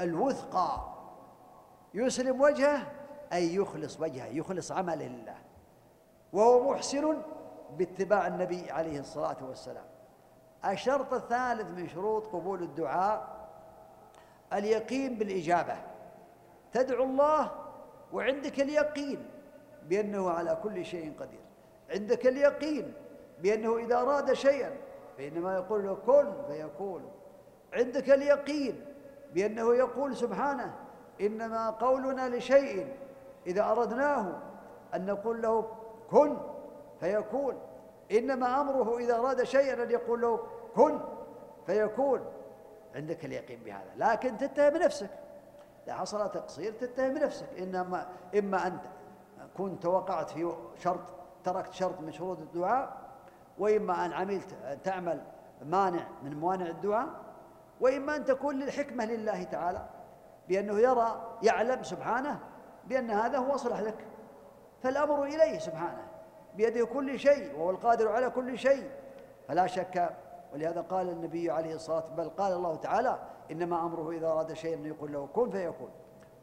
الوثقى. 0.01 0.95
يسلم 1.95 2.41
وجهه 2.41 2.93
أي 3.33 3.55
يخلص 3.55 4.01
وجهه 4.01 4.27
يخلص 4.27 4.73
عمله 4.73 5.07
لله. 5.07 5.37
وهو 6.33 6.71
محسن 6.71 7.17
باتباع 7.79 8.27
النبي 8.27 8.71
عليه 8.71 9.01
الصلاة 9.01 9.37
والسلام. 9.49 9.94
الشرط 10.67 11.13
الثالث 11.13 11.71
من 11.71 11.89
شروط 11.89 12.27
قبول 12.27 12.63
الدعاء 12.63 13.49
اليقين 14.53 15.19
بالإجابة. 15.19 15.77
تدعو 16.73 17.05
الله 17.05 17.51
وعندك 18.13 18.61
اليقين 18.61 19.27
بأنه 19.89 20.31
على 20.31 20.59
كل 20.63 20.85
شيء 20.85 21.13
قدير. 21.21 21.41
عندك 21.91 22.27
اليقين 22.27 22.93
بأنه 23.43 23.77
إذا 23.77 23.97
أراد 23.97 24.33
شيئا 24.33 24.71
فإنما 25.19 25.55
يقول 25.55 25.87
له 25.87 25.95
كن 26.07 26.33
فيكون. 26.49 27.11
عندك 27.73 28.11
اليقين 28.11 28.85
بأنه 29.35 29.75
يقول 29.75 30.17
سبحانه 30.17 30.75
إنما 31.21 31.71
قولنا 31.71 32.37
لشيء 32.37 32.97
إذا 33.47 33.71
أردناه 33.71 34.39
أن 34.95 35.07
نقول 35.07 35.43
له 35.43 35.69
كن 36.11 36.37
فيكون. 37.01 37.59
إنما 38.13 38.61
أمره 38.61 38.99
إذا 38.99 39.17
أراد 39.17 39.43
شيئا 39.43 39.83
أن 39.83 39.91
يقول 39.91 40.21
له 40.21 40.41
كن 40.75 41.01
فيكون 41.67 42.21
عندك 42.95 43.25
اليقين 43.25 43.61
بهذا. 43.65 43.91
لكن 43.97 44.39
تتهم 44.39 44.77
نفسك 44.77 45.11
إذا 45.87 45.95
حصل 45.95 46.31
تقصير 46.31 46.73
تتهم 46.73 47.13
نفسك 47.13 47.49
إنما 47.59 48.07
إما 48.39 48.67
أن 48.67 48.79
كنت 49.57 49.87
وقعت 49.87 50.31
في 50.31 50.53
شرط 50.77 51.01
تركت 51.45 51.73
شرط 51.73 52.01
من 52.01 52.13
شروط 52.13 52.39
الدعاء 52.39 52.97
وإما 53.59 54.07
أن 54.07 54.13
عملت 54.13 54.79
تعمل 54.85 55.23
مانع 55.63 56.07
من 56.23 56.41
موانع 56.41 56.67
الدعاء 56.67 57.09
وإما 57.81 58.17
أن 58.17 58.25
تكون 58.25 58.59
للحكمة 58.59 59.05
لله 59.05 59.43
تعالى 59.43 59.87
بأنه 60.49 60.79
يرى 60.79 61.39
يعلم 61.43 61.83
سبحانه 61.83 62.41
بأن 62.85 63.11
هذا 63.11 63.39
هو 63.39 63.55
أصلح 63.55 63.81
لك. 63.81 64.07
فالأمر 64.83 65.25
إليه 65.25 65.59
سبحانه. 65.59 66.14
بيده 66.57 66.87
كل 66.87 67.19
شيء 67.19 67.55
وهو 67.59 67.71
القادر 67.71 68.09
على 68.09 68.31
كل 68.31 68.59
شيء. 68.59 68.91
فلا 69.49 69.67
شك 69.67 70.11
ولهذا 70.53 70.81
قال 70.81 71.09
النبي 71.09 71.51
عليه 71.51 71.75
الصلاة 71.75 71.97
والسلام 71.97 72.17
بل 72.17 72.29
قال 72.29 72.53
الله 72.53 72.77
تعالى 72.77 73.19
إنما 73.51 73.81
أمره 73.81 74.11
إذا 74.11 74.27
أراد 74.29 74.53
شيئا 74.53 74.75
أن 74.77 74.87
يقول 74.87 75.13
له 75.13 75.29
كن 75.35 75.51
فيكون. 75.51 75.91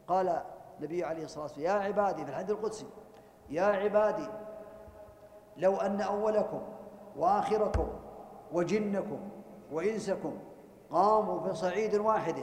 قال 0.08 0.42
النبي 0.78 1.04
عليه 1.04 1.24
الصلاة 1.24 1.42
والسلام 1.42 1.66
يا 1.66 1.72
عبادي 1.72 2.24
في 2.24 2.30
الحديث 2.30 2.50
القدسي 2.50 2.86
يا 3.50 3.62
عبادي 3.64 4.26
لو 5.56 5.76
أن 5.76 6.00
أولكم 6.00 6.62
وآخركم 7.16 7.88
وجنكم 8.52 9.20
وإنسكم 9.72 10.38
قاموا 10.90 11.40
في 11.40 11.54
صعيد 11.54 11.94
واحد 11.94 12.36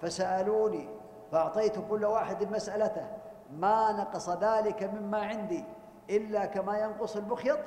فسألوني 0.00 0.88
فأعطيت 1.32 1.78
كل 1.90 2.04
واحد 2.04 2.52
مسألته 2.52 3.06
ما 3.50 3.92
نقص 3.92 4.30
ذلك 4.30 4.82
مما 4.82 5.18
عندي؟ 5.18 5.64
إلا 6.10 6.46
كما 6.46 6.78
ينقص 6.78 7.16
المخيط 7.16 7.58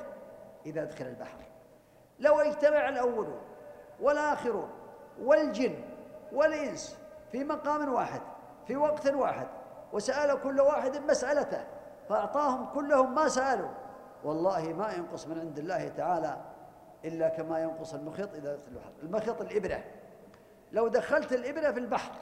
إذا 0.66 0.82
أدخل 0.82 1.06
البحر. 1.06 1.38
لو 2.18 2.40
اجتمع 2.40 2.88
الأولون 2.88 3.40
والآخرون 4.00 4.70
والجن 5.22 5.74
والإنس 6.32 6.98
في 7.32 7.44
مقام 7.44 7.94
واحد 7.94 8.20
في 8.66 8.76
وقت 8.76 9.06
واحد 9.06 9.46
وسأل 9.92 10.40
كل 10.42 10.60
واحد 10.60 10.96
مسألته 10.96 11.64
فأعطاهم 12.08 12.66
كلهم 12.74 13.14
ما 13.14 13.28
سألوا. 13.28 13.70
والله 14.24 14.72
ما 14.72 14.92
ينقص 14.92 15.26
من 15.26 15.40
عند 15.40 15.58
الله 15.58 15.88
تعالى 15.88 16.36
إلا 17.04 17.28
كما 17.28 17.62
ينقص 17.62 17.94
المخيط 17.94 18.34
إذا 18.34 18.56
دخل 18.56 18.68
البحر. 18.68 18.90
المخيط 19.02 19.40
الإبرة. 19.40 19.84
لو 20.72 20.88
دخلت 20.88 21.32
الإبرة 21.32 21.72
في 21.72 21.78
البحر 21.78 22.12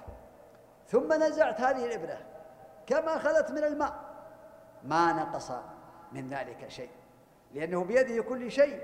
ثم 0.86 1.12
نزعت 1.12 1.60
هذه 1.60 1.84
الإبرة 1.84 2.18
كما 2.86 3.16
أخذت 3.16 3.50
من 3.50 3.64
الماء 3.64 3.94
ما 4.84 5.12
نقص 5.12 5.52
من 6.12 6.28
ذلك 6.28 6.68
شيء 6.68 6.90
لأنه 7.54 7.84
بيده 7.84 8.22
كل 8.22 8.50
شيء 8.50 8.80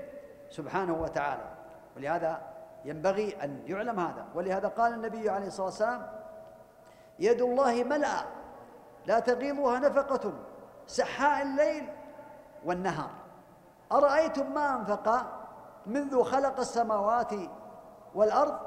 سبحانه 0.49 1.01
وتعالى. 1.01 1.51
ولهذا 1.97 2.41
ينبغي 2.85 3.43
أن 3.43 3.63
يعلم 3.65 3.99
هذا. 3.99 4.25
ولهذا 4.35 4.67
قال 4.67 4.93
النبي 4.93 5.29
عليه 5.29 5.47
الصلاة 5.47 5.65
والسلام 5.65 6.11
يد 7.19 7.41
الله 7.41 7.83
ملأ 7.83 8.25
لا 9.05 9.19
تغيضها 9.19 9.79
نفقة 9.79 10.33
سحاء 10.87 11.41
الليل 11.41 11.89
والنهار. 12.65 13.09
أرأيتم 13.91 14.53
ما 14.53 14.75
أنفق 14.75 15.25
منذ 15.85 16.23
خلق 16.23 16.59
السماوات 16.59 17.33
والأرض؟ 18.15 18.59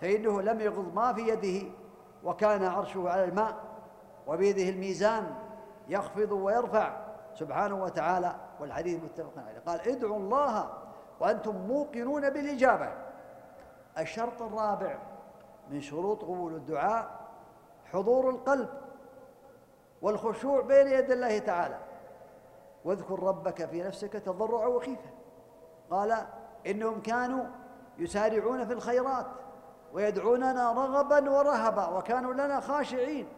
فإنه 0.00 0.42
لم 0.42 0.60
يغض 0.60 0.94
ما 0.94 1.12
في 1.12 1.28
يده 1.28 1.68
وكان 2.24 2.64
عرشه 2.64 3.10
على 3.10 3.24
الماء 3.24 3.56
وبيده 4.26 4.68
الميزان 4.68 5.34
يخفض 5.88 6.32
ويرفع. 6.32 7.07
سبحانه 7.38 7.82
وتعالى 7.82 8.34
والحديث 8.60 9.04
متفق 9.04 9.32
عليه. 9.36 9.58
قال 9.66 9.88
ادعوا 9.88 10.16
الله 10.16 10.70
وأنتم 11.20 11.56
موقنون 11.56 12.30
بالإجابة. 12.30 12.92
الشرط 13.98 14.42
الرابع 14.42 14.98
من 15.70 15.80
شروط 15.80 16.22
قبول 16.22 16.54
الدعاء 16.54 17.10
حضور 17.92 18.30
القلب 18.30 18.68
والخشوع 20.02 20.60
بين 20.60 20.86
يدي 20.86 21.12
الله 21.12 21.38
تعالى. 21.38 21.78
واذكر 22.84 23.22
ربك 23.22 23.66
في 23.66 23.82
نفسك 23.82 24.12
تضرعا 24.12 24.66
وخيفة 24.66 25.10
قال 25.90 26.16
إنهم 26.66 27.00
كانوا 27.00 27.44
يسارعون 27.98 28.66
في 28.66 28.72
الخيرات 28.72 29.26
ويدعوننا 29.92 30.72
رغبا 30.72 31.30
ورهبا 31.30 31.86
وكانوا 31.88 32.34
لنا 32.34 32.60
خاشعين. 32.60 33.28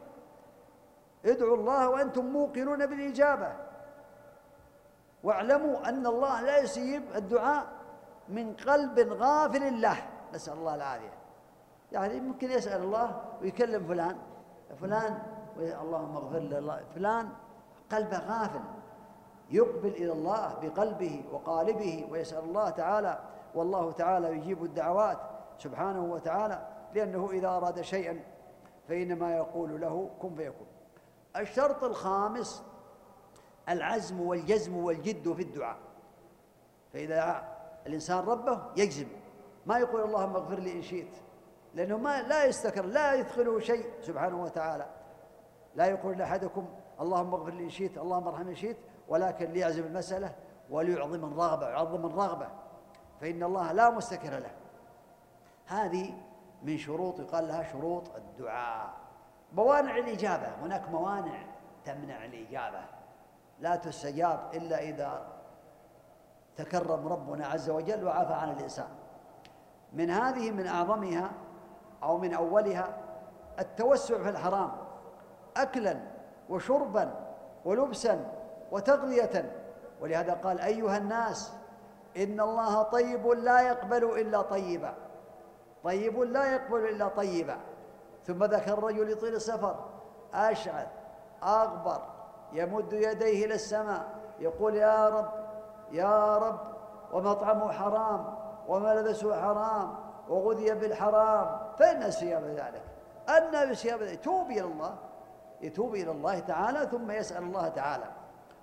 ادعوا 1.24 1.56
الله 1.56 1.88
وأنتم 1.88 2.24
موقنون 2.24 2.86
بالإجابة. 2.86 3.69
واعلموا 5.24 5.88
أن 5.88 6.06
الله 6.06 6.40
لا 6.40 6.58
يسيب 6.58 7.02
الدعاء 7.14 7.66
من 8.28 8.54
قلب 8.54 8.98
غافل 8.98 9.80
له. 9.80 9.96
نسأل 10.34 10.52
الله 10.52 10.74
العافية. 10.74 11.12
يعني 11.92 12.20
ممكن 12.20 12.50
يسأل 12.50 12.82
الله 12.82 13.22
ويكلم 13.42 13.86
فلان. 13.86 14.18
فلان 14.80 15.18
اللهم 15.56 16.16
اغفر 16.16 16.38
له. 16.38 16.84
فلان 16.94 17.28
قلبه 17.92 18.18
غافل. 18.18 18.60
يقبل 19.50 19.88
إلى 19.88 20.12
الله 20.12 20.54
بقلبه 20.62 21.24
وقالبه 21.32 22.08
ويسأل 22.10 22.44
الله 22.44 22.70
تعالى. 22.70 23.18
والله 23.54 23.92
تعالى 23.92 24.36
يجيب 24.36 24.64
الدعوات 24.64 25.18
سبحانه 25.58 26.04
وتعالى. 26.04 26.68
لأنه 26.94 27.30
إذا 27.30 27.48
أراد 27.48 27.80
شيئا 27.80 28.20
فإنما 28.88 29.36
يقول 29.36 29.80
له 29.80 30.10
كن 30.22 30.34
فيكون. 30.34 30.66
الشرط 31.36 31.84
الخامس 31.84 32.64
العزم 33.70 34.20
والجزم 34.20 34.76
والجد 34.76 35.32
في 35.32 35.42
الدعاء. 35.42 35.78
فإذا 36.92 37.48
الإنسان 37.86 38.18
ربه 38.24 38.60
يجزم. 38.76 39.06
ما 39.66 39.78
يقول 39.78 40.00
اللهم 40.00 40.36
اغفر 40.36 40.58
لي 40.58 40.72
إن 40.72 40.82
شئت 40.82 41.16
لأنه 41.74 41.96
ما 41.96 42.22
لا 42.22 42.44
يستكر 42.44 42.84
لا 42.84 43.14
يدخله 43.14 43.60
شيء 43.60 43.86
سبحانه 44.00 44.42
وتعالى. 44.42 44.86
لا 45.74 45.86
يقول 45.86 46.18
لأحدكم 46.18 46.68
اللهم 47.00 47.34
اغفر 47.34 47.50
لي 47.50 47.64
إن 47.64 47.70
شئت 47.70 47.98
اللهم 47.98 48.28
ارحمني 48.28 48.50
إن 48.50 48.54
شئت 48.54 48.76
ولكن 49.08 49.50
ليعزم 49.50 49.82
المسألة 49.82 50.34
وليعظم 50.70 51.24
الرغبة 51.24 51.68
يعظم 51.68 52.06
الرغبة. 52.06 52.48
فإن 53.20 53.42
الله 53.42 53.72
لا 53.72 53.90
مستكر 53.90 54.38
له. 54.38 54.50
هذه 55.66 56.14
من 56.62 56.78
شروط 56.78 57.20
يقال 57.20 57.48
لها 57.48 57.62
شروط 57.72 58.16
الدعاء. 58.16 58.94
موانع 59.52 59.98
الإجابة 59.98 60.48
هناك 60.62 60.88
موانع 60.88 61.46
تمنع 61.84 62.24
الإجابة. 62.24 62.99
لا 63.60 63.76
تستجاب 63.76 64.40
إلا 64.54 64.78
إذا 64.78 65.26
تكرم 66.56 67.08
ربنا 67.08 67.46
عز 67.46 67.70
وجل 67.70 68.04
وعفى 68.04 68.32
عن 68.32 68.50
الإنسان. 68.50 68.88
من 69.92 70.10
هذه 70.10 70.50
من 70.50 70.66
أعظمها 70.66 71.30
أو 72.02 72.18
من 72.18 72.34
أولها 72.34 72.98
التوسع 73.58 74.22
في 74.22 74.28
الحرام 74.28 74.72
أكلا 75.56 75.96
وشربا 76.50 77.12
ولبسا 77.64 78.32
وتغذية. 78.72 79.52
ولهذا 80.00 80.34
قال 80.34 80.60
أيها 80.60 80.96
الناس 80.96 81.52
إن 82.16 82.40
الله 82.40 82.82
طيب 82.82 83.26
لا 83.26 83.60
يقبل 83.60 84.04
إلا 84.04 84.42
طيبا. 84.42 84.94
طيب 85.84 86.20
لا 86.20 86.54
يقبل 86.54 86.88
إلا 86.88 87.08
طيبا. 87.08 87.56
ثم 88.24 88.44
ذكر 88.44 88.72
الرجل 88.72 89.10
يطيل 89.10 89.34
السفر 89.34 89.76
أشعث 90.34 90.88
أغبر 91.42 92.19
يمد 92.52 92.92
يديه 92.92 93.46
إلى 93.46 93.54
السماء 93.54 94.08
يقول 94.38 94.74
يا 94.74 95.08
رب 95.08 95.30
يا 95.92 96.38
رب 96.38 96.60
ومطعمه 97.12 97.72
حرام 97.72 98.34
وملبسه 98.68 99.40
حرام 99.42 99.94
وغذي 100.28 100.74
بالحرام 100.74 101.58
فإن 101.78 102.02
الصيام 102.02 102.44
ذلك. 102.44 102.82
أن 103.28 103.70
بصيام 103.70 104.02
يتوب 104.02 104.50
إلى 104.50 104.60
الله 104.60 104.96
يتوب 105.60 105.94
إلى 105.94 106.10
الله 106.10 106.38
تعالى 106.38 106.88
ثم 106.90 107.10
يسأل 107.10 107.42
الله 107.42 107.68
تعالى. 107.68 108.04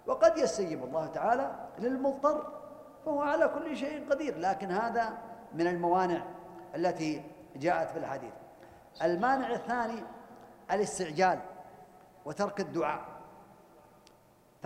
وقد 0.08 0.38
يستجيب 0.38 0.84
الله 0.84 1.08
تعالى 1.08 1.52
للمضطر 1.80 2.54
فهو 3.06 3.22
على 3.22 3.48
كل 3.48 3.78
شيء 3.78 4.10
قدير. 4.10 4.38
لكن 4.38 4.72
هذا 4.72 5.18
من 5.54 5.68
الموانع 5.68 6.22
التي 6.76 7.24
جاءت 7.56 7.90
في 7.90 8.00
الحديث 8.00 8.34
المانع 9.02 9.54
الثاني 9.54 10.04
الاستعجال 10.72 11.40
وترك 12.26 12.60
الدعاء. 12.60 13.17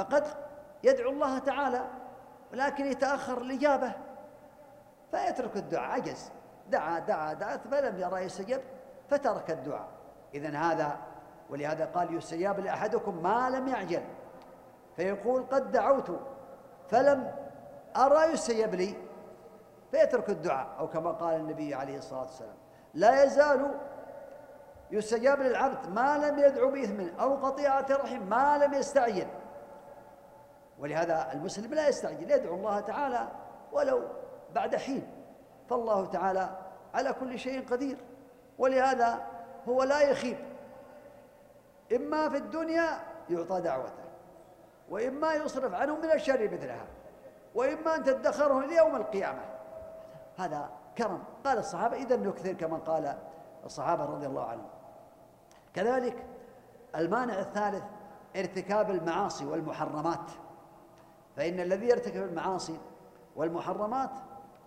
فقد 0.01 0.27
يدعو 0.83 1.09
الله 1.09 1.39
تعالى 1.39 1.81
ولكن 2.53 2.85
يتأخر 2.85 3.37
الإجابة 3.37 3.91
فيترك 5.11 5.57
الدعاء 5.57 5.91
عجز. 5.91 6.31
دعا 6.69 6.99
دعا 6.99 7.33
دعا 7.33 7.57
فلم 7.57 7.99
يرى 7.99 8.21
يستجب 8.21 8.61
فترك 9.09 9.51
الدعاء. 9.51 9.87
إذا 10.33 10.57
هذا 10.57 10.97
ولهذا 11.49 11.85
قال 11.85 12.17
يستجاب 12.17 12.59
لأحدكم 12.59 13.23
ما 13.23 13.49
لم 13.49 13.67
يعجل. 13.67 14.03
فيقول 14.95 15.43
قد 15.43 15.71
دعوت 15.71 16.19
فلم 16.89 17.31
أرى 17.97 18.33
يستجب 18.33 18.75
لي 18.75 18.95
فيترك 19.91 20.29
الدعاء. 20.29 20.67
أو 20.79 20.87
كما 20.87 21.11
قال 21.11 21.35
النبي 21.35 21.75
عليه 21.75 21.97
الصلاة 21.97 22.21
والسلام 22.21 22.55
لا 22.93 23.23
يزال 23.23 23.79
يستجاب 24.91 25.39
للعبد 25.39 25.89
ما 25.89 26.17
لم 26.17 26.39
يدعو 26.39 26.71
بإثم 26.71 27.19
أو 27.19 27.35
قطيعة 27.35 27.85
رحم 27.91 28.21
ما 28.21 28.57
لم 28.57 28.73
يستعجل. 28.73 29.27
ولهذا 30.81 31.33
المسلم 31.33 31.73
لا 31.73 31.87
يستعجل 31.87 32.31
يدعو 32.31 32.55
الله 32.55 32.79
تعالى 32.79 33.27
ولو 33.71 34.01
بعد 34.55 34.75
حين. 34.75 35.07
فالله 35.69 36.05
تعالى 36.05 36.49
على 36.93 37.13
كل 37.13 37.39
شيء 37.39 37.67
قدير 37.67 37.97
ولهذا 38.57 39.27
هو 39.67 39.83
لا 39.83 40.01
يخيب. 40.01 40.37
إما 41.95 42.29
في 42.29 42.37
الدنيا 42.37 42.99
يعطى 43.29 43.61
دعوته 43.61 44.03
وإما 44.89 45.33
يصرف 45.33 45.73
عنه 45.73 45.95
من 45.95 46.11
الشر 46.11 46.43
مثلها 46.53 46.85
وإما 47.55 47.95
أن 47.95 48.03
تدخره 48.03 48.65
ليوم 48.65 48.95
القيامة. 48.95 49.41
هذا 50.37 50.69
كرم. 50.97 51.23
قال 51.45 51.57
الصحابة 51.57 51.97
إذا 51.97 52.15
نكثر 52.15 52.53
كما 52.53 52.77
قال 52.77 53.17
الصحابة 53.65 54.05
رضي 54.05 54.25
الله 54.27 54.45
عنهم. 54.45 54.69
كذلك 55.73 56.25
المانع 56.95 57.39
الثالث 57.39 57.83
ارتكاب 58.35 58.91
المعاصي 58.91 59.45
والمحرمات. 59.45 60.31
فإن 61.35 61.59
الذي 61.59 61.87
يرتكب 61.87 62.23
المعاصي 62.23 62.79
والمحرمات 63.35 64.09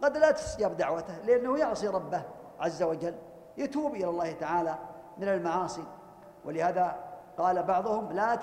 قد 0.03 0.17
لا 0.17 0.31
تستجاب 0.31 0.77
دعوته 0.77 1.19
لأنه 1.19 1.59
يعصي 1.59 1.89
ربه 1.89 2.23
عز 2.61 2.83
وجل 2.83 3.15
يتوب 3.57 3.95
إلى 3.95 4.09
الله 4.09 4.33
تعالى 4.33 4.79
من 5.19 5.29
المعاصي. 5.29 5.85
ولهذا 6.45 6.97
قال 7.39 7.63
بعضهم 7.63 8.13
لا 8.13 8.35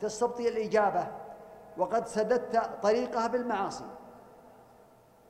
تستبطي 0.00 0.48
الإجابة. 0.48 1.06
وقد 1.78 2.06
سددت 2.06 2.70
طريقها 2.82 3.26
بالمعاصي. 3.26 3.84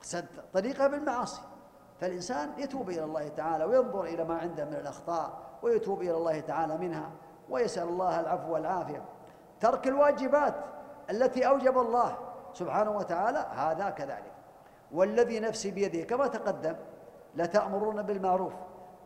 سدت 0.01 0.45
طريقها 0.55 0.87
بالمعاصي. 0.87 1.43
فالإنسان 2.01 2.51
يتوب 2.59 2.91
إلى 2.91 3.05
الله 3.05 3.29
تعالى 3.29 3.65
وينظر 3.65 4.05
إلى 4.05 4.25
ما 4.25 4.39
عنده 4.39 4.65
من 4.65 4.75
الأخطاء 4.75 5.41
ويتوب 5.63 6.03
إلى 6.03 6.17
الله 6.17 6.41
تعالى 6.41 6.79
منها. 6.79 7.11
ويسأل 7.51 7.89
الله 7.89 8.21
العفو 8.21 8.53
والعافية. 8.53 9.05
ترك 9.61 9.87
الواجبات 9.87 10.55
التي 11.13 11.47
أوجب 11.49 11.79
الله 11.79 12.17
سبحانه 12.53 12.91
وتعالى 12.91 13.39
هذا 13.39 13.91
كذلك. 13.91 14.33
والذي 14.93 15.41
نفسي 15.41 15.71
بيده 15.71 16.05
كما 16.05 16.27
تقدم 16.27 16.77
لتأمرون 17.35 18.03
بالمعروف 18.03 18.53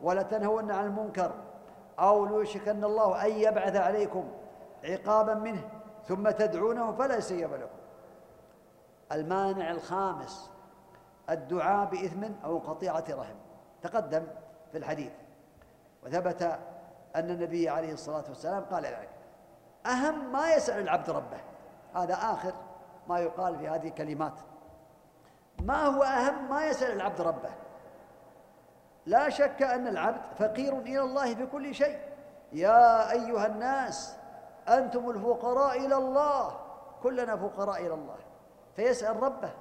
ولتنهون 0.01 0.71
عن 0.71 0.85
المنكر 0.85 1.31
أو 1.99 2.25
ليوشكن 2.25 2.83
الله 2.83 3.25
أن 3.25 3.31
يبعث 3.31 3.75
عليكم 3.75 4.29
عقابا 4.83 5.33
منه 5.33 5.69
ثم 6.07 6.29
تدعونه 6.29 6.91
فلا 6.91 7.17
يستجاب 7.17 7.53
لكم. 7.53 7.77
المانع 9.11 9.71
الخامس 9.71 10.51
الدعاء 11.29 11.85
بإثم 11.85 12.23
أو 12.45 12.57
قطيعة 12.57 13.05
رحم. 13.09 13.35
تقدم 13.81 14.23
في 14.71 14.77
الحديث 14.77 15.11
وثبت 16.03 16.41
أن 17.15 17.29
النبي 17.29 17.69
عليه 17.69 17.93
الصلاة 17.93 18.23
والسلام 18.29 18.63
قال 18.63 18.85
ذلك. 18.85 19.09
أهم 19.85 20.31
ما 20.31 20.53
يسأل 20.53 20.81
العبد 20.81 21.09
ربه. 21.09 21.39
هذا 21.95 22.13
آخر 22.13 22.53
ما 23.07 23.19
يقال 23.19 23.57
في 23.59 23.67
هذه 23.67 23.87
الكلمات. 23.87 24.33
ما 25.61 25.85
هو 25.85 26.03
أهم؟ 26.03 26.49
ما 26.49 26.65
يسأل 26.65 26.91
العبد 26.91 27.21
ربه. 27.21 27.49
لا 29.05 29.29
شك 29.29 29.61
أن 29.61 29.87
العبد 29.87 30.21
فقير 30.39 30.73
إلى 30.73 30.99
الله 30.99 31.35
في 31.35 31.45
كل 31.45 31.75
شيء. 31.75 31.99
يا 32.53 33.11
أيها 33.11 33.45
الناس 33.45 34.17
أنتم 34.69 35.09
الفقراء 35.09 35.85
إلى 35.85 35.95
الله. 35.95 36.59
كلنا 37.03 37.35
فقراء 37.35 37.81
إلى 37.85 37.93
الله. 37.93 38.17
فيسأل 38.75 39.23
ربه. 39.23 39.51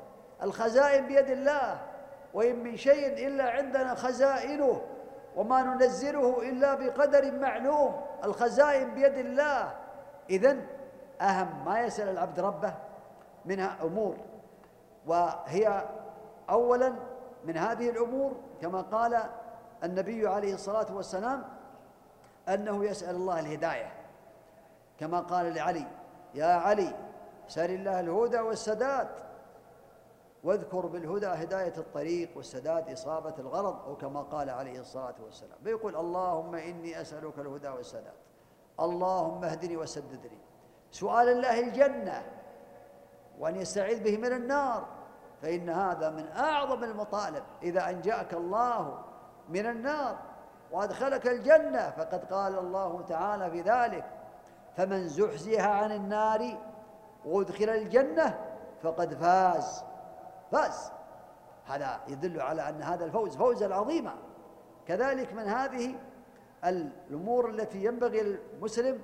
الخزائن 0.42 1.06
بيد 1.06 1.30
الله. 1.30 1.80
وإن 2.34 2.62
من 2.64 2.76
شيء 2.76 3.26
إلا 3.26 3.50
عندنا 3.50 3.94
خزائنه 3.94 4.82
وما 5.36 5.62
ننزله 5.62 6.42
إلا 6.42 6.74
بقدر 6.74 7.32
معلوم. 7.32 8.00
الخزائن 8.24 8.94
بيد 8.94 9.18
الله. 9.18 9.72
إذن 10.30 10.66
أهم 11.20 11.64
ما 11.64 11.80
يسأل 11.80 12.08
العبد 12.08 12.40
ربه 12.40 12.74
منها 13.44 13.76
أمور 13.82 14.16
وهي 15.06 15.84
أولا 16.50 16.92
من 17.44 17.56
هذه 17.56 17.90
الأمور 17.90 18.32
كما 18.60 18.80
قال 18.80 19.22
النبي 19.84 20.28
عليه 20.28 20.54
الصلاة 20.54 20.86
والسلام 20.94 21.44
أنه 22.48 22.84
يسأل 22.84 23.14
الله 23.14 23.40
الهداية 23.40 23.92
كما 25.00 25.20
قال 25.20 25.54
لعلي 25.54 25.86
يا 26.34 26.46
علي 26.46 26.94
سأل 27.48 27.70
الله 27.70 28.00
الهدى 28.00 28.38
والسداد 28.38 29.08
واذكر 30.44 30.86
بالهدى 30.86 31.26
هداية 31.26 31.72
الطريق 31.78 32.36
والسداد 32.36 32.92
إصابة 32.92 33.34
الغرض 33.38 33.88
أو 33.88 33.96
كما 33.96 34.22
قال 34.22 34.50
عليه 34.50 34.80
الصلاة 34.80 35.14
والسلام. 35.24 35.58
فيقول 35.64 35.96
اللهم 35.96 36.54
إني 36.54 37.00
أسألك 37.00 37.38
الهدى 37.38 37.68
والسداد 37.68 38.14
اللهم 38.80 39.44
اهدني 39.44 39.76
وسددني 39.76 40.38
سؤال 40.96 41.28
الله 41.28 41.60
الجنة 41.60 42.22
وأن 43.38 43.56
يستعيذ 43.56 44.02
به 44.02 44.16
من 44.16 44.32
النار 44.32 44.86
فإن 45.42 45.70
هذا 45.70 46.10
من 46.10 46.28
أعظم 46.36 46.84
المطالب. 46.84 47.42
إذا 47.62 47.90
أنجاك 47.90 48.34
الله 48.34 48.98
من 49.48 49.66
النار 49.66 50.18
وأدخلك 50.72 51.26
الجنة 51.26 51.90
فقد 51.90 52.24
قال 52.24 52.58
الله 52.58 53.02
تعالى 53.08 53.50
في 53.50 53.60
ذلك 53.60 54.04
فمن 54.76 55.08
زحزح 55.08 55.66
عن 55.66 55.92
النار 55.92 56.58
وأدخل 57.24 57.68
الجنة 57.68 58.38
فقد 58.82 59.14
فاز. 59.14 59.84
فاز. 60.52 60.92
هذا 61.66 62.00
يدل 62.08 62.40
على 62.40 62.68
أن 62.68 62.82
هذا 62.82 63.04
الفوز 63.04 63.36
فوزا 63.36 63.74
عظيما. 63.74 64.14
كذلك 64.86 65.32
من 65.32 65.44
هذه 65.48 65.94
الأمور 66.64 67.50
التي 67.50 67.84
ينبغي 67.84 68.20
المسلم 68.20 69.00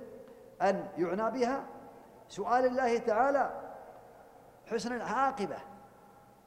أن 0.62 0.88
يعنى 0.99 1.30
بها 1.30 1.64
سؤال 2.33 2.66
الله 2.66 2.99
تعالى 2.99 3.45
حسن 4.66 4.93
العاقبة 4.93 5.57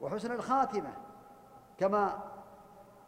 وحسن 0.00 0.32
الخاتمة 0.32 0.92
كما 1.78 2.18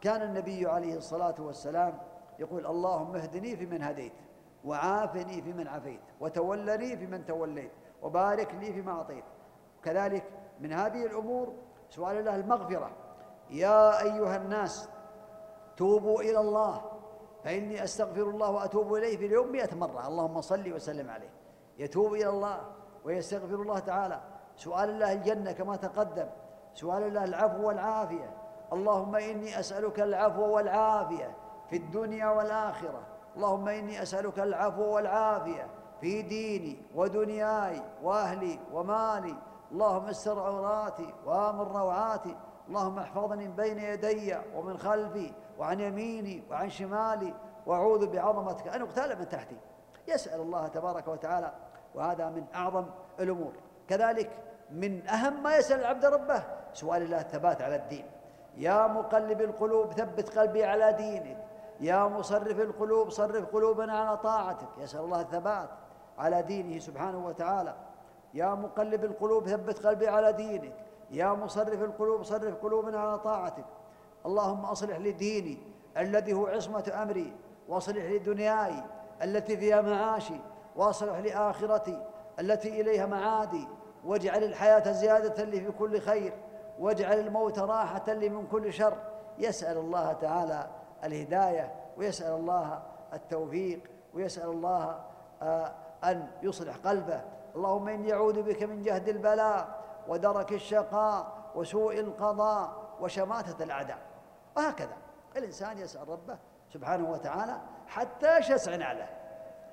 كان 0.01 0.21
النبي 0.21 0.67
عليه 0.67 0.97
الصلاة 0.97 1.35
والسلام 1.39 1.99
يقول 2.39 2.65
اللهم 2.65 3.15
اهدني 3.15 3.57
فيمن 3.57 3.83
هديت 3.83 4.13
وعافني 4.65 5.41
فيمن 5.41 5.67
عافيت 5.67 5.99
وتولني 6.19 6.97
فيمن 6.97 7.25
توليت 7.25 7.71
وبارك 8.01 8.55
لي 8.55 8.73
فيما 8.73 8.91
أعطيت. 8.91 9.23
كذلك 9.83 10.23
من 10.59 10.73
هذه 10.73 11.05
الأمور 11.05 11.53
سؤال 11.89 12.17
الله 12.17 12.35
المغفرة 12.35 12.91
يا 13.49 14.01
أيها 14.01 14.35
الناس 14.35 14.89
توبوا 15.77 16.21
إلى 16.21 16.39
الله 16.39 16.91
فإني 17.43 17.83
أستغفر 17.83 18.21
الله 18.21 18.51
وأتوب 18.51 18.93
إليه 18.93 19.17
في 19.17 19.25
اليوم 19.25 19.51
مئة 19.51 19.75
مرة 19.75 20.07
اللهم 20.07 20.41
صل 20.41 20.73
وسلم 20.73 21.09
عليه. 21.09 21.38
يتوب 21.79 22.13
إلى 22.13 22.29
الله 22.29 22.61
ويستغفر 23.05 23.55
الله 23.55 23.79
تعالى. 23.79 24.21
سؤال 24.55 24.89
الله 24.89 25.13
الجنة 25.13 25.51
كما 25.51 25.75
تقدم. 25.75 26.27
سؤال 26.73 27.03
الله 27.03 27.23
العفو 27.23 27.67
والعافية. 27.67 28.33
اللهم 28.73 29.15
إني 29.15 29.59
أسألك 29.59 29.99
العفو 29.99 30.55
والعافية 30.55 31.35
في 31.69 31.75
الدنيا 31.75 32.27
والآخرة. 32.27 33.01
اللهم 33.35 33.67
إني 33.67 34.01
أسألك 34.01 34.39
العفو 34.39 34.83
والعافية 34.95 35.67
في 36.01 36.21
ديني 36.21 36.85
ودنياي 36.95 37.81
وأهلي 38.03 38.59
ومالي. 38.73 39.35
اللهم 39.71 40.05
استر 40.05 40.39
عوراتي 40.39 41.13
وآمن 41.25 41.59
روعاتي. 41.59 42.35
اللهم 42.67 42.99
احفظني 42.99 43.47
من 43.47 43.55
بين 43.55 43.79
يدي 43.79 44.37
ومن 44.55 44.77
خلفي 44.77 45.33
وعن 45.59 45.79
يميني 45.79 46.43
وعن 46.51 46.69
شمالي. 46.69 47.33
وأعوذ 47.65 48.07
بعظمتك. 48.07 48.67
ان 48.67 48.81
اغتال 48.81 49.19
من 49.19 49.29
تحتي. 49.29 49.57
يسأل 50.07 50.41
الله 50.41 50.67
تبارك 50.67 51.07
وتعالى 51.07 51.53
وهذا 51.95 52.29
من 52.29 52.45
أعظم 52.55 52.85
الأمور. 53.19 53.53
كذلك 53.87 54.29
من 54.71 55.07
أهم 55.07 55.43
ما 55.43 55.57
يسأل 55.57 55.79
العبد 55.79 56.05
ربه 56.05 56.43
سؤال 56.73 57.01
الله 57.01 57.21
الثبات 57.21 57.61
على 57.61 57.75
الدين. 57.75 58.05
يا 58.57 58.87
مقلب 58.87 59.41
القلوب 59.41 59.93
ثبت 59.93 60.37
قلبي 60.37 60.63
على 60.63 60.93
دينك. 60.93 61.37
يا 61.79 62.07
مصرف 62.07 62.59
القلوب 62.59 63.09
صرف 63.09 63.45
قلوبنا 63.45 63.99
على 63.99 64.17
طاعتك. 64.17 64.67
يسأل 64.77 64.99
الله 64.99 65.21
الثبات 65.21 65.69
على 66.17 66.41
دينه 66.41 66.79
سبحانه 66.79 67.25
وتعالى. 67.25 67.75
يا 68.33 68.55
مقلب 68.55 69.05
القلوب 69.05 69.47
ثبت 69.47 69.85
قلبي 69.85 70.07
على 70.07 70.33
دينك. 70.33 70.73
يا 71.11 71.33
مصرف 71.33 71.83
القلوب 71.83 72.23
صرف 72.23 72.55
قلوبنا 72.55 72.99
على 72.99 73.19
طاعتك. 73.19 73.65
اللهم 74.25 74.65
أصلح 74.65 74.97
لي 74.97 75.11
ديني 75.11 75.57
الذي 75.97 76.33
هو 76.33 76.47
عصمة 76.47 76.91
أمري 77.01 77.33
وأصلح 77.67 78.03
لي 78.05 78.19
دنياي 78.19 78.83
التي 79.23 79.57
فيها 79.57 79.81
معاشي 79.81 80.39
واصلح 80.79 81.17
لي 81.17 81.33
اخرتي 81.33 82.05
التي 82.39 82.81
إليها 82.81 83.05
معادي 83.05 83.67
واجعل 84.05 84.43
الحياة 84.43 84.91
زيادة 84.91 85.43
لي 85.43 85.61
في 85.61 85.71
كل 85.71 86.01
خير 86.01 86.33
واجعل 86.79 87.19
الموت 87.19 87.59
راحة 87.59 88.13
لي 88.13 88.29
من 88.29 88.47
كل 88.47 88.73
شر. 88.73 88.97
يسأل 89.37 89.77
الله 89.77 90.13
تعالى 90.13 90.67
الهداية 91.03 91.75
ويسأل 91.97 92.31
الله 92.33 92.81
التوفيق 93.13 93.79
ويسأل 94.13 94.49
الله 94.49 94.99
آه، 95.41 95.71
أن 96.03 96.27
يصلح 96.41 96.75
قلبه. 96.77 97.21
اللهم 97.55 97.87
إني 97.87 98.13
أعوذ 98.13 98.41
بك 98.41 98.63
من 98.63 98.81
جهد 98.81 99.09
البلاء 99.09 99.67
ودرك 100.07 100.51
الشقاء 100.51 101.27
وسوء 101.55 101.99
القضاء 101.99 102.71
وشماتة 103.01 103.63
الأعداء. 103.63 103.99
وهكذا 104.57 104.97
الإنسان 105.37 105.77
يسأل 105.77 106.09
ربه 106.09 106.37
سبحانه 106.73 107.11
وتعالى 107.11 107.57
حتى 107.87 108.37
يشسع 108.37 108.75
نعله 108.75 109.07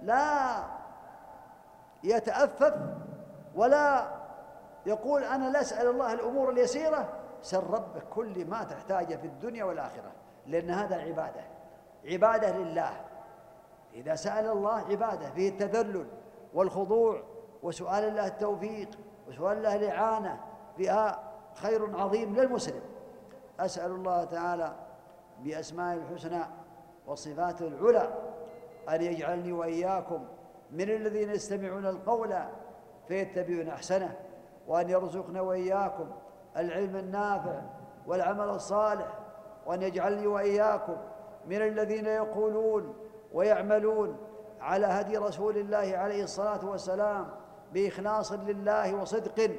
لا 0.00 0.85
يتأفف 2.04 2.74
ولا 3.54 4.08
يقول 4.86 5.24
أنا 5.24 5.50
لا 5.50 5.60
أسأل 5.60 5.88
الله 5.88 6.12
الأمور 6.12 6.50
اليسيرة. 6.50 7.08
سل 7.42 7.62
ربك 7.62 8.02
كل 8.10 8.44
ما 8.44 8.64
تحتاجه 8.64 9.16
في 9.16 9.26
الدنيا 9.26 9.64
والآخرة 9.64 10.12
لأن 10.46 10.70
هذا 10.70 10.96
عبادة 10.96 11.44
عبادة 12.04 12.50
لله. 12.50 12.90
إذا 13.94 14.14
سأل 14.14 14.46
الله 14.46 14.74
عبادة 14.74 15.30
فيه 15.30 15.48
التذلل 15.48 16.06
والخضوع 16.54 17.22
وسؤال 17.62 18.04
الله 18.04 18.26
التوفيق 18.26 18.88
وسؤال 19.28 19.58
الله 19.58 19.76
الإعانة 19.76 20.40
فيها 20.76 21.22
خير 21.54 22.00
عظيم 22.00 22.36
للمسلم. 22.36 22.82
أسأل 23.60 23.90
الله 23.90 24.24
تعالى 24.24 24.72
بأسماء 25.38 25.96
الحسنى 25.96 26.42
وصفات 27.06 27.62
العلى 27.62 28.14
أن 28.88 29.02
يجعلني 29.02 29.52
وإياكم 29.52 30.24
من 30.72 30.90
الذين 30.90 31.30
يستمعون 31.30 31.86
القول 31.86 32.34
فيتبعون 33.08 33.68
أحسنه 33.68 34.16
وأن 34.68 34.90
يرزقنا 34.90 35.40
وإياكم 35.40 36.06
العلم 36.56 36.96
النافع 36.96 37.60
والعمل 38.06 38.48
الصالح 38.48 39.18
وأن 39.66 39.82
يجعلني 39.82 40.26
وإياكم 40.26 40.96
من 41.46 41.62
الذين 41.62 42.06
يقولون 42.06 42.94
ويعملون 43.32 44.16
على 44.60 44.86
هدي 44.86 45.16
رسول 45.16 45.56
الله 45.56 45.92
عليه 45.96 46.24
الصلاة 46.24 46.66
والسلام 46.66 47.28
بإخلاص 47.72 48.32
لله 48.32 48.94
وصدق 48.94 49.50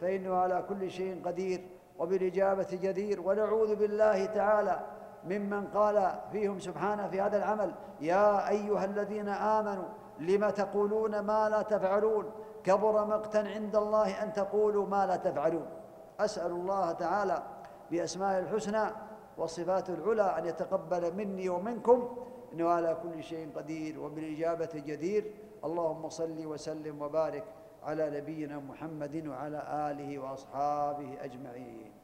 فإنه 0.00 0.34
على 0.34 0.64
كل 0.68 0.90
شيء 0.90 1.22
قدير 1.24 1.66
وبالإجابة 1.98 2.66
جدير. 2.72 3.20
ونعوذ 3.20 3.74
بالله 3.76 4.26
تعالى 4.26 4.80
ممن 5.24 5.66
قال 5.66 6.14
فيهم 6.32 6.58
سبحانه 6.58 7.08
في 7.08 7.20
هذا 7.20 7.36
العمل 7.36 7.72
يا 8.00 8.48
أيها 8.48 8.84
الذين 8.84 9.28
آمنوا 9.28 9.84
لم 10.18 10.50
تقولون 10.50 11.18
ما 11.18 11.48
لا 11.48 11.62
تفعلون؟ 11.62 12.30
كبر 12.64 13.04
مقتا 13.04 13.38
عند 13.38 13.76
الله 13.76 14.22
أن 14.22 14.32
تقولوا 14.32 14.86
ما 14.86 15.06
لا 15.06 15.16
تفعلون. 15.16 15.66
أسأل 16.20 16.50
الله 16.50 16.92
تعالى 16.92 17.42
بأسماء 17.90 18.38
الحسنى 18.38 18.84
والصفات 19.38 19.90
العلى 19.90 20.38
أن 20.38 20.44
يتقبل 20.46 21.14
مني 21.14 21.48
ومنكم 21.48 22.16
إنه 22.52 22.68
على 22.68 22.96
كل 23.02 23.22
شيء 23.22 23.50
قدير 23.56 24.00
وبالإجابة 24.00 24.70
جدير. 24.74 25.32
اللهم 25.64 26.08
صل 26.08 26.46
وسلم 26.46 27.02
وبارك 27.02 27.44
على 27.82 28.20
نبينا 28.20 28.58
محمد 28.58 29.26
وعلى 29.26 29.90
آله 29.90 30.18
وأصحابه 30.18 31.16
أجمعين. 31.24 31.95